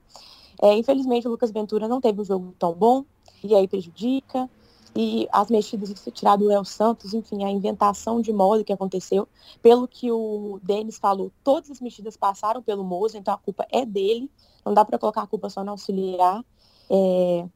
É, 0.59 0.73
infelizmente, 0.73 1.27
o 1.27 1.29
Lucas 1.31 1.51
Ventura 1.51 1.87
não 1.87 2.01
teve 2.01 2.19
um 2.21 2.25
jogo 2.25 2.55
tão 2.57 2.73
bom, 2.73 3.05
e 3.43 3.53
aí 3.53 3.67
prejudica. 3.67 4.49
E 4.97 5.27
as 5.29 5.51
mexidas 5.51 5.93
de 5.93 6.11
tirar 6.11 6.37
do 6.37 6.49
El 6.49 6.63
Santos, 6.63 7.13
enfim, 7.13 7.43
a 7.43 7.51
inventação 7.51 8.21
de 8.21 8.31
moda 8.31 8.63
que 8.63 8.71
aconteceu. 8.71 9.27
Pelo 9.61 9.87
que 9.87 10.09
o 10.09 10.57
Denis 10.63 10.97
falou, 10.97 11.31
todas 11.43 11.69
as 11.69 11.81
mexidas 11.81 12.15
passaram 12.15 12.63
pelo 12.63 12.83
Moza, 12.83 13.17
então 13.17 13.33
a 13.33 13.37
culpa 13.37 13.67
é 13.69 13.85
dele. 13.85 14.31
Não 14.65 14.73
dá 14.73 14.85
para 14.85 14.97
colocar 14.97 15.23
a 15.23 15.27
culpa 15.27 15.49
só 15.49 15.65
no 15.65 15.71
auxiliar. 15.71 16.43
É... 16.89 17.47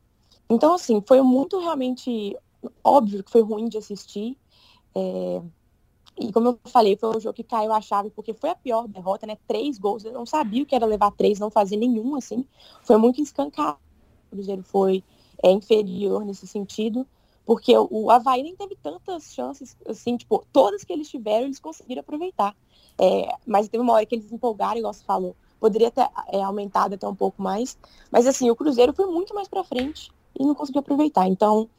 Então, 0.49 0.73
assim, 0.73 1.01
foi 1.05 1.21
muito 1.21 1.59
realmente 1.59 2.35
óbvio 2.83 3.23
que 3.23 3.31
foi 3.31 3.41
ruim 3.41 3.67
de 3.67 3.77
assistir. 3.77 4.37
É... 4.95 5.41
E 6.19 6.33
como 6.33 6.49
eu 6.49 6.59
falei, 6.65 6.97
foi 6.97 7.15
um 7.15 7.19
jogo 7.19 7.33
que 7.33 7.43
caiu 7.43 7.71
a 7.71 7.79
chave, 7.79 8.09
porque 8.09 8.33
foi 8.33 8.49
a 8.49 8.55
pior 8.55 8.87
derrota, 8.87 9.25
né? 9.25 9.37
Três 9.47 9.77
gols. 9.77 10.03
Eu 10.03 10.11
não 10.11 10.25
sabia 10.25 10.63
o 10.63 10.65
que 10.65 10.75
era 10.75 10.85
levar 10.85 11.11
três, 11.11 11.39
não 11.39 11.49
fazer 11.49 11.77
nenhum, 11.77 12.15
assim. 12.15 12.45
Foi 12.83 12.97
muito 12.97 13.21
escancado. 13.21 13.79
O 14.27 14.35
Cruzeiro 14.35 14.63
foi 14.63 15.03
é, 15.41 15.49
inferior 15.51 16.25
nesse 16.25 16.45
sentido, 16.45 17.07
porque 17.45 17.75
o, 17.77 17.87
o 17.89 18.11
Havaí 18.11 18.43
nem 18.43 18.55
teve 18.55 18.75
tantas 18.75 19.33
chances, 19.33 19.77
assim, 19.87 20.17
tipo, 20.17 20.45
todas 20.51 20.83
que 20.83 20.91
eles 20.91 21.09
tiveram, 21.09 21.45
eles 21.45 21.59
conseguiram 21.59 22.01
aproveitar. 22.01 22.55
É, 22.99 23.29
mas 23.45 23.69
teve 23.69 23.81
uma 23.81 23.93
hora 23.93 24.05
que 24.05 24.15
eles 24.15 24.31
empolgaram, 24.31 24.77
igual 24.77 24.93
você 24.93 25.03
falou, 25.05 25.35
poderia 25.59 25.91
ter 25.91 26.07
é, 26.27 26.41
aumentado 26.41 26.95
até 26.95 27.07
um 27.07 27.15
pouco 27.15 27.41
mais. 27.41 27.77
Mas 28.11 28.25
assim, 28.25 28.49
o 28.49 28.55
Cruzeiro 28.55 28.93
foi 28.93 29.05
muito 29.05 29.33
mais 29.33 29.47
para 29.47 29.63
frente 29.63 30.11
e 30.39 30.45
não 30.45 30.55
conseguiu 30.55 30.79
aproveitar. 30.79 31.27
Então, 31.27 31.69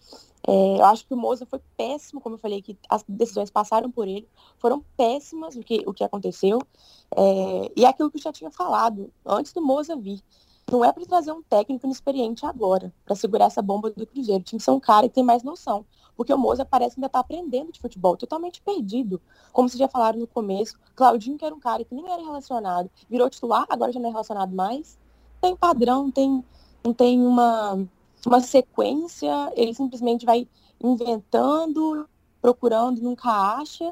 é, 0.47 0.79
eu 0.79 0.85
acho 0.85 1.07
que 1.07 1.15
o 1.15 1.17
Moza 1.17 1.47
foi 1.47 1.61
péssimo, 1.77 2.21
como 2.21 2.37
eu 2.37 2.39
falei, 2.39 2.63
que 2.63 2.77
as 2.89 3.05
decisões 3.07 3.51
passaram 3.51 3.91
por 3.91 4.09
ele, 4.09 4.29
foram 4.59 4.85
péssimas 4.97 5.57
o 5.57 5.61
que, 5.61 5.83
o 5.87 5.93
que 5.93 6.05
aconteceu. 6.05 6.61
É, 7.17 7.73
e 7.77 7.85
é 7.85 7.89
aquilo 7.89 8.11
que 8.11 8.19
eu 8.19 8.23
já 8.23 8.33
tinha 8.33 8.51
falado 8.51 9.13
antes 9.25 9.53
do 9.53 9.63
Moza 9.63 9.97
vir. 9.97 10.23
Não 10.71 10.85
é 10.85 10.93
para 10.93 11.05
trazer 11.05 11.33
um 11.33 11.43
técnico 11.43 11.87
inexperiente 11.87 12.47
agora, 12.47 12.93
para 13.05 13.17
segurar 13.17 13.47
essa 13.47 13.61
bomba 13.61 13.91
do 13.91 14.07
Cruzeiro. 14.07 14.45
Tinha 14.45 14.59
que 14.59 14.65
ser 14.65 14.71
um 14.71 14.79
cara 14.79 15.09
que 15.09 15.15
tem 15.15 15.25
mais 15.25 15.43
noção. 15.43 15.85
Porque 16.21 16.35
o 16.35 16.37
Moza 16.37 16.67
parece 16.67 16.97
que 16.97 17.01
ainda 17.01 17.07
está 17.07 17.21
aprendendo 17.21 17.73
de 17.73 17.81
futebol, 17.81 18.15
totalmente 18.15 18.61
perdido. 18.61 19.23
Como 19.55 19.67
vocês 19.67 19.79
já 19.79 19.89
falaram 19.89 20.19
no 20.19 20.27
começo, 20.27 20.79
Claudinho, 20.95 21.39
que 21.39 21.47
era 21.47 21.55
um 21.55 21.59
cara 21.59 21.83
que 21.83 21.95
nem 21.95 22.13
era 22.13 22.23
relacionado, 22.23 22.91
virou 23.09 23.31
titular, 23.31 23.65
agora 23.71 23.91
já 23.91 23.99
não 23.99 24.11
é 24.11 24.13
relacionado 24.13 24.55
mais. 24.55 24.99
Tem 25.41 25.57
padrão, 25.57 26.11
tem, 26.11 26.45
não 26.85 26.93
tem 26.93 27.19
uma, 27.19 27.89
uma 28.27 28.41
sequência, 28.43 29.33
ele 29.57 29.73
simplesmente 29.73 30.27
vai 30.27 30.47
inventando, 30.79 32.07
procurando, 32.43 33.01
nunca 33.01 33.31
acha, 33.31 33.91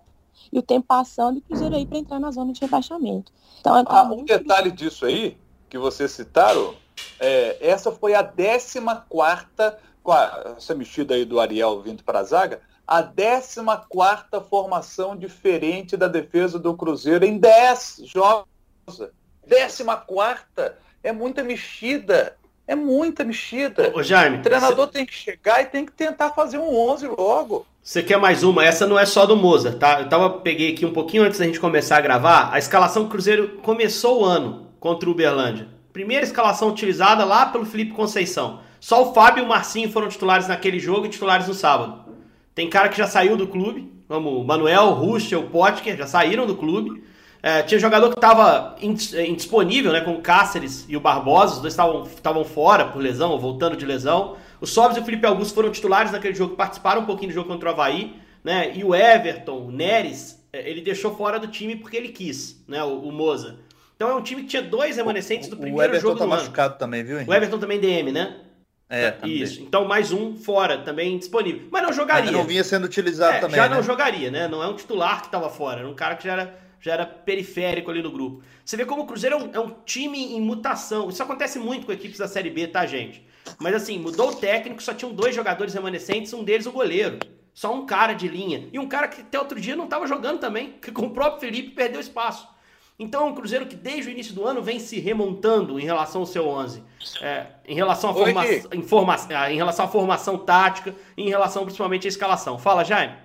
e 0.52 0.58
o 0.58 0.62
tempo 0.62 0.86
passando 0.86 1.36
e 1.36 1.38
o 1.38 1.42
Cruzeiro 1.44 1.76
aí 1.76 1.86
para 1.86 1.96
entrar 1.96 2.20
na 2.20 2.30
zona 2.30 2.52
de 2.52 2.60
rebaixamento. 2.60 3.32
Então, 3.58 3.74
é 3.74 3.84
ah, 3.86 4.02
um 4.02 4.26
detalhe 4.26 4.70
disso 4.70 5.06
aí, 5.06 5.34
que 5.70 5.78
vocês 5.78 6.10
citaram, 6.10 6.74
é, 7.18 7.56
essa 7.66 7.90
foi 7.90 8.14
a 8.14 8.22
14 8.22 8.80
quarta, 9.08 9.78
com 10.08 10.12
a, 10.12 10.54
essa 10.56 10.74
mexida 10.74 11.14
aí 11.14 11.26
do 11.26 11.38
Ariel 11.38 11.82
vindo 11.82 12.02
para 12.02 12.20
a 12.20 12.24
zaga, 12.24 12.62
a 12.86 13.02
14 13.02 13.60
quarta 13.90 14.40
formação 14.40 15.14
diferente 15.14 15.98
da 15.98 16.08
defesa 16.08 16.58
do 16.58 16.74
Cruzeiro 16.74 17.26
em 17.26 17.36
10 17.36 18.04
jogos. 18.06 18.48
14 19.46 19.84
quarta 20.06 20.78
é 21.04 21.12
muita 21.12 21.44
mexida. 21.44 22.38
É 22.66 22.74
muita 22.74 23.22
mexida. 23.22 23.92
Ô, 23.94 24.02
Jaime, 24.02 24.38
o 24.38 24.42
treinador 24.42 24.86
cê... 24.86 24.92
tem 24.92 25.06
que 25.06 25.12
chegar 25.12 25.60
e 25.60 25.66
tem 25.66 25.84
que 25.84 25.92
tentar 25.92 26.30
fazer 26.30 26.56
um 26.56 26.74
11 26.74 27.08
logo. 27.08 27.66
Você 27.82 28.02
quer 28.02 28.18
mais 28.18 28.42
uma? 28.42 28.64
Essa 28.64 28.86
não 28.86 28.98
é 28.98 29.04
só 29.04 29.26
do 29.26 29.36
Moza, 29.36 29.72
tá? 29.72 30.00
Eu 30.00 30.08
tava, 30.08 30.40
peguei 30.40 30.72
aqui 30.72 30.86
um 30.86 30.92
pouquinho 30.92 31.22
antes 31.22 31.38
da 31.38 31.44
gente 31.44 31.60
começar 31.60 31.98
a 31.98 32.02
gravar. 32.02 32.50
A 32.50 32.58
escalação 32.58 33.04
do 33.04 33.10
Cruzeiro 33.10 33.58
começou 33.62 34.22
o 34.22 34.24
ano 34.24 34.68
contra 34.80 35.06
o 35.06 35.12
Uberlândia. 35.12 35.68
Primeira 35.92 36.24
escalação 36.24 36.70
utilizada 36.70 37.26
lá 37.26 37.44
pelo 37.46 37.66
Felipe 37.66 37.92
Conceição. 37.92 38.66
Só 38.80 39.08
o 39.08 39.14
Fábio 39.14 39.42
e 39.42 39.44
o 39.44 39.48
Marcinho 39.48 39.90
foram 39.90 40.08
titulares 40.08 40.48
naquele 40.48 40.78
jogo 40.78 41.06
e 41.06 41.08
titulares 41.08 41.46
no 41.48 41.54
sábado. 41.54 42.04
Tem 42.54 42.68
cara 42.68 42.88
que 42.88 42.98
já 42.98 43.06
saiu 43.06 43.36
do 43.36 43.46
clube, 43.46 43.92
como 44.08 44.40
o 44.40 44.44
Manuel, 44.44 44.90
Ruschel, 44.90 45.44
Potker, 45.44 45.96
já 45.96 46.06
saíram 46.06 46.46
do 46.46 46.56
clube. 46.56 47.02
É, 47.40 47.62
tinha 47.62 47.78
jogador 47.78 48.08
que 48.08 48.16
estava 48.16 48.76
indisponível, 48.80 49.92
né, 49.92 50.00
com 50.00 50.14
o 50.14 50.20
Cáceres 50.20 50.84
e 50.88 50.96
o 50.96 51.00
Barbosa, 51.00 51.54
os 51.54 51.60
dois 51.60 51.76
estavam 52.14 52.44
fora 52.44 52.86
por 52.86 53.00
lesão, 53.00 53.30
ou 53.30 53.38
voltando 53.38 53.76
de 53.76 53.86
lesão. 53.86 54.36
O 54.60 54.66
Sobs 54.66 54.96
e 54.96 55.00
o 55.00 55.04
Felipe 55.04 55.24
Augusto 55.24 55.54
foram 55.54 55.70
titulares 55.70 56.10
naquele 56.10 56.34
jogo, 56.34 56.56
participaram 56.56 57.02
um 57.02 57.06
pouquinho 57.06 57.30
do 57.30 57.34
jogo 57.34 57.48
contra 57.48 57.68
o 57.68 57.72
Havaí, 57.72 58.16
né, 58.42 58.72
e 58.74 58.82
o 58.82 58.92
Everton, 58.92 59.66
o 59.66 59.70
Neres, 59.70 60.44
é, 60.52 60.68
ele 60.68 60.80
deixou 60.80 61.14
fora 61.14 61.38
do 61.38 61.46
time 61.46 61.76
porque 61.76 61.96
ele 61.96 62.08
quis, 62.08 62.60
né, 62.66 62.82
o, 62.82 63.02
o 63.02 63.12
Moza. 63.12 63.60
Então 63.94 64.10
é 64.10 64.14
um 64.14 64.22
time 64.22 64.42
que 64.42 64.48
tinha 64.48 64.62
dois 64.62 64.96
remanescentes 64.96 65.48
do 65.48 65.56
primeiro 65.56 65.96
o 65.96 66.00
jogo 66.00 66.18
tá 66.18 66.24
do 66.24 66.30
machucado 66.30 66.70
ano. 66.70 66.78
também, 66.78 67.04
viu? 67.04 67.16
Henrique? 67.16 67.30
O 67.30 67.34
Everton 67.34 67.58
também 67.58 67.80
DM, 67.80 68.12
né? 68.12 68.36
É, 68.88 69.10
também. 69.10 69.36
Isso. 69.36 69.60
Então 69.60 69.84
mais 69.86 70.12
um 70.12 70.34
fora, 70.34 70.78
também 70.78 71.18
disponível. 71.18 71.68
Mas 71.70 71.82
não 71.82 71.92
jogaria. 71.92 72.32
não 72.32 72.44
vinha 72.44 72.64
sendo 72.64 72.84
utilizado 72.84 73.36
é, 73.36 73.40
também. 73.40 73.56
Já 73.56 73.68
né? 73.68 73.76
não 73.76 73.82
jogaria, 73.82 74.30
né? 74.30 74.48
Não 74.48 74.62
é 74.62 74.66
um 74.66 74.74
titular 74.74 75.20
que 75.20 75.26
estava 75.26 75.50
fora, 75.50 75.80
era 75.80 75.88
um 75.88 75.94
cara 75.94 76.16
que 76.16 76.24
já 76.24 76.32
era, 76.32 76.58
já 76.80 76.92
era 76.94 77.06
periférico 77.06 77.90
ali 77.90 78.02
no 78.02 78.10
grupo. 78.10 78.42
Você 78.64 78.76
vê 78.76 78.86
como 78.86 79.02
o 79.02 79.06
Cruzeiro 79.06 79.36
é 79.36 79.38
um, 79.38 79.50
é 79.52 79.60
um 79.60 79.74
time 79.84 80.34
em 80.34 80.40
mutação. 80.40 81.10
Isso 81.10 81.22
acontece 81.22 81.58
muito 81.58 81.84
com 81.84 81.92
equipes 81.92 82.18
da 82.18 82.26
Série 82.26 82.50
B, 82.50 82.66
tá, 82.66 82.86
gente? 82.86 83.26
Mas 83.58 83.74
assim, 83.74 83.98
mudou 83.98 84.30
o 84.30 84.34
técnico, 84.36 84.82
só 84.82 84.94
tinham 84.94 85.12
dois 85.12 85.34
jogadores 85.34 85.74
remanescentes, 85.74 86.32
um 86.32 86.42
deles 86.42 86.66
o 86.66 86.72
goleiro. 86.72 87.18
Só 87.52 87.74
um 87.74 87.84
cara 87.84 88.12
de 88.12 88.28
linha. 88.28 88.68
E 88.72 88.78
um 88.78 88.86
cara 88.86 89.08
que 89.08 89.20
até 89.20 89.38
outro 89.38 89.60
dia 89.60 89.74
não 89.74 89.84
estava 89.84 90.06
jogando 90.06 90.38
também, 90.38 90.74
que 90.80 90.92
com 90.92 91.06
o 91.06 91.10
próprio 91.10 91.40
Felipe 91.40 91.70
perdeu 91.70 92.00
espaço. 92.00 92.48
Então 92.98 93.26
é 93.26 93.30
um 93.30 93.34
Cruzeiro 93.34 93.66
que 93.66 93.76
desde 93.76 94.08
o 94.08 94.10
início 94.10 94.34
do 94.34 94.44
ano 94.44 94.60
vem 94.60 94.80
se 94.80 94.98
remontando 94.98 95.78
em 95.78 95.84
relação 95.84 96.22
ao 96.22 96.26
seu 96.26 96.48
11. 96.48 96.82
É, 97.22 97.46
em, 97.64 97.74
relação 97.74 98.10
à 98.10 98.14
forma, 98.14 98.44
informa, 98.74 99.16
em 99.50 99.56
relação 99.56 99.84
à 99.84 99.88
formação 99.88 100.36
tática, 100.36 100.94
em 101.16 101.28
relação 101.28 101.64
principalmente 101.64 102.06
à 102.06 102.08
escalação. 102.08 102.58
Fala, 102.58 102.84
Jaime. 102.84 103.16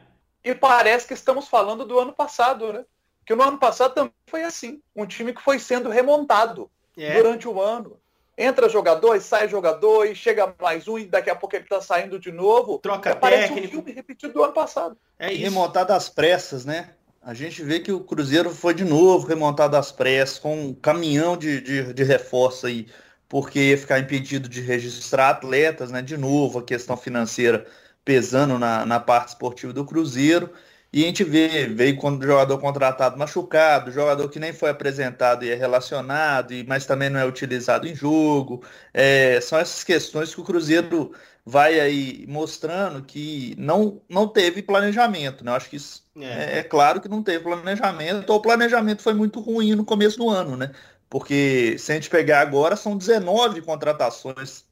E 0.43 0.53
parece 0.53 1.07
que 1.07 1.13
estamos 1.13 1.47
falando 1.47 1.86
do 1.86 1.97
ano 1.97 2.13
passado, 2.13 2.71
né? 2.71 2.86
Que 3.25 3.33
no 3.33 3.41
ano 3.41 3.57
passado 3.57 3.95
também 3.95 4.13
foi 4.27 4.43
assim. 4.43 4.79
Um 4.95 5.07
time 5.07 5.33
que 5.33 5.41
foi 5.41 5.57
sendo 5.57 5.89
remontado 5.89 6.69
é. 6.95 7.13
durante 7.13 7.47
o 7.47 7.59
ano. 7.59 7.97
Entra 8.38 8.67
jogador, 8.67 9.19
sai 9.21 9.47
jogador, 9.47 10.05
e 10.05 10.15
chega 10.15 10.53
mais 10.59 10.88
um, 10.88 10.97
e 10.97 11.05
daqui 11.05 11.29
a 11.29 11.36
pouco 11.36 11.55
ele 11.55 11.65
tá 11.65 11.81
saindo 11.81 12.19
de 12.19 12.31
novo. 12.31 12.79
Troca 12.79 13.12
é, 13.12 13.15
Parece 13.15 13.53
um 13.53 13.67
filme 13.67 13.91
repetido 13.91 14.33
do 14.33 14.43
ano 14.43 14.53
passado. 14.53 14.97
É 15.17 15.31
isso. 15.31 15.43
Remontada 15.43 15.95
às 15.95 16.09
pressas, 16.09 16.65
né? 16.65 16.89
A 17.25 17.33
gente 17.33 17.63
vê 17.63 17.79
que 17.79 17.91
o 17.91 18.01
Cruzeiro 18.01 18.49
foi 18.49 18.73
de 18.73 18.83
novo 18.83 19.25
remontado 19.25 19.77
às 19.77 19.91
pressas, 19.93 20.38
com 20.39 20.67
um 20.67 20.73
caminhão 20.73 21.38
de, 21.38 21.62
de, 21.62 21.93
de 21.93 22.03
reforço 22.03 22.67
aí, 22.67 22.88
porque 23.29 23.59
ia 23.69 23.77
ficar 23.77 23.99
impedido 23.99 24.49
de 24.49 24.59
registrar 24.62 25.29
atletas, 25.29 25.89
né? 25.89 26.01
De 26.01 26.17
novo, 26.17 26.59
a 26.59 26.63
questão 26.63 26.97
financeira 26.97 27.65
pesando 28.03 28.59
na, 28.59 28.86
na 28.86 28.99
parte 28.99 29.29
esportiva 29.29 29.71
do 29.71 29.86
Cruzeiro. 29.86 30.51
E 30.91 31.03
a 31.03 31.07
gente 31.07 31.23
vê, 31.23 31.65
veio 31.67 31.97
quando 31.97 32.25
jogador 32.25 32.59
contratado 32.59 33.17
machucado, 33.17 33.91
jogador 33.91 34.29
que 34.29 34.39
nem 34.39 34.53
foi 34.53 34.69
apresentado 34.69 35.43
e 35.45 35.49
é 35.49 35.55
relacionado, 35.55 36.53
mas 36.67 36.86
também 36.86 37.09
não 37.09 37.19
é 37.19 37.25
utilizado 37.25 37.88
em 37.88 37.95
jogo. 37.95 38.63
É, 38.93 39.39
são 39.41 39.57
essas 39.57 39.83
questões 39.83 40.36
que 40.36 40.41
o 40.41 40.43
Cruzeiro 40.43 41.13
vai 41.45 41.79
aí 41.79 42.25
mostrando 42.27 43.03
que 43.03 43.56
não, 43.58 44.01
não 44.10 44.27
teve 44.27 44.62
planejamento. 44.62 45.43
Né? 45.43 45.51
Eu 45.51 45.56
acho 45.56 45.69
que 45.69 45.75
isso 45.75 46.06
é. 46.17 46.58
é, 46.58 46.58
é 46.60 46.63
claro 46.63 47.01
que 47.01 47.10
não 47.10 47.21
teve 47.23 47.43
planejamento, 47.43 48.29
ou 48.29 48.38
o 48.38 48.41
planejamento 48.41 49.01
foi 49.01 49.13
muito 49.13 49.39
ruim 49.39 49.75
no 49.75 49.86
começo 49.86 50.17
do 50.17 50.29
ano, 50.29 50.56
né? 50.56 50.71
Porque 51.10 51.77
se 51.77 51.91
a 51.91 51.95
gente 51.95 52.10
pegar 52.10 52.41
agora, 52.41 52.75
são 52.75 52.97
19 52.97 53.62
contratações 53.62 54.65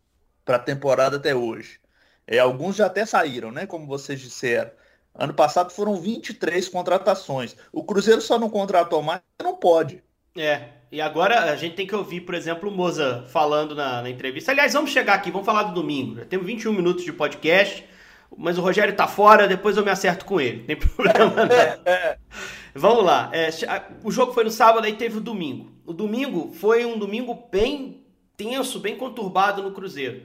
para 0.44 0.56
a 0.56 0.60
temporada 0.60 1.18
até 1.18 1.36
hoje. 1.36 1.80
É, 2.26 2.40
alguns 2.40 2.78
já 2.78 2.88
até 2.88 3.06
saíram, 3.06 3.52
né? 3.52 3.66
Como 3.68 3.86
vocês 3.86 4.20
disseram. 4.20 4.72
Ano 5.14 5.34
passado 5.34 5.72
foram 5.72 6.00
23 6.02 6.68
contratações. 6.70 7.56
O 7.72 7.84
Cruzeiro 7.84 8.22
só 8.22 8.40
não 8.40 8.50
contratou 8.50 9.02
mais 9.04 9.22
não 9.44 9.56
pode. 9.56 10.04
É, 10.36 10.70
e 10.92 11.02
agora 11.02 11.52
a 11.52 11.56
gente 11.56 11.76
tem 11.76 11.86
que 11.86 11.96
ouvir, 11.96 12.22
por 12.22 12.34
exemplo, 12.34 12.70
o 12.70 12.72
Moza 12.72 13.26
falando 13.32 13.76
na, 13.76 14.02
na 14.02 14.10
entrevista. 14.10 14.52
Aliás, 14.52 14.74
vamos 14.74 14.92
chegar 14.92 15.14
aqui, 15.14 15.32
vamos 15.32 15.46
falar 15.46 15.64
do 15.64 15.74
domingo. 15.74 16.16
Já 16.16 16.26
temos 16.26 16.46
21 16.46 16.72
minutos 16.74 17.04
de 17.04 17.12
podcast, 17.12 17.86
mas 18.38 18.58
o 18.58 18.62
Rogério 18.62 18.96
tá 18.96 19.08
fora, 19.08 19.48
depois 19.48 19.76
eu 19.76 19.84
me 19.84 19.92
acerto 19.92 20.26
com 20.26 20.40
ele. 20.40 20.60
Não 20.60 20.66
tem 20.66 20.76
problema 20.88 21.46
não. 21.46 22.16
vamos 22.74 23.04
lá. 23.04 23.30
É, 23.34 23.50
o 24.04 24.12
jogo 24.12 24.34
foi 24.34 24.44
no 24.44 24.52
sábado, 24.52 24.86
aí 24.86 24.94
teve 24.94 25.18
o 25.18 25.22
domingo. 25.22 25.72
O 25.86 25.94
domingo 25.94 26.52
foi 26.54 26.86
um 26.86 26.98
domingo 26.98 27.48
bem 27.52 28.06
tenso, 28.38 28.80
bem 28.80 28.96
conturbado 28.96 29.62
no 29.62 29.72
Cruzeiro. 29.72 30.24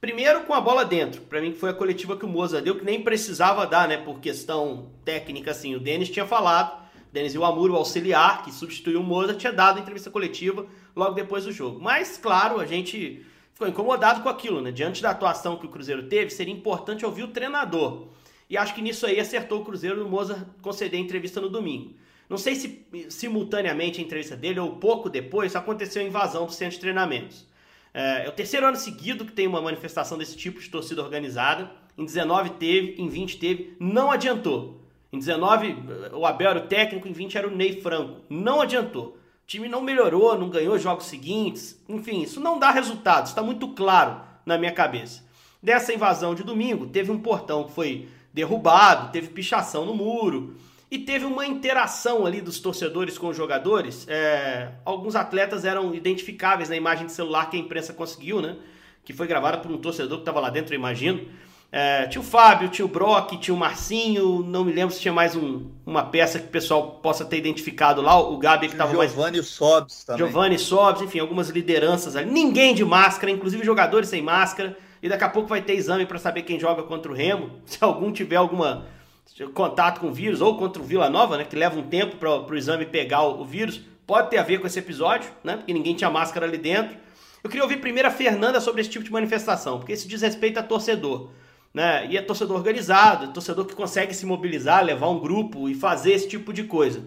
Primeiro 0.00 0.44
com 0.44 0.54
a 0.54 0.60
bola 0.60 0.84
dentro, 0.84 1.22
para 1.22 1.40
mim 1.40 1.50
que 1.50 1.58
foi 1.58 1.70
a 1.70 1.74
coletiva 1.74 2.16
que 2.16 2.24
o 2.24 2.28
Moza 2.28 2.62
deu, 2.62 2.76
que 2.76 2.84
nem 2.84 3.02
precisava 3.02 3.66
dar, 3.66 3.88
né, 3.88 3.96
por 3.96 4.20
questão 4.20 4.92
técnica, 5.04 5.50
assim, 5.50 5.74
o 5.74 5.80
Denis 5.80 6.08
tinha 6.08 6.24
falado, 6.24 6.87
Denis 7.12 7.34
Iwamuro, 7.34 7.74
o 7.74 7.76
auxiliar, 7.76 8.42
que 8.42 8.52
substituiu 8.52 9.00
o 9.00 9.04
Moza, 9.04 9.34
tinha 9.34 9.52
dado 9.52 9.78
entrevista 9.78 10.10
coletiva 10.10 10.66
logo 10.94 11.14
depois 11.14 11.44
do 11.44 11.52
jogo. 11.52 11.80
Mas, 11.80 12.18
claro, 12.18 12.60
a 12.60 12.66
gente 12.66 13.24
ficou 13.52 13.68
incomodado 13.68 14.22
com 14.22 14.28
aquilo, 14.28 14.60
né, 14.60 14.70
diante 14.70 15.02
da 15.02 15.10
atuação 15.10 15.56
que 15.56 15.66
o 15.66 15.68
Cruzeiro 15.68 16.08
teve, 16.08 16.30
seria 16.30 16.54
importante 16.54 17.04
ouvir 17.04 17.24
o 17.24 17.28
treinador. 17.28 18.08
E 18.48 18.56
acho 18.56 18.74
que 18.74 18.80
nisso 18.80 19.04
aí 19.04 19.18
acertou 19.20 19.60
o 19.60 19.64
Cruzeiro 19.64 20.04
o 20.06 20.08
Moza 20.08 20.46
conceder 20.62 20.98
a 20.98 21.02
entrevista 21.02 21.40
no 21.40 21.48
domingo. 21.48 21.94
Não 22.28 22.38
sei 22.38 22.54
se 22.54 22.86
simultaneamente 23.08 24.00
a 24.00 24.04
entrevista 24.04 24.36
dele 24.36 24.60
ou 24.60 24.76
pouco 24.76 25.08
depois 25.08 25.56
aconteceu 25.56 26.02
a 26.02 26.04
invasão 26.04 26.46
do 26.46 26.52
centro 26.52 26.74
de 26.74 26.80
treinamentos. 26.80 27.46
É, 27.92 28.26
é 28.26 28.28
o 28.28 28.32
terceiro 28.32 28.66
ano 28.66 28.76
seguido 28.76 29.24
que 29.24 29.32
tem 29.32 29.46
uma 29.46 29.60
manifestação 29.60 30.18
desse 30.18 30.36
tipo 30.36 30.60
de 30.60 30.68
torcida 30.68 31.02
organizada. 31.02 31.70
Em 31.96 32.04
19 32.04 32.50
teve, 32.50 32.94
em 33.00 33.08
20 33.08 33.38
teve, 33.38 33.76
não 33.80 34.10
adiantou. 34.10 34.80
Em 35.12 35.18
19 35.18 35.76
o 36.12 36.26
Abel 36.26 36.50
era 36.50 36.58
o 36.58 36.66
técnico, 36.66 37.08
em 37.08 37.12
20 37.12 37.38
era 37.38 37.48
o 37.48 37.54
Ney 37.54 37.80
Franco. 37.80 38.20
Não 38.28 38.60
adiantou. 38.60 39.16
O 39.42 39.46
time 39.46 39.68
não 39.68 39.80
melhorou, 39.80 40.38
não 40.38 40.50
ganhou 40.50 40.78
jogos 40.78 41.06
seguintes. 41.06 41.82
Enfim, 41.88 42.22
isso 42.22 42.40
não 42.40 42.58
dá 42.58 42.70
resultado, 42.70 43.26
está 43.26 43.42
muito 43.42 43.68
claro 43.68 44.20
na 44.44 44.58
minha 44.58 44.72
cabeça. 44.72 45.26
Dessa 45.62 45.92
invasão 45.92 46.34
de 46.34 46.42
domingo, 46.42 46.86
teve 46.86 47.10
um 47.10 47.18
portão 47.18 47.64
que 47.64 47.72
foi 47.72 48.08
derrubado, 48.32 49.10
teve 49.10 49.28
pichação 49.28 49.84
no 49.84 49.94
muro. 49.94 50.56
E 50.90 50.98
teve 50.98 51.26
uma 51.26 51.46
interação 51.46 52.24
ali 52.24 52.40
dos 52.40 52.60
torcedores 52.60 53.18
com 53.18 53.28
os 53.28 53.36
jogadores. 53.36 54.06
É, 54.08 54.72
alguns 54.86 55.14
atletas 55.16 55.66
eram 55.66 55.94
identificáveis 55.94 56.70
na 56.70 56.76
imagem 56.76 57.06
de 57.06 57.12
celular 57.12 57.50
que 57.50 57.58
a 57.58 57.60
imprensa 57.60 57.92
conseguiu, 57.92 58.40
né? 58.40 58.56
Que 59.04 59.12
foi 59.12 59.26
gravada 59.26 59.58
por 59.58 59.70
um 59.70 59.76
torcedor 59.76 60.18
que 60.18 60.22
estava 60.22 60.40
lá 60.40 60.48
dentro, 60.48 60.72
eu 60.72 60.78
imagino. 60.78 61.28
É, 61.70 62.06
tinha 62.06 62.22
o 62.22 62.24
Fábio, 62.24 62.70
tinha 62.70 62.84
o 62.84 62.88
Brock, 62.88 63.36
tinha 63.38 63.54
o 63.54 63.58
Marcinho, 63.58 64.42
não 64.42 64.64
me 64.64 64.72
lembro 64.72 64.94
se 64.94 65.00
tinha 65.00 65.12
mais 65.12 65.36
um, 65.36 65.66
uma 65.84 66.02
peça 66.02 66.38
que 66.38 66.46
o 66.46 66.50
pessoal 66.50 66.92
possa 67.02 67.26
ter 67.26 67.36
identificado 67.36 68.00
lá. 68.00 68.18
O 68.18 68.38
Gabi 68.38 68.68
que 68.68 68.74
estava 68.74 68.94
mais. 68.94 69.10
Giovanni 69.12 69.42
Sobs 69.42 70.04
também. 70.04 70.26
Giovanni 70.26 70.58
Sobs, 70.58 71.02
enfim, 71.02 71.18
algumas 71.18 71.50
lideranças 71.50 72.16
ali. 72.16 72.30
Ninguém 72.30 72.74
de 72.74 72.84
máscara, 72.84 73.30
inclusive 73.30 73.64
jogadores 73.64 74.08
sem 74.08 74.22
máscara. 74.22 74.76
E 75.02 75.08
daqui 75.08 75.24
a 75.24 75.28
pouco 75.28 75.48
vai 75.48 75.60
ter 75.62 75.74
exame 75.74 76.06
para 76.06 76.18
saber 76.18 76.42
quem 76.42 76.58
joga 76.58 76.82
contra 76.82 77.12
o 77.12 77.14
Remo. 77.14 77.50
Se 77.66 77.78
algum 77.82 78.10
tiver 78.12 78.36
alguma 78.36 78.86
contato 79.54 80.00
com 80.00 80.08
o 80.08 80.12
vírus, 80.12 80.40
ou 80.40 80.56
contra 80.56 80.82
o 80.82 80.84
Vila 80.84 81.08
Nova, 81.08 81.36
né, 81.36 81.44
que 81.44 81.54
leva 81.54 81.78
um 81.78 81.82
tempo 81.82 82.16
para 82.16 82.40
o 82.40 82.56
exame 82.56 82.86
pegar 82.86 83.22
o, 83.22 83.42
o, 83.42 83.44
vírus, 83.44 83.80
pode 84.06 84.30
ter 84.30 84.38
a 84.38 84.42
ver 84.42 84.58
com 84.58 84.66
esse 84.66 84.78
episódio, 84.78 85.30
né, 85.44 85.56
porque 85.56 85.72
ninguém 85.72 85.94
tinha 85.94 86.10
máscara 86.10 86.46
ali 86.46 86.58
dentro. 86.58 86.96
Eu 87.44 87.48
queria 87.48 87.62
ouvir 87.62 87.76
primeiro 87.76 88.08
a 88.08 88.10
Fernanda 88.10 88.60
sobre 88.60 88.80
esse 88.80 88.90
tipo 88.90 89.04
de 89.04 89.12
manifestação, 89.12 89.78
porque 89.78 89.92
isso 89.92 90.08
diz 90.08 90.22
respeito 90.22 90.58
a 90.58 90.62
torcedor. 90.62 91.30
Né, 91.78 92.08
e 92.10 92.16
é 92.16 92.22
torcedor 92.22 92.56
organizado, 92.56 93.26
é 93.26 93.28
torcedor 93.28 93.64
que 93.64 93.72
consegue 93.72 94.12
se 94.12 94.26
mobilizar, 94.26 94.84
levar 94.84 95.08
um 95.10 95.20
grupo 95.20 95.68
e 95.68 95.76
fazer 95.76 96.10
esse 96.10 96.26
tipo 96.26 96.52
de 96.52 96.64
coisa. 96.64 97.04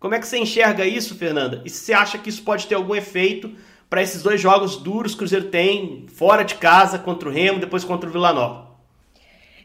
Como 0.00 0.14
é 0.14 0.18
que 0.18 0.26
você 0.26 0.38
enxerga 0.38 0.86
isso, 0.86 1.14
Fernanda? 1.14 1.60
E 1.62 1.68
se 1.68 1.84
você 1.84 1.92
acha 1.92 2.16
que 2.16 2.30
isso 2.30 2.42
pode 2.42 2.66
ter 2.66 2.74
algum 2.74 2.94
efeito 2.94 3.54
para 3.90 4.02
esses 4.02 4.22
dois 4.22 4.40
jogos 4.40 4.76
duros 4.78 5.12
que 5.12 5.16
o 5.16 5.18
Cruzeiro 5.18 5.50
tem, 5.50 6.06
fora 6.08 6.42
de 6.42 6.54
casa, 6.54 6.98
contra 6.98 7.28
o 7.28 7.30
Remo, 7.32 7.60
depois 7.60 7.84
contra 7.84 8.08
o 8.08 8.12
Vila 8.14 8.32
Nova? 8.32 8.70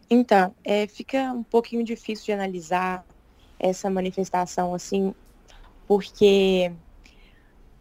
Então, 0.10 0.54
é, 0.62 0.88
fica 0.88 1.32
um 1.32 1.42
pouquinho 1.44 1.82
difícil 1.82 2.26
de 2.26 2.34
analisar 2.34 3.06
essa 3.58 3.90
manifestação, 3.90 4.74
assim, 4.76 5.16
porque 5.88 6.70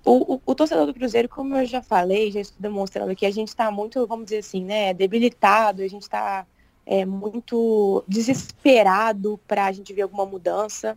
o, 0.05 0.35
o, 0.35 0.43
o, 0.47 0.55
torcedor 0.55 0.87
do 0.87 0.95
Cruzeiro, 0.95 1.29
como 1.29 1.57
eu 1.57 1.67
já 1.67 1.83
falei, 1.83 2.31
já 2.31 2.39
estou 2.39 2.63
demonstrando 2.63 3.17
que 3.17 3.27
a 3.27 3.33
gente 3.33 3.49
está 3.49 3.69
muito, 3.69 4.07
vamos 4.07 4.27
dizer 4.27 4.39
assim, 4.39 4.63
né, 4.63 4.95
debilitado, 4.95 5.83
a 5.83 5.89
gente 5.89 6.03
está 6.03 6.47
é, 6.89 7.05
muito 7.05 8.03
desesperado 8.09 9.39
para 9.47 9.67
a 9.67 9.73
gente 9.73 9.93
ver 9.93 10.03
alguma 10.03 10.25
mudança, 10.25 10.97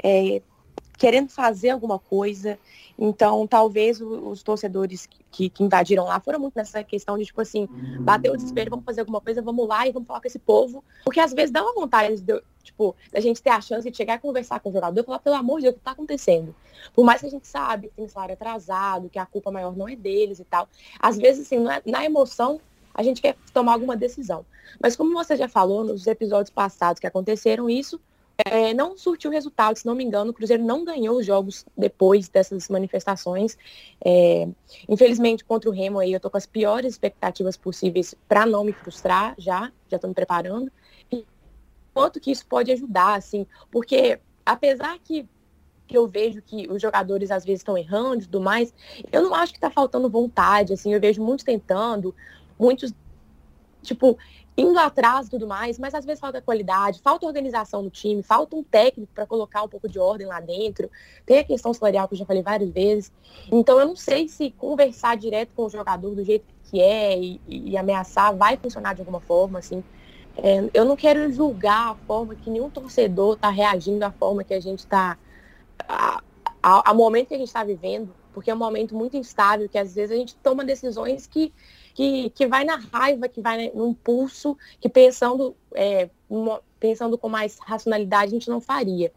é, 0.00 0.40
querendo 0.96 1.28
fazer 1.28 1.70
alguma 1.70 1.98
coisa. 1.98 2.56
Então, 2.96 3.44
talvez 3.44 4.00
os 4.00 4.44
torcedores 4.44 5.06
que, 5.32 5.50
que, 5.50 5.64
invadiram 5.64 6.04
lá 6.04 6.20
foram 6.20 6.38
muito 6.38 6.54
nessa 6.54 6.84
questão 6.84 7.18
de, 7.18 7.24
tipo 7.24 7.40
assim, 7.40 7.66
bater 7.98 8.30
o 8.30 8.36
desespero, 8.36 8.70
vamos 8.70 8.84
fazer 8.84 9.00
alguma 9.00 9.20
coisa, 9.20 9.42
vamos 9.42 9.66
lá 9.66 9.88
e 9.88 9.90
vamos 9.90 10.06
falar 10.06 10.20
com 10.20 10.28
esse 10.28 10.38
povo. 10.38 10.84
Porque 11.04 11.18
às 11.18 11.32
vezes 11.32 11.50
dá 11.50 11.64
uma 11.64 11.74
vontade 11.74 12.20
de, 12.20 12.40
tipo, 12.62 12.94
da 13.10 13.18
gente 13.18 13.42
ter 13.42 13.50
a 13.50 13.60
chance 13.60 13.90
de 13.90 13.96
chegar 13.96 14.14
e 14.14 14.20
conversar 14.20 14.60
com 14.60 14.70
o 14.70 14.72
jogador 14.72 15.00
e 15.00 15.02
falar, 15.02 15.18
pelo 15.18 15.34
amor 15.34 15.56
de 15.56 15.62
Deus, 15.62 15.72
o 15.72 15.74
que 15.74 15.80
está 15.80 15.90
acontecendo? 15.90 16.54
Por 16.94 17.04
mais 17.04 17.20
que 17.20 17.26
a 17.26 17.30
gente 17.30 17.48
sabe 17.48 17.88
que 17.88 17.94
tem 17.94 18.06
salário 18.06 18.34
atrasado, 18.34 19.10
que 19.10 19.18
a 19.18 19.26
culpa 19.26 19.50
maior 19.50 19.76
não 19.76 19.88
é 19.88 19.96
deles 19.96 20.38
e 20.38 20.44
tal. 20.44 20.68
Às 21.00 21.18
vezes, 21.18 21.46
assim, 21.46 21.58
na, 21.58 21.82
na 21.84 22.04
emoção, 22.04 22.60
a 22.94 23.02
gente 23.02 23.20
quer 23.20 23.36
tomar 23.52 23.72
alguma 23.72 23.96
decisão. 23.96 24.46
Mas 24.80 24.96
como 24.96 25.12
você 25.12 25.36
já 25.36 25.48
falou 25.48 25.84
nos 25.84 26.06
episódios 26.06 26.50
passados 26.50 27.00
que 27.00 27.06
aconteceram 27.06 27.68
isso, 27.68 28.00
é, 28.36 28.74
não 28.74 28.96
surtiu 28.96 29.30
resultado, 29.30 29.76
se 29.76 29.86
não 29.86 29.94
me 29.94 30.02
engano, 30.02 30.30
o 30.30 30.34
Cruzeiro 30.34 30.62
não 30.62 30.84
ganhou 30.84 31.18
os 31.18 31.26
jogos 31.26 31.64
depois 31.76 32.28
dessas 32.28 32.68
manifestações. 32.68 33.56
É, 34.04 34.48
infelizmente, 34.88 35.44
contra 35.44 35.70
o 35.70 35.72
Remo 35.72 36.00
aí, 36.00 36.12
eu 36.12 36.20
tô 36.20 36.28
com 36.28 36.36
as 36.36 36.46
piores 36.46 36.94
expectativas 36.94 37.56
possíveis 37.56 38.14
para 38.28 38.44
não 38.44 38.64
me 38.64 38.72
frustrar 38.72 39.34
já, 39.38 39.70
já 39.88 39.96
estou 39.96 40.08
me 40.08 40.14
preparando. 40.14 40.70
E 41.12 41.24
quanto 41.92 42.20
que 42.20 42.32
isso 42.32 42.44
pode 42.46 42.72
ajudar, 42.72 43.14
assim, 43.14 43.46
porque 43.70 44.18
apesar 44.44 44.98
que 44.98 45.28
que 45.86 45.96
eu 45.98 46.06
vejo 46.06 46.40
que 46.40 46.66
os 46.70 46.80
jogadores 46.80 47.30
às 47.30 47.44
vezes 47.44 47.60
estão 47.60 47.76
errando 47.76 48.22
e 48.22 48.24
tudo 48.24 48.40
mais, 48.40 48.72
eu 49.12 49.22
não 49.22 49.34
acho 49.34 49.52
que 49.52 49.58
está 49.58 49.70
faltando 49.70 50.08
vontade, 50.08 50.72
assim, 50.72 50.94
eu 50.94 51.00
vejo 51.00 51.22
muitos 51.22 51.44
tentando, 51.44 52.14
muitos, 52.58 52.92
tipo, 53.82 54.18
indo 54.56 54.78
atrás 54.78 55.26
e 55.26 55.30
tudo 55.30 55.46
mais, 55.46 55.78
mas 55.78 55.94
às 55.94 56.04
vezes 56.04 56.20
falta 56.20 56.40
qualidade, 56.40 57.00
falta 57.00 57.26
organização 57.26 57.82
no 57.82 57.90
time, 57.90 58.22
falta 58.22 58.54
um 58.54 58.62
técnico 58.62 59.12
para 59.12 59.26
colocar 59.26 59.62
um 59.62 59.68
pouco 59.68 59.88
de 59.88 59.98
ordem 59.98 60.26
lá 60.26 60.40
dentro. 60.40 60.90
Tem 61.26 61.38
a 61.38 61.44
questão 61.44 61.74
salarial 61.74 62.06
que 62.06 62.14
eu 62.14 62.18
já 62.18 62.24
falei 62.24 62.42
várias 62.42 62.70
vezes. 62.70 63.12
Então 63.50 63.78
eu 63.80 63.86
não 63.86 63.96
sei 63.96 64.28
se 64.28 64.50
conversar 64.52 65.16
direto 65.16 65.50
com 65.56 65.64
o 65.64 65.70
jogador 65.70 66.14
do 66.14 66.24
jeito 66.24 66.44
que 66.70 66.80
é 66.80 67.18
e, 67.18 67.40
e 67.48 67.76
ameaçar 67.76 68.34
vai 68.34 68.56
funcionar 68.56 68.94
de 68.94 69.00
alguma 69.00 69.20
forma, 69.20 69.58
assim. 69.58 69.82
É, 70.36 70.68
eu 70.72 70.84
não 70.84 70.96
quero 70.96 71.30
julgar 71.32 71.90
a 71.90 71.94
forma 71.94 72.34
que 72.34 72.50
nenhum 72.50 72.70
torcedor 72.70 73.34
está 73.34 73.50
reagindo 73.50 74.04
à 74.04 74.10
forma 74.10 74.42
que 74.44 74.54
a 74.54 74.60
gente 74.60 74.80
está. 74.80 75.16
ao 76.62 76.94
momento 76.94 77.28
que 77.28 77.34
a 77.34 77.38
gente 77.38 77.48
está 77.48 77.62
vivendo, 77.64 78.14
porque 78.32 78.50
é 78.50 78.54
um 78.54 78.58
momento 78.58 78.94
muito 78.94 79.16
instável, 79.16 79.68
que 79.68 79.78
às 79.78 79.94
vezes 79.94 80.10
a 80.10 80.18
gente 80.18 80.34
toma 80.36 80.64
decisões 80.64 81.26
que 81.26 81.52
que, 81.94 82.30
que 82.30 82.46
vai 82.46 82.64
na 82.64 82.76
raiva, 82.76 83.28
que 83.28 83.40
vai 83.40 83.70
no 83.72 83.88
impulso, 83.88 84.58
que 84.80 84.88
pensando, 84.88 85.56
é, 85.72 86.10
pensando 86.80 87.16
com 87.16 87.28
mais 87.28 87.58
racionalidade 87.60 88.26
a 88.26 88.38
gente 88.38 88.50
não 88.50 88.60
faria. 88.60 89.12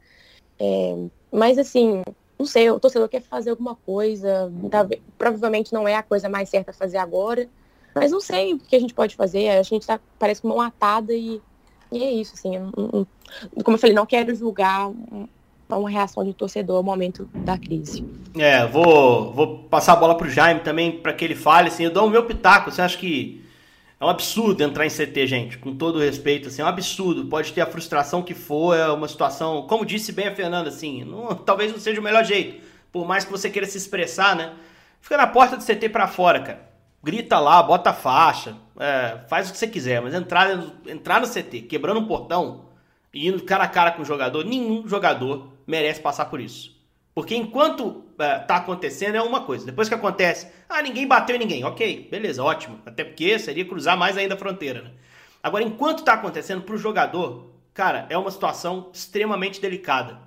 É, 0.59 0.95
mas 1.31 1.57
assim, 1.57 2.03
não 2.37 2.45
sei, 2.45 2.69
o 2.69 2.79
torcedor 2.79 3.09
quer 3.09 3.21
fazer 3.21 3.49
alguma 3.49 3.75
coisa, 3.75 4.51
tá, 4.69 4.87
provavelmente 5.17 5.73
não 5.73 5.87
é 5.87 5.95
a 5.95 6.03
coisa 6.03 6.29
mais 6.29 6.49
certa 6.49 6.71
a 6.71 6.73
fazer 6.73 6.97
agora, 6.97 7.49
mas 7.95 8.11
não 8.11 8.21
sei 8.21 8.53
o 8.53 8.59
que 8.59 8.75
a 8.75 8.79
gente 8.79 8.93
pode 8.93 9.15
fazer, 9.15 9.49
a 9.49 9.63
gente 9.63 9.87
tá, 9.87 9.99
parece 10.19 10.45
mão 10.45 10.61
atada 10.61 11.13
e, 11.13 11.41
e 11.91 12.03
é 12.03 12.11
isso, 12.11 12.35
assim, 12.35 12.51
como 13.63 13.75
eu 13.75 13.79
falei, 13.79 13.95
não 13.95 14.05
quero 14.05 14.35
julgar 14.35 14.91
uma 15.75 15.89
reação 15.89 16.23
de 16.23 16.33
torcedor 16.33 16.77
ao 16.77 16.83
momento 16.83 17.27
da 17.33 17.57
crise. 17.57 18.05
É, 18.37 18.65
vou, 18.65 19.33
vou 19.33 19.57
passar 19.63 19.93
a 19.93 19.95
bola 19.97 20.15
para 20.15 20.27
o 20.27 20.29
Jaime 20.29 20.61
também 20.61 20.91
para 20.91 21.11
que 21.13 21.25
ele 21.25 21.35
fale. 21.35 21.67
Assim, 21.67 21.83
eu 21.83 21.91
dou 21.91 22.07
o 22.07 22.09
meu 22.09 22.25
pitaco. 22.25 22.71
Você 22.71 22.81
acha 22.81 22.97
que 22.97 23.43
é 23.99 24.05
um 24.05 24.09
absurdo 24.09 24.63
entrar 24.63 24.85
em 24.85 24.89
CT, 24.89 25.25
gente? 25.25 25.57
Com 25.57 25.75
todo 25.75 25.99
respeito, 25.99 26.47
assim, 26.47 26.61
é 26.61 26.65
um 26.65 26.67
absurdo. 26.67 27.25
Pode 27.25 27.51
ter 27.51 27.61
a 27.61 27.65
frustração 27.65 28.21
que 28.21 28.35
for, 28.35 28.75
é 28.75 28.87
uma 28.89 29.07
situação, 29.07 29.63
como 29.63 29.85
disse 29.85 30.11
bem 30.11 30.27
a 30.27 30.35
Fernanda, 30.35 30.69
assim, 30.69 31.03
não, 31.03 31.33
talvez 31.33 31.71
não 31.71 31.79
seja 31.79 31.99
o 31.99 32.03
melhor 32.03 32.23
jeito. 32.23 32.63
Por 32.91 33.07
mais 33.07 33.25
que 33.25 33.31
você 33.31 33.49
queira 33.49 33.67
se 33.67 33.77
expressar, 33.77 34.35
né? 34.35 34.53
Fica 35.01 35.17
na 35.17 35.27
porta 35.27 35.57
do 35.57 35.63
CT 35.63 35.89
para 35.89 36.07
fora, 36.07 36.39
cara. 36.39 36.67
Grita 37.03 37.39
lá, 37.39 37.61
bota 37.63 37.91
faixa, 37.93 38.55
é, 38.79 39.19
faz 39.27 39.49
o 39.49 39.51
que 39.51 39.57
você 39.57 39.67
quiser, 39.67 40.01
mas 40.01 40.13
entrar, 40.13 40.47
entrar 40.85 41.21
no 41.21 41.27
CT, 41.27 41.61
quebrando 41.61 41.99
um 41.99 42.07
portão 42.07 42.65
e 43.13 43.27
indo 43.27 43.41
cara 43.43 43.63
a 43.63 43.67
cara 43.67 43.91
com 43.91 44.01
o 44.01 44.05
jogador, 44.05 44.43
nenhum 44.45 44.87
jogador 44.87 45.56
merece 45.67 46.01
passar 46.01 46.25
por 46.25 46.39
isso. 46.39 46.75
Porque 47.13 47.35
enquanto 47.35 47.81
uh, 47.87 48.47
tá 48.47 48.57
acontecendo 48.57 49.15
é 49.15 49.21
uma 49.21 49.41
coisa. 49.41 49.65
Depois 49.65 49.89
que 49.89 49.95
acontece, 49.95 50.47
ah, 50.69 50.83
ninguém 50.83 51.07
bateu 51.07 51.35
em 51.35 51.39
ninguém. 51.39 51.63
Ok, 51.63 52.07
beleza, 52.11 52.43
ótimo. 52.43 52.79
Até 52.85 53.03
porque 53.03 53.39
seria 53.39 53.65
cruzar 53.65 53.97
mais 53.97 54.15
ainda 54.15 54.35
a 54.35 54.37
fronteira, 54.37 54.83
né? 54.83 54.91
Agora, 55.41 55.63
enquanto 55.63 56.03
tá 56.03 56.13
acontecendo 56.13 56.61
pro 56.61 56.77
jogador, 56.77 57.49
cara, 57.73 58.05
é 58.09 58.17
uma 58.17 58.29
situação 58.29 58.91
extremamente 58.93 59.59
delicada. 59.59 60.19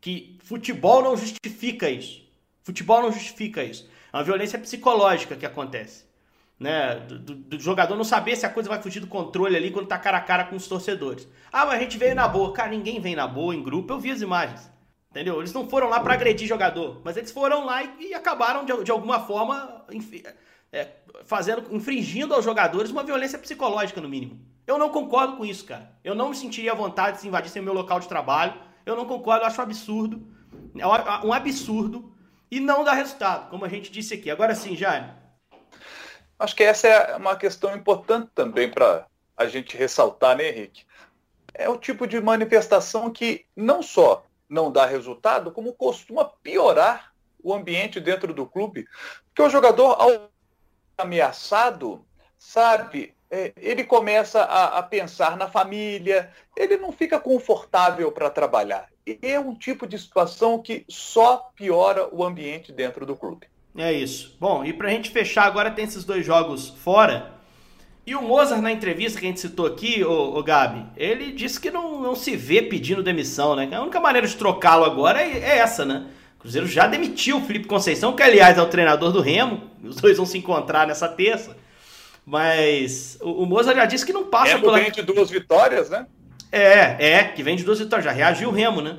Que 0.00 0.38
futebol 0.42 1.02
não 1.02 1.16
justifica 1.18 1.90
isso. 1.90 2.22
Futebol 2.62 3.02
não 3.02 3.12
justifica 3.12 3.62
isso. 3.62 3.86
É 4.12 4.16
uma 4.16 4.24
violência 4.24 4.58
psicológica 4.58 5.36
que 5.36 5.44
acontece. 5.44 6.06
Né? 6.58 6.94
Do, 6.94 7.18
do, 7.18 7.34
do, 7.34 7.60
jogador 7.60 7.94
não 7.94 8.04
saber 8.04 8.36
se 8.36 8.46
a 8.46 8.48
coisa 8.48 8.70
vai 8.70 8.80
fugir 8.80 9.00
do 9.00 9.06
controle 9.06 9.54
ali 9.54 9.70
quando 9.70 9.86
tá 9.86 9.98
cara 9.98 10.16
a 10.16 10.22
cara 10.22 10.44
com 10.44 10.56
os 10.56 10.66
torcedores. 10.66 11.28
Ah, 11.52 11.66
mas 11.66 11.74
a 11.74 11.82
gente 11.82 11.98
veio 11.98 12.14
na 12.14 12.26
boa. 12.26 12.54
Cara, 12.54 12.70
ninguém 12.70 13.00
vem 13.00 13.14
na 13.14 13.26
boa 13.26 13.54
em 13.54 13.62
grupo. 13.62 13.92
Eu 13.92 14.00
vi 14.00 14.10
as 14.10 14.22
imagens. 14.22 14.77
Entendeu? 15.10 15.38
Eles 15.38 15.52
não 15.52 15.68
foram 15.68 15.88
lá 15.88 16.00
para 16.00 16.14
agredir 16.14 16.46
jogador, 16.46 17.00
mas 17.02 17.16
eles 17.16 17.30
foram 17.30 17.64
lá 17.64 17.82
e, 17.82 18.08
e 18.08 18.14
acabaram 18.14 18.64
de, 18.64 18.84
de, 18.84 18.90
alguma 18.90 19.20
forma 19.20 19.86
é, 20.70 20.88
fazendo, 21.24 21.74
infringindo 21.74 22.34
aos 22.34 22.44
jogadores 22.44 22.90
uma 22.90 23.02
violência 23.02 23.38
psicológica, 23.38 24.00
no 24.00 24.08
mínimo. 24.08 24.38
Eu 24.66 24.78
não 24.78 24.90
concordo 24.90 25.38
com 25.38 25.46
isso, 25.46 25.64
cara. 25.64 25.90
Eu 26.04 26.14
não 26.14 26.28
me 26.28 26.36
sentiria 26.36 26.72
à 26.72 26.74
vontade 26.74 27.20
se 27.20 27.26
invadissem 27.26 27.62
o 27.62 27.64
meu 27.64 27.72
local 27.72 27.98
de 28.00 28.06
trabalho. 28.08 28.54
Eu 28.84 28.94
não 28.94 29.06
concordo, 29.06 29.42
eu 29.42 29.46
acho 29.46 29.58
um 29.58 29.64
absurdo. 29.64 30.28
É 30.76 30.86
um 31.26 31.32
absurdo 31.32 32.12
e 32.50 32.60
não 32.60 32.84
dá 32.84 32.92
resultado, 32.92 33.48
como 33.48 33.64
a 33.64 33.68
gente 33.68 33.90
disse 33.90 34.12
aqui. 34.12 34.30
Agora 34.30 34.54
sim, 34.54 34.76
Jaime. 34.76 35.10
Acho 36.38 36.54
que 36.54 36.62
essa 36.62 36.86
é 36.86 37.16
uma 37.16 37.34
questão 37.34 37.74
importante 37.74 38.30
também 38.34 38.70
para 38.70 39.06
a 39.36 39.46
gente 39.46 39.76
ressaltar, 39.76 40.36
né, 40.36 40.50
Henrique? 40.50 40.84
É 41.54 41.68
o 41.68 41.78
tipo 41.78 42.06
de 42.06 42.20
manifestação 42.20 43.10
que 43.10 43.44
não 43.56 43.82
só 43.82 44.24
não 44.48 44.70
dá 44.70 44.86
resultado, 44.86 45.50
como 45.50 45.72
costuma 45.72 46.24
piorar 46.24 47.12
o 47.42 47.52
ambiente 47.52 48.00
dentro 48.00 48.32
do 48.32 48.46
clube. 48.46 48.86
Porque 49.26 49.42
o 49.42 49.50
jogador, 49.50 49.92
ao 50.00 50.30
ameaçado, 50.96 52.04
sabe, 52.36 53.14
é, 53.30 53.52
ele 53.56 53.84
começa 53.84 54.42
a, 54.42 54.78
a, 54.78 54.82
pensar 54.82 55.36
na 55.36 55.48
família, 55.48 56.32
ele 56.56 56.76
não 56.76 56.92
fica 56.92 57.20
confortável 57.20 58.10
para 58.10 58.30
trabalhar. 58.30 58.88
E 59.06 59.18
é 59.22 59.38
um 59.38 59.54
tipo 59.54 59.86
de 59.86 59.98
situação 59.98 60.60
que 60.60 60.84
só 60.88 61.50
piora 61.54 62.08
o 62.12 62.24
ambiente 62.24 62.72
dentro 62.72 63.06
do 63.06 63.16
clube. 63.16 63.46
É 63.76 63.92
isso. 63.92 64.36
Bom, 64.40 64.64
e 64.64 64.72
para 64.72 64.88
a 64.88 64.90
gente 64.90 65.10
fechar, 65.10 65.44
agora 65.44 65.70
tem 65.70 65.84
esses 65.84 66.04
dois 66.04 66.24
jogos 66.24 66.70
fora. 66.70 67.37
E 68.08 68.14
o 68.14 68.22
Mozart, 68.22 68.62
na 68.62 68.72
entrevista 68.72 69.20
que 69.20 69.26
a 69.26 69.28
gente 69.28 69.38
citou 69.38 69.66
aqui, 69.66 70.02
o, 70.02 70.38
o 70.38 70.42
Gabi, 70.42 70.82
ele 70.96 71.30
disse 71.30 71.60
que 71.60 71.70
não, 71.70 72.00
não 72.00 72.14
se 72.14 72.34
vê 72.34 72.62
pedindo 72.62 73.02
demissão, 73.02 73.54
né? 73.54 73.68
A 73.70 73.82
única 73.82 74.00
maneira 74.00 74.26
de 74.26 74.34
trocá-lo 74.34 74.86
agora 74.86 75.20
é, 75.20 75.38
é, 75.40 75.58
essa, 75.58 75.84
né? 75.84 76.06
O 76.38 76.40
Cruzeiro 76.40 76.66
já 76.66 76.86
demitiu 76.86 77.36
o 77.36 77.42
Felipe 77.42 77.68
Conceição, 77.68 78.16
que 78.16 78.22
aliás 78.22 78.56
é 78.56 78.62
o 78.62 78.66
treinador 78.66 79.12
do 79.12 79.20
Remo. 79.20 79.60
Os 79.84 79.96
dois 79.96 80.16
vão 80.16 80.24
se 80.24 80.38
encontrar 80.38 80.86
nessa 80.86 81.06
terça. 81.06 81.54
Mas 82.24 83.18
o, 83.20 83.42
o 83.42 83.46
Mozart 83.46 83.76
já 83.76 83.84
disse 83.84 84.06
que 84.06 84.12
não 84.14 84.24
passa 84.24 84.52
Remo 84.52 84.62
pela... 84.62 84.78
vem 84.80 84.90
de 84.90 85.02
duas 85.02 85.28
vitórias, 85.28 85.90
né? 85.90 86.06
É, 86.50 87.10
é, 87.10 87.24
que 87.24 87.42
vem 87.42 87.56
de 87.56 87.62
duas 87.62 87.78
vitórias. 87.78 88.06
Já 88.06 88.12
reagiu 88.12 88.48
o 88.48 88.52
Remo, 88.52 88.80
né? 88.80 88.96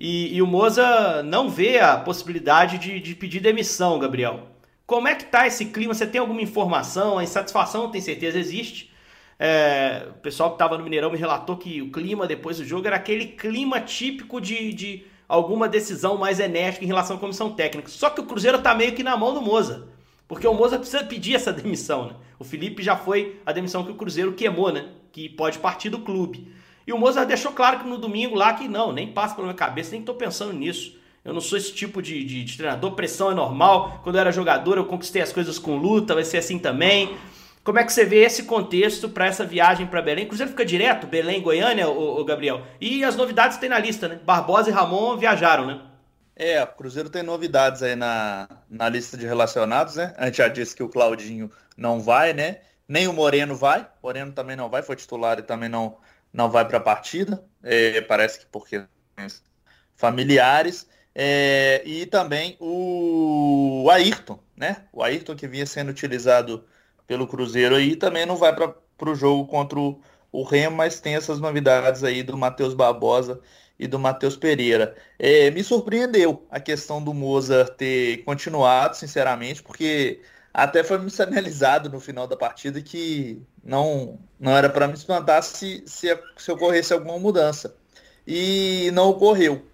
E, 0.00 0.34
e 0.34 0.40
o 0.40 0.46
Moza 0.46 1.22
não 1.22 1.50
vê 1.50 1.78
a 1.78 1.98
possibilidade 1.98 2.78
de, 2.78 3.00
de 3.00 3.14
pedir 3.14 3.40
demissão, 3.40 3.98
Gabriel. 3.98 4.48
Como 4.86 5.08
é 5.08 5.14
que 5.16 5.24
tá 5.24 5.46
esse 5.46 5.66
clima? 5.66 5.92
Você 5.92 6.06
tem 6.06 6.20
alguma 6.20 6.40
informação? 6.40 7.18
A 7.18 7.24
insatisfação, 7.24 7.90
tem 7.90 8.00
certeza, 8.00 8.38
existe. 8.38 8.92
É, 9.38 10.06
o 10.10 10.20
pessoal 10.20 10.50
que 10.50 10.54
estava 10.54 10.78
no 10.78 10.84
Mineirão 10.84 11.10
me 11.10 11.18
relatou 11.18 11.56
que 11.56 11.82
o 11.82 11.90
clima 11.90 12.26
depois 12.26 12.58
do 12.58 12.64
jogo 12.64 12.86
era 12.86 12.96
aquele 12.96 13.26
clima 13.26 13.80
típico 13.80 14.40
de, 14.40 14.72
de 14.72 15.04
alguma 15.28 15.68
decisão 15.68 16.16
mais 16.16 16.38
enérgica 16.38 16.84
em 16.84 16.86
relação 16.86 17.16
à 17.16 17.18
comissão 17.18 17.50
técnica. 17.52 17.88
Só 17.88 18.10
que 18.10 18.20
o 18.20 18.26
Cruzeiro 18.26 18.58
está 18.58 18.74
meio 18.74 18.94
que 18.94 19.02
na 19.02 19.16
mão 19.16 19.34
do 19.34 19.42
Moza. 19.42 19.88
Porque 20.28 20.46
o 20.46 20.54
Moza 20.54 20.78
precisa 20.78 21.04
pedir 21.04 21.34
essa 21.34 21.52
demissão, 21.52 22.06
né? 22.06 22.12
O 22.38 22.44
Felipe 22.44 22.82
já 22.82 22.96
foi 22.96 23.40
a 23.44 23.52
demissão 23.52 23.84
que 23.84 23.90
o 23.90 23.96
Cruzeiro 23.96 24.34
queimou, 24.34 24.72
né? 24.72 24.88
Que 25.10 25.28
pode 25.28 25.58
partir 25.58 25.90
do 25.90 25.98
clube. 25.98 26.52
E 26.86 26.92
o 26.92 26.98
Moza 26.98 27.26
deixou 27.26 27.50
claro 27.50 27.80
que 27.80 27.88
no 27.88 27.98
domingo 27.98 28.36
lá 28.36 28.52
que 28.54 28.68
não, 28.68 28.92
nem 28.92 29.12
passa 29.12 29.34
pela 29.34 29.48
minha 29.48 29.56
cabeça, 29.56 29.90
nem 29.90 30.00
estou 30.00 30.14
pensando 30.14 30.52
nisso. 30.52 30.96
Eu 31.26 31.34
não 31.34 31.40
sou 31.40 31.58
esse 31.58 31.72
tipo 31.72 32.00
de, 32.00 32.22
de, 32.22 32.44
de, 32.44 32.56
treinador, 32.56 32.92
pressão 32.92 33.32
é 33.32 33.34
normal. 33.34 34.00
Quando 34.04 34.14
eu 34.14 34.20
era 34.20 34.30
jogador, 34.30 34.76
eu 34.78 34.84
conquistei 34.84 35.20
as 35.20 35.32
coisas 35.32 35.58
com 35.58 35.76
luta, 35.76 36.14
vai 36.14 36.22
ser 36.22 36.38
assim 36.38 36.56
também. 36.56 37.16
Como 37.64 37.80
é 37.80 37.84
que 37.84 37.92
você 37.92 38.04
vê 38.04 38.22
esse 38.22 38.44
contexto 38.44 39.08
para 39.08 39.26
essa 39.26 39.44
viagem 39.44 39.88
para 39.88 40.00
Belém? 40.00 40.28
Cruzeiro 40.28 40.52
fica 40.52 40.64
direto, 40.64 41.04
Belém, 41.08 41.42
Goiânia, 41.42 41.88
o, 41.88 42.24
Gabriel? 42.24 42.62
E 42.80 43.02
as 43.02 43.16
novidades 43.16 43.58
tem 43.58 43.68
na 43.68 43.76
lista, 43.76 44.06
né? 44.06 44.20
Barbosa 44.24 44.70
e 44.70 44.72
Ramon 44.72 45.16
viajaram, 45.16 45.66
né? 45.66 45.82
É, 46.36 46.62
o 46.62 46.66
Cruzeiro 46.68 47.10
tem 47.10 47.24
novidades 47.24 47.82
aí 47.82 47.96
na, 47.96 48.48
na 48.70 48.88
lista 48.88 49.16
de 49.16 49.26
relacionados, 49.26 49.96
né? 49.96 50.14
A 50.16 50.26
gente 50.26 50.36
já 50.36 50.46
disse 50.46 50.76
que 50.76 50.82
o 50.84 50.88
Claudinho 50.88 51.50
não 51.76 52.00
vai, 52.00 52.32
né? 52.32 52.60
Nem 52.86 53.08
o 53.08 53.12
Moreno 53.12 53.56
vai. 53.56 53.84
Moreno 54.00 54.30
também 54.30 54.54
não 54.54 54.68
vai, 54.68 54.80
foi 54.80 54.94
titular 54.94 55.40
e 55.40 55.42
também 55.42 55.68
não, 55.68 55.96
não 56.32 56.48
vai 56.48 56.64
para 56.64 56.76
a 56.76 56.80
partida. 56.80 57.42
É, 57.64 58.00
parece 58.02 58.38
que 58.38 58.46
porque 58.46 58.84
familiares. 59.96 60.86
É, 61.18 61.82
e 61.86 62.04
também 62.04 62.58
o 62.60 63.88
Ayrton, 63.90 64.38
né? 64.54 64.84
O 64.92 65.02
Ayrton 65.02 65.34
que 65.34 65.48
vinha 65.48 65.64
sendo 65.64 65.88
utilizado 65.90 66.62
pelo 67.06 67.26
Cruzeiro 67.26 67.74
aí 67.74 67.96
também 67.96 68.26
não 68.26 68.36
vai 68.36 68.54
para 68.54 68.74
o 69.10 69.14
jogo 69.14 69.46
contra 69.46 69.78
o, 69.80 69.98
o 70.30 70.42
Remo, 70.42 70.76
mas 70.76 71.00
tem 71.00 71.14
essas 71.14 71.40
novidades 71.40 72.04
aí 72.04 72.22
do 72.22 72.36
Matheus 72.36 72.74
Barbosa 72.74 73.40
e 73.78 73.86
do 73.86 73.98
Matheus 73.98 74.36
Pereira. 74.36 74.94
É, 75.18 75.50
me 75.50 75.64
surpreendeu 75.64 76.46
a 76.50 76.60
questão 76.60 77.02
do 77.02 77.14
Moza 77.14 77.64
ter 77.64 78.18
continuado, 78.24 78.94
sinceramente, 78.94 79.62
porque 79.62 80.20
até 80.52 80.84
foi 80.84 80.98
me 80.98 81.10
sinalizado 81.10 81.88
no 81.88 81.98
final 81.98 82.26
da 82.26 82.36
partida 82.36 82.82
que 82.82 83.42
não, 83.64 84.18
não 84.38 84.54
era 84.54 84.68
para 84.68 84.86
me 84.86 84.94
espantar 84.94 85.42
se, 85.42 85.82
se, 85.86 86.08
se 86.36 86.52
ocorresse 86.52 86.92
alguma 86.92 87.18
mudança. 87.18 87.74
E 88.26 88.90
não 88.92 89.08
ocorreu. 89.10 89.64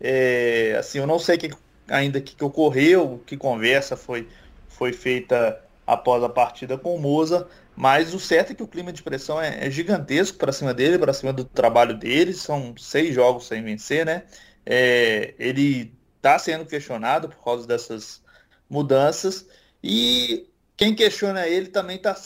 É, 0.00 0.76
assim, 0.78 0.98
eu 0.98 1.06
não 1.06 1.18
sei 1.18 1.38
que, 1.38 1.50
ainda 1.88 2.18
o 2.18 2.22
que, 2.22 2.36
que, 2.36 2.44
ocorreu, 2.44 3.22
que 3.26 3.36
conversa 3.36 3.96
foi, 3.96 4.28
foi 4.68 4.92
feita 4.92 5.60
após 5.86 6.22
a 6.22 6.28
partida 6.28 6.76
com 6.76 6.94
o 6.94 7.00
Moza, 7.00 7.48
mas 7.74 8.12
o 8.12 8.20
certo 8.20 8.52
é 8.52 8.54
que 8.54 8.62
o 8.62 8.68
clima 8.68 8.92
de 8.92 9.02
pressão 9.02 9.40
é, 9.40 9.66
é 9.66 9.70
gigantesco 9.70 10.36
para 10.36 10.52
cima 10.52 10.74
dele, 10.74 10.98
para 10.98 11.12
cima 11.12 11.32
do 11.32 11.44
trabalho 11.44 11.96
dele. 11.96 12.34
São 12.34 12.74
seis 12.76 13.14
jogos 13.14 13.46
sem 13.46 13.62
vencer, 13.62 14.04
né? 14.04 14.24
É, 14.66 15.34
ele 15.38 15.92
está 16.16 16.38
sendo 16.38 16.66
questionado 16.66 17.28
por 17.28 17.42
causa 17.42 17.66
dessas 17.66 18.20
mudanças. 18.68 19.46
E 19.82 20.48
quem 20.76 20.94
questiona 20.94 21.46
ele 21.46 21.68
também 21.68 21.96
está 21.96 22.16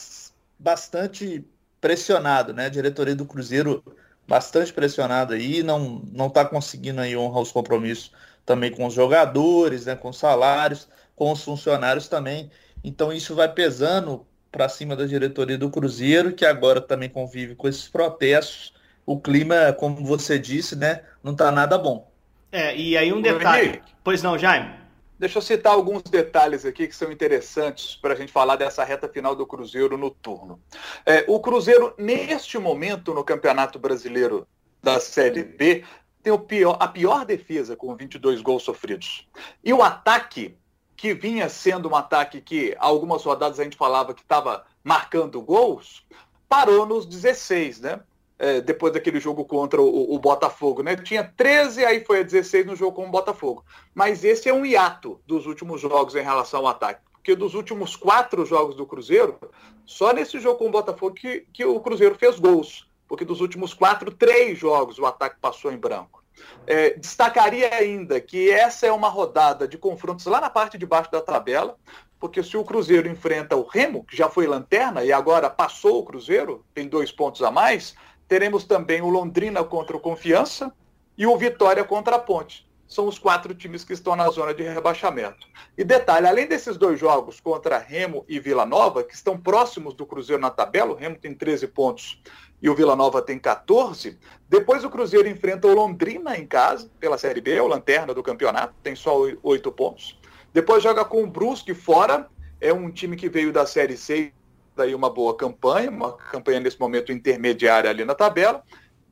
bastante 0.58 1.44
pressionado, 1.80 2.54
né? 2.54 2.66
A 2.66 2.70
diretoria 2.70 3.14
do 3.14 3.26
Cruzeiro 3.26 3.84
bastante 4.26 4.72
pressionada 4.72 5.34
aí, 5.34 5.62
não 5.62 6.02
não 6.12 6.26
está 6.26 6.44
conseguindo 6.44 7.00
aí 7.00 7.16
honrar 7.16 7.42
os 7.42 7.52
compromissos 7.52 8.12
também 8.44 8.70
com 8.70 8.86
os 8.86 8.94
jogadores, 8.94 9.86
né? 9.86 9.94
Com 9.94 10.10
os 10.10 10.18
salários, 10.18 10.88
com 11.14 11.30
os 11.32 11.42
funcionários 11.42 12.08
também. 12.08 12.50
Então 12.82 13.12
isso 13.12 13.34
vai 13.34 13.48
pesando 13.48 14.26
para 14.50 14.68
cima 14.68 14.94
da 14.94 15.06
diretoria 15.06 15.56
do 15.56 15.70
Cruzeiro, 15.70 16.32
que 16.32 16.44
agora 16.44 16.80
também 16.80 17.08
convive 17.08 17.54
com 17.54 17.68
esses 17.68 17.88
protestos. 17.88 18.74
O 19.06 19.18
clima, 19.18 19.72
como 19.72 20.04
você 20.04 20.38
disse, 20.38 20.76
né, 20.76 21.02
não 21.22 21.32
está 21.32 21.50
nada 21.50 21.78
bom. 21.78 22.10
É, 22.52 22.76
e 22.76 22.96
aí 22.96 23.12
um 23.12 23.22
detalhe. 23.22 23.80
Pois 24.04 24.22
não, 24.22 24.38
Jaime? 24.38 24.81
Deixa 25.22 25.38
eu 25.38 25.42
citar 25.42 25.72
alguns 25.72 26.02
detalhes 26.02 26.66
aqui 26.66 26.88
que 26.88 26.96
são 26.96 27.12
interessantes 27.12 27.94
para 27.94 28.12
a 28.12 28.16
gente 28.16 28.32
falar 28.32 28.56
dessa 28.56 28.82
reta 28.82 29.08
final 29.08 29.36
do 29.36 29.46
Cruzeiro 29.46 29.96
no 29.96 30.10
turno. 30.10 30.60
É, 31.06 31.24
o 31.28 31.38
Cruzeiro, 31.38 31.94
neste 31.96 32.58
momento, 32.58 33.14
no 33.14 33.22
Campeonato 33.22 33.78
Brasileiro 33.78 34.48
da 34.82 34.98
Série 34.98 35.44
B, 35.44 35.84
tem 36.24 36.36
pior, 36.40 36.76
a 36.80 36.88
pior 36.88 37.24
defesa, 37.24 37.76
com 37.76 37.94
22 37.94 38.42
gols 38.42 38.64
sofridos. 38.64 39.28
E 39.62 39.72
o 39.72 39.80
ataque, 39.80 40.58
que 40.96 41.14
vinha 41.14 41.48
sendo 41.48 41.88
um 41.88 41.94
ataque 41.94 42.40
que 42.40 42.74
algumas 42.80 43.22
rodadas 43.22 43.60
a 43.60 43.62
gente 43.62 43.76
falava 43.76 44.12
que 44.12 44.22
estava 44.22 44.64
marcando 44.82 45.40
gols, 45.40 46.04
parou 46.48 46.84
nos 46.84 47.06
16, 47.06 47.80
né? 47.80 48.00
É, 48.42 48.60
depois 48.60 48.92
daquele 48.92 49.20
jogo 49.20 49.44
contra 49.44 49.80
o, 49.80 50.12
o, 50.12 50.18
Botafogo, 50.18 50.82
né? 50.82 50.96
Tinha 50.96 51.22
13, 51.22 51.84
aí 51.84 52.04
foi 52.04 52.18
a 52.18 52.22
16 52.24 52.66
no 52.66 52.74
jogo 52.74 52.96
com 52.96 53.06
o 53.06 53.10
Botafogo. 53.10 53.64
Mas 53.94 54.24
esse 54.24 54.48
é 54.48 54.52
um 54.52 54.66
hiato 54.66 55.20
dos 55.24 55.46
últimos 55.46 55.80
jogos 55.80 56.16
em 56.16 56.24
relação 56.24 56.58
ao 56.58 56.66
ataque. 56.66 57.02
Porque 57.12 57.36
dos 57.36 57.54
últimos 57.54 57.94
quatro 57.94 58.44
jogos 58.44 58.74
do 58.74 58.84
Cruzeiro, 58.84 59.38
só 59.86 60.12
nesse 60.12 60.40
jogo 60.40 60.58
com 60.58 60.66
o 60.66 60.72
Botafogo 60.72 61.14
que, 61.14 61.46
que 61.52 61.64
o 61.64 61.78
Cruzeiro 61.78 62.16
fez 62.16 62.40
gols. 62.40 62.90
Porque 63.06 63.24
dos 63.24 63.40
últimos 63.40 63.72
quatro, 63.74 64.10
três 64.10 64.58
jogos 64.58 64.98
o 64.98 65.06
ataque 65.06 65.36
passou 65.40 65.70
em 65.72 65.76
branco. 65.76 66.20
É, 66.66 66.94
destacaria 66.94 67.72
ainda 67.72 68.20
que 68.20 68.50
essa 68.50 68.88
é 68.88 68.90
uma 68.90 69.08
rodada 69.08 69.68
de 69.68 69.78
confrontos 69.78 70.26
lá 70.26 70.40
na 70.40 70.50
parte 70.50 70.76
de 70.76 70.84
baixo 70.84 71.12
da 71.12 71.20
tabela, 71.20 71.76
porque 72.18 72.42
se 72.42 72.56
o 72.56 72.64
Cruzeiro 72.64 73.08
enfrenta 73.08 73.54
o 73.54 73.66
Remo, 73.66 74.04
que 74.04 74.16
já 74.16 74.28
foi 74.28 74.48
lanterna 74.48 75.04
e 75.04 75.12
agora 75.12 75.48
passou 75.48 76.00
o 76.00 76.04
Cruzeiro, 76.04 76.64
tem 76.74 76.88
dois 76.88 77.12
pontos 77.12 77.42
a 77.42 77.50
mais, 77.50 77.94
Teremos 78.28 78.64
também 78.64 79.02
o 79.02 79.08
Londrina 79.08 79.62
contra 79.62 79.96
o 79.96 80.00
Confiança 80.00 80.72
e 81.16 81.26
o 81.26 81.36
Vitória 81.36 81.84
contra 81.84 82.16
a 82.16 82.18
Ponte. 82.18 82.66
São 82.86 83.06
os 83.06 83.18
quatro 83.18 83.54
times 83.54 83.84
que 83.84 83.94
estão 83.94 84.14
na 84.14 84.28
zona 84.28 84.52
de 84.52 84.62
rebaixamento. 84.62 85.46
E 85.78 85.82
detalhe, 85.82 86.26
além 86.26 86.46
desses 86.46 86.76
dois 86.76 87.00
jogos 87.00 87.40
contra 87.40 87.78
Remo 87.78 88.24
e 88.28 88.38
Vila 88.38 88.66
Nova, 88.66 89.02
que 89.02 89.14
estão 89.14 89.38
próximos 89.38 89.94
do 89.94 90.04
Cruzeiro 90.04 90.42
na 90.42 90.50
tabela, 90.50 90.92
o 90.92 90.96
Remo 90.96 91.16
tem 91.16 91.34
13 91.34 91.68
pontos 91.68 92.22
e 92.60 92.68
o 92.68 92.74
Vila 92.74 92.94
Nova 92.94 93.22
tem 93.22 93.38
14. 93.38 94.18
Depois 94.48 94.84
o 94.84 94.90
Cruzeiro 94.90 95.28
enfrenta 95.28 95.66
o 95.66 95.74
Londrina 95.74 96.36
em 96.36 96.46
casa, 96.46 96.90
pela 97.00 97.16
Série 97.16 97.40
B, 97.40 97.60
o 97.60 97.66
lanterna 97.66 98.12
do 98.12 98.22
campeonato, 98.22 98.74
tem 98.82 98.94
só 98.94 99.16
8 99.42 99.72
pontos. 99.72 100.18
Depois 100.52 100.82
joga 100.82 101.04
com 101.04 101.24
o 101.24 101.26
Brusque 101.26 101.72
fora, 101.72 102.28
é 102.60 102.72
um 102.72 102.90
time 102.90 103.16
que 103.16 103.28
veio 103.28 103.52
da 103.52 103.66
Série 103.66 103.96
C 103.96 104.32
daí 104.76 104.94
uma 104.94 105.10
boa 105.10 105.36
campanha, 105.36 105.90
uma 105.90 106.12
campanha 106.12 106.60
nesse 106.60 106.78
momento 106.78 107.12
intermediária 107.12 107.90
ali 107.90 108.04
na 108.04 108.14
tabela, 108.14 108.62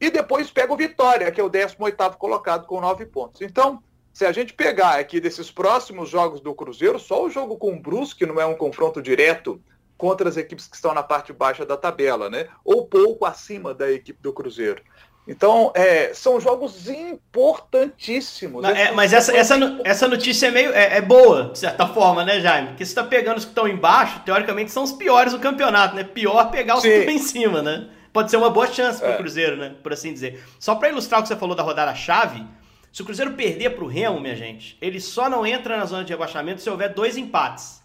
e 0.01 0.11
depois 0.11 0.51
pega 0.51 0.73
o 0.73 0.77
Vitória, 0.77 1.31
que 1.31 1.41
é 1.41 1.45
o 1.45 1.51
18º 1.51 2.17
colocado 2.17 2.67
com 2.67 2.81
nove 2.81 3.05
pontos. 3.05 3.43
Então, 3.43 3.83
se 4.13 4.25
a 4.25 4.33
gente 4.33 4.55
pegar 4.55 4.99
aqui 4.99 5.21
desses 5.21 5.51
próximos 5.51 6.09
jogos 6.09 6.41
do 6.41 6.55
Cruzeiro, 6.55 6.99
só 6.99 7.25
o 7.25 7.31
jogo 7.31 7.57
com 7.57 7.75
o 7.75 7.81
Brusque 7.81 8.27
não 8.27 8.41
é 8.41 8.47
um 8.47 8.57
confronto 8.57 9.01
direto 9.01 9.61
contra 9.97 10.29
as 10.29 10.39
equipes 10.39 10.67
que 10.67 10.77
estão 10.77 10.95
na 10.95 11.03
parte 11.03 11.33
baixa 11.33 11.67
da 11.67 11.77
tabela, 11.77 12.31
né? 12.31 12.49
Ou 12.65 12.87
pouco 12.87 13.27
acima 13.27 13.75
da 13.75 13.91
equipe 13.93 14.21
do 14.23 14.33
Cruzeiro. 14.33 14.83
Então, 15.31 15.71
é, 15.77 16.13
são 16.13 16.41
jogos 16.41 16.89
importantíssimos. 16.89 18.63
Mas, 18.63 18.77
é, 18.77 18.91
mas 18.91 19.13
essa, 19.13 19.33
essa, 19.33 19.81
essa 19.85 20.09
notícia 20.09 20.49
é 20.49 20.51
meio 20.51 20.73
é, 20.73 20.97
é, 20.97 21.01
boa, 21.01 21.51
de 21.53 21.59
certa 21.61 21.87
forma, 21.87 22.25
né, 22.25 22.41
Jaime? 22.41 22.71
Porque 22.71 22.85
você 22.85 22.91
está 22.91 23.05
pegando 23.05 23.39
os 23.39 23.45
que 23.45 23.53
estão 23.53 23.69
embaixo, 23.69 24.23
teoricamente 24.25 24.73
são 24.73 24.83
os 24.83 24.91
piores 24.91 25.33
do 25.33 25.39
campeonato, 25.39 25.95
né? 25.95 26.03
Pior 26.03 26.51
pegar 26.51 26.79
os 26.79 26.83
Sim. 26.83 26.89
que 26.89 26.97
estão 26.97 27.15
em 27.15 27.19
cima, 27.19 27.63
né? 27.63 27.87
Pode 28.13 28.29
ser 28.29 28.39
uma 28.39 28.51
boa 28.51 28.67
chance 28.67 28.99
para 28.99 29.11
o 29.11 29.13
é. 29.13 29.17
Cruzeiro, 29.19 29.57
né? 29.57 29.73
Por 29.81 29.93
assim 29.93 30.13
dizer. 30.13 30.45
Só 30.59 30.75
para 30.75 30.89
ilustrar 30.89 31.21
o 31.21 31.23
que 31.23 31.29
você 31.29 31.37
falou 31.37 31.55
da 31.55 31.63
rodada-chave, 31.63 32.45
se 32.91 33.01
o 33.01 33.05
Cruzeiro 33.05 33.35
perder 33.35 33.71
para 33.71 33.85
o 33.85 33.87
Remo, 33.87 34.19
minha 34.19 34.35
gente, 34.35 34.77
ele 34.81 35.01
só 35.01 35.31
não 35.31 35.47
entra 35.47 35.77
na 35.77 35.85
zona 35.85 36.03
de 36.03 36.13
rebaixamento 36.13 36.61
se 36.61 36.69
houver 36.69 36.93
dois 36.93 37.17
empates. 37.17 37.81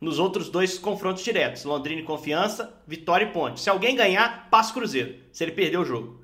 Nos 0.00 0.20
outros 0.20 0.48
dois 0.48 0.78
confrontos 0.78 1.24
diretos, 1.24 1.64
Londrina 1.64 2.02
e 2.02 2.04
Confiança, 2.04 2.72
Vitória 2.86 3.24
e 3.24 3.32
Ponte. 3.32 3.60
Se 3.60 3.68
alguém 3.68 3.96
ganhar, 3.96 4.48
passa 4.48 4.70
o 4.70 4.74
Cruzeiro, 4.74 5.16
se 5.32 5.42
ele 5.42 5.50
perder 5.50 5.78
o 5.78 5.84
jogo. 5.84 6.22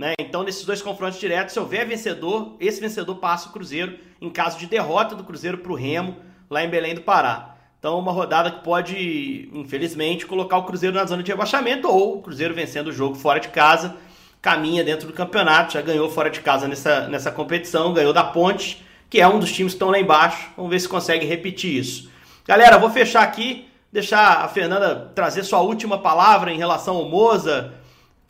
Né? 0.00 0.14
Então, 0.18 0.42
nesses 0.42 0.64
dois 0.64 0.80
confrontos 0.80 1.20
diretos, 1.20 1.52
se 1.52 1.60
houver 1.60 1.86
vencedor, 1.86 2.56
esse 2.58 2.80
vencedor 2.80 3.16
passa 3.16 3.50
o 3.50 3.52
Cruzeiro 3.52 3.98
em 4.18 4.30
caso 4.30 4.58
de 4.58 4.64
derrota 4.64 5.14
do 5.14 5.22
Cruzeiro 5.22 5.58
para 5.58 5.70
o 5.70 5.74
Remo, 5.74 6.16
lá 6.48 6.64
em 6.64 6.70
Belém 6.70 6.94
do 6.94 7.02
Pará. 7.02 7.56
Então, 7.78 7.98
uma 7.98 8.10
rodada 8.10 8.50
que 8.50 8.64
pode, 8.64 9.50
infelizmente, 9.52 10.24
colocar 10.24 10.56
o 10.56 10.62
Cruzeiro 10.64 10.96
na 10.96 11.04
zona 11.04 11.22
de 11.22 11.30
rebaixamento 11.30 11.86
ou 11.86 12.16
o 12.16 12.22
Cruzeiro 12.22 12.54
vencendo 12.54 12.86
o 12.86 12.92
jogo 12.94 13.14
fora 13.14 13.40
de 13.40 13.48
casa, 13.48 13.94
caminha 14.40 14.82
dentro 14.82 15.06
do 15.06 15.12
campeonato, 15.12 15.74
já 15.74 15.82
ganhou 15.82 16.08
fora 16.08 16.30
de 16.30 16.40
casa 16.40 16.66
nessa, 16.66 17.06
nessa 17.06 17.30
competição, 17.30 17.92
ganhou 17.92 18.14
da 18.14 18.24
Ponte, 18.24 18.82
que 19.10 19.20
é 19.20 19.28
um 19.28 19.38
dos 19.38 19.52
times 19.52 19.72
que 19.72 19.76
estão 19.76 19.90
lá 19.90 20.00
embaixo. 20.00 20.48
Vamos 20.56 20.70
ver 20.70 20.80
se 20.80 20.88
consegue 20.88 21.26
repetir 21.26 21.76
isso. 21.76 22.08
Galera, 22.46 22.78
vou 22.78 22.88
fechar 22.88 23.22
aqui, 23.22 23.68
deixar 23.92 24.42
a 24.46 24.48
Fernanda 24.48 25.12
trazer 25.14 25.44
sua 25.44 25.60
última 25.60 25.98
palavra 25.98 26.50
em 26.50 26.56
relação 26.56 26.96
ao 26.96 27.04
Moza, 27.04 27.74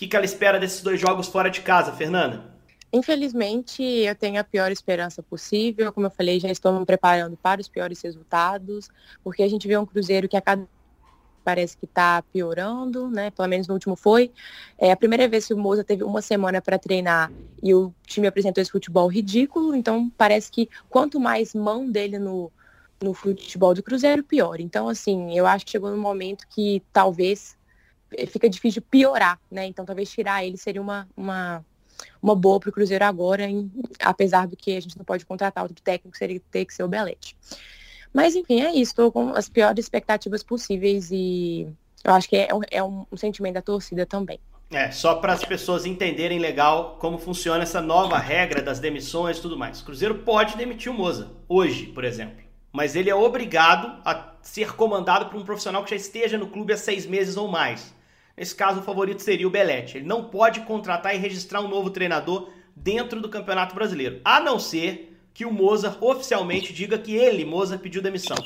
que, 0.01 0.09
que 0.09 0.17
ela 0.17 0.25
espera 0.25 0.59
desses 0.59 0.81
dois 0.83 0.99
jogos 0.99 1.29
fora 1.29 1.51
de 1.51 1.61
casa, 1.61 1.93
Fernanda? 1.93 2.43
Infelizmente, 2.91 3.83
eu 3.83 4.15
tenho 4.15 4.41
a 4.41 4.45
pior 4.45 4.73
esperança 4.73 5.23
possível. 5.23 5.93
Como 5.93 6.07
eu 6.07 6.11
falei, 6.11 6.41
já 6.41 6.49
estou 6.49 6.73
me 6.79 6.87
preparando 6.87 7.37
para 7.37 7.61
os 7.61 7.69
piores 7.69 8.01
resultados, 8.01 8.89
porque 9.23 9.43
a 9.43 9.49
gente 9.49 9.69
vê 9.69 9.77
um 9.77 9.85
Cruzeiro 9.85 10.27
que 10.27 10.39
a 10.39 10.41
cada 10.41 10.67
parece 11.45 11.77
que 11.77 11.85
está 11.85 12.23
piorando, 12.33 13.09
né? 13.11 13.31
Pelo 13.31 13.47
menos 13.49 13.69
no 13.69 13.75
último 13.75 13.95
foi. 13.95 14.33
É 14.79 14.91
a 14.91 14.97
primeira 14.97 15.29
vez 15.29 15.47
que 15.47 15.55
o 15.55 15.59
Moza 15.59 15.85
teve 15.85 16.03
uma 16.03 16.23
semana 16.23 16.63
para 16.63 16.79
treinar 16.79 17.31
e 17.63 17.75
o 17.75 17.93
time 18.07 18.27
apresentou 18.27 18.63
esse 18.63 18.71
futebol 18.71 19.07
ridículo. 19.07 19.75
Então 19.75 20.11
parece 20.17 20.51
que 20.51 20.69
quanto 20.89 21.21
mais 21.21 21.55
mão 21.55 21.91
dele 21.91 22.19
no, 22.19 22.51
no 23.03 23.13
futebol 23.13 23.75
do 23.75 23.83
Cruzeiro, 23.83 24.25
pior. 24.25 24.61
Então, 24.61 24.89
assim, 24.89 25.37
eu 25.37 25.47
acho 25.47 25.67
que 25.67 25.73
chegou 25.73 25.91
no 25.91 25.99
momento 25.99 26.47
que 26.49 26.83
talvez 26.91 27.60
fica 28.29 28.49
difícil 28.49 28.83
piorar, 28.83 29.39
né? 29.51 29.67
Então 29.67 29.85
talvez 29.85 30.11
tirar 30.11 30.45
ele 30.45 30.57
seria 30.57 30.81
uma, 30.81 31.09
uma, 31.17 31.65
uma 32.23 32.35
boa 32.35 32.59
para 32.61 32.71
o 32.71 32.73
Cruzeiro 32.73 33.05
agora, 33.05 33.45
em, 33.45 33.71
apesar 34.01 34.47
do 34.47 34.57
que 34.57 34.77
a 34.77 34.81
gente 34.81 34.97
não 34.97 35.05
pode 35.05 35.25
contratar 35.25 35.65
outro 35.65 35.83
técnico, 35.83 36.17
seria 36.17 36.41
ter 36.51 36.65
que 36.65 36.75
ser 36.75 36.83
o 36.83 36.89
Belete. 36.89 37.37
Mas 38.13 38.35
enfim, 38.35 38.61
é 38.61 38.71
isso, 38.71 38.93
estou 38.93 39.13
com 39.13 39.31
as 39.31 39.49
piores 39.49 39.85
expectativas 39.85 40.43
possíveis 40.43 41.11
e 41.13 41.69
eu 42.05 42.13
acho 42.13 42.29
que 42.29 42.37
é, 42.37 42.49
é 42.71 42.83
um, 42.83 43.07
um 43.11 43.17
sentimento 43.17 43.55
da 43.55 43.63
torcida 43.63 44.05
também. 44.05 44.41
É, 44.73 44.91
só 44.93 45.17
para 45.17 45.33
as 45.33 45.45
pessoas 45.45 45.85
entenderem 45.85 46.39
legal 46.39 46.97
como 47.01 47.19
funciona 47.19 47.65
essa 47.65 47.81
nova 47.81 48.17
regra 48.19 48.63
das 48.63 48.79
demissões 48.79 49.39
e 49.39 49.43
tudo 49.43 49.59
mais. 49.59 49.81
O 49.81 49.85
Cruzeiro 49.85 50.21
pode 50.21 50.57
demitir 50.57 50.93
o 50.93 50.95
Moza, 50.95 51.33
hoje, 51.49 51.87
por 51.87 52.05
exemplo. 52.05 52.45
Mas 52.73 52.95
ele 52.95 53.11
é 53.11 53.15
obrigado 53.15 54.01
a 54.05 54.35
ser 54.43 54.75
comandado 54.77 55.27
por 55.27 55.41
um 55.41 55.45
profissional 55.45 55.83
que 55.83 55.91
já 55.91 55.97
esteja 55.97 56.39
no 56.39 56.47
clube 56.47 56.73
há 56.73 56.77
seis 56.77 57.05
meses 57.05 57.37
ou 57.37 57.49
mais. 57.49 57.93
Nesse 58.41 58.55
caso, 58.55 58.81
o 58.81 58.83
favorito 58.83 59.21
seria 59.21 59.47
o 59.47 59.51
Belete. 59.51 59.99
Ele 59.99 60.07
não 60.07 60.25
pode 60.25 60.61
contratar 60.61 61.15
e 61.15 61.19
registrar 61.19 61.61
um 61.61 61.69
novo 61.69 61.91
treinador 61.91 62.49
dentro 62.75 63.21
do 63.21 63.29
Campeonato 63.29 63.75
Brasileiro, 63.75 64.19
a 64.25 64.41
não 64.41 64.59
ser 64.59 65.15
que 65.35 65.45
o 65.45 65.53
Mozart 65.53 65.99
oficialmente 66.01 66.73
diga 66.73 66.97
que 66.97 67.15
ele, 67.15 67.45
Mozart, 67.45 67.83
pediu 67.83 68.01
demissão. 68.01 68.39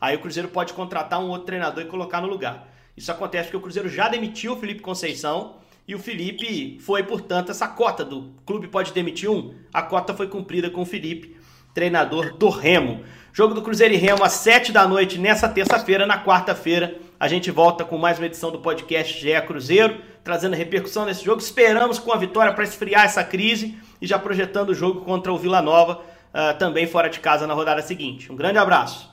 Aí 0.00 0.16
o 0.16 0.20
Cruzeiro 0.20 0.48
pode 0.48 0.72
contratar 0.72 1.20
um 1.20 1.28
outro 1.28 1.44
treinador 1.44 1.84
e 1.84 1.86
colocar 1.86 2.22
no 2.22 2.28
lugar. 2.28 2.66
Isso 2.96 3.12
acontece 3.12 3.44
porque 3.44 3.58
o 3.58 3.60
Cruzeiro 3.60 3.90
já 3.90 4.08
demitiu 4.08 4.54
o 4.54 4.56
Felipe 4.56 4.80
Conceição 4.80 5.56
e 5.86 5.94
o 5.94 5.98
Felipe 5.98 6.78
foi, 6.80 7.02
portanto, 7.02 7.50
essa 7.50 7.68
cota 7.68 8.06
do 8.06 8.32
clube 8.46 8.68
pode 8.68 8.90
demitir 8.94 9.28
um. 9.28 9.54
A 9.70 9.82
cota 9.82 10.14
foi 10.14 10.28
cumprida 10.28 10.70
com 10.70 10.80
o 10.80 10.86
Felipe, 10.86 11.36
treinador 11.74 12.38
do 12.38 12.48
Remo. 12.48 13.04
Jogo 13.34 13.52
do 13.52 13.60
Cruzeiro 13.60 13.92
e 13.92 13.98
Remo 13.98 14.24
às 14.24 14.32
7 14.32 14.72
da 14.72 14.88
noite 14.88 15.18
nessa 15.18 15.46
terça-feira. 15.46 16.06
Na 16.06 16.24
quarta-feira, 16.24 16.98
a 17.22 17.28
gente 17.28 17.52
volta 17.52 17.84
com 17.84 17.96
mais 17.96 18.18
uma 18.18 18.26
edição 18.26 18.50
do 18.50 18.58
podcast 18.58 19.16
GE 19.16 19.40
Cruzeiro, 19.42 20.00
trazendo 20.24 20.56
repercussão 20.56 21.04
nesse 21.04 21.24
jogo. 21.24 21.40
Esperamos 21.40 22.00
com 22.00 22.12
a 22.12 22.16
vitória 22.16 22.52
para 22.52 22.64
esfriar 22.64 23.04
essa 23.04 23.22
crise 23.22 23.78
e 24.00 24.08
já 24.08 24.18
projetando 24.18 24.70
o 24.70 24.74
jogo 24.74 25.02
contra 25.02 25.32
o 25.32 25.38
Vila 25.38 25.62
Nova, 25.62 26.00
uh, 26.00 26.58
também 26.58 26.84
fora 26.84 27.08
de 27.08 27.20
casa 27.20 27.46
na 27.46 27.54
rodada 27.54 27.80
seguinte. 27.80 28.32
Um 28.32 28.34
grande 28.34 28.58
abraço. 28.58 29.11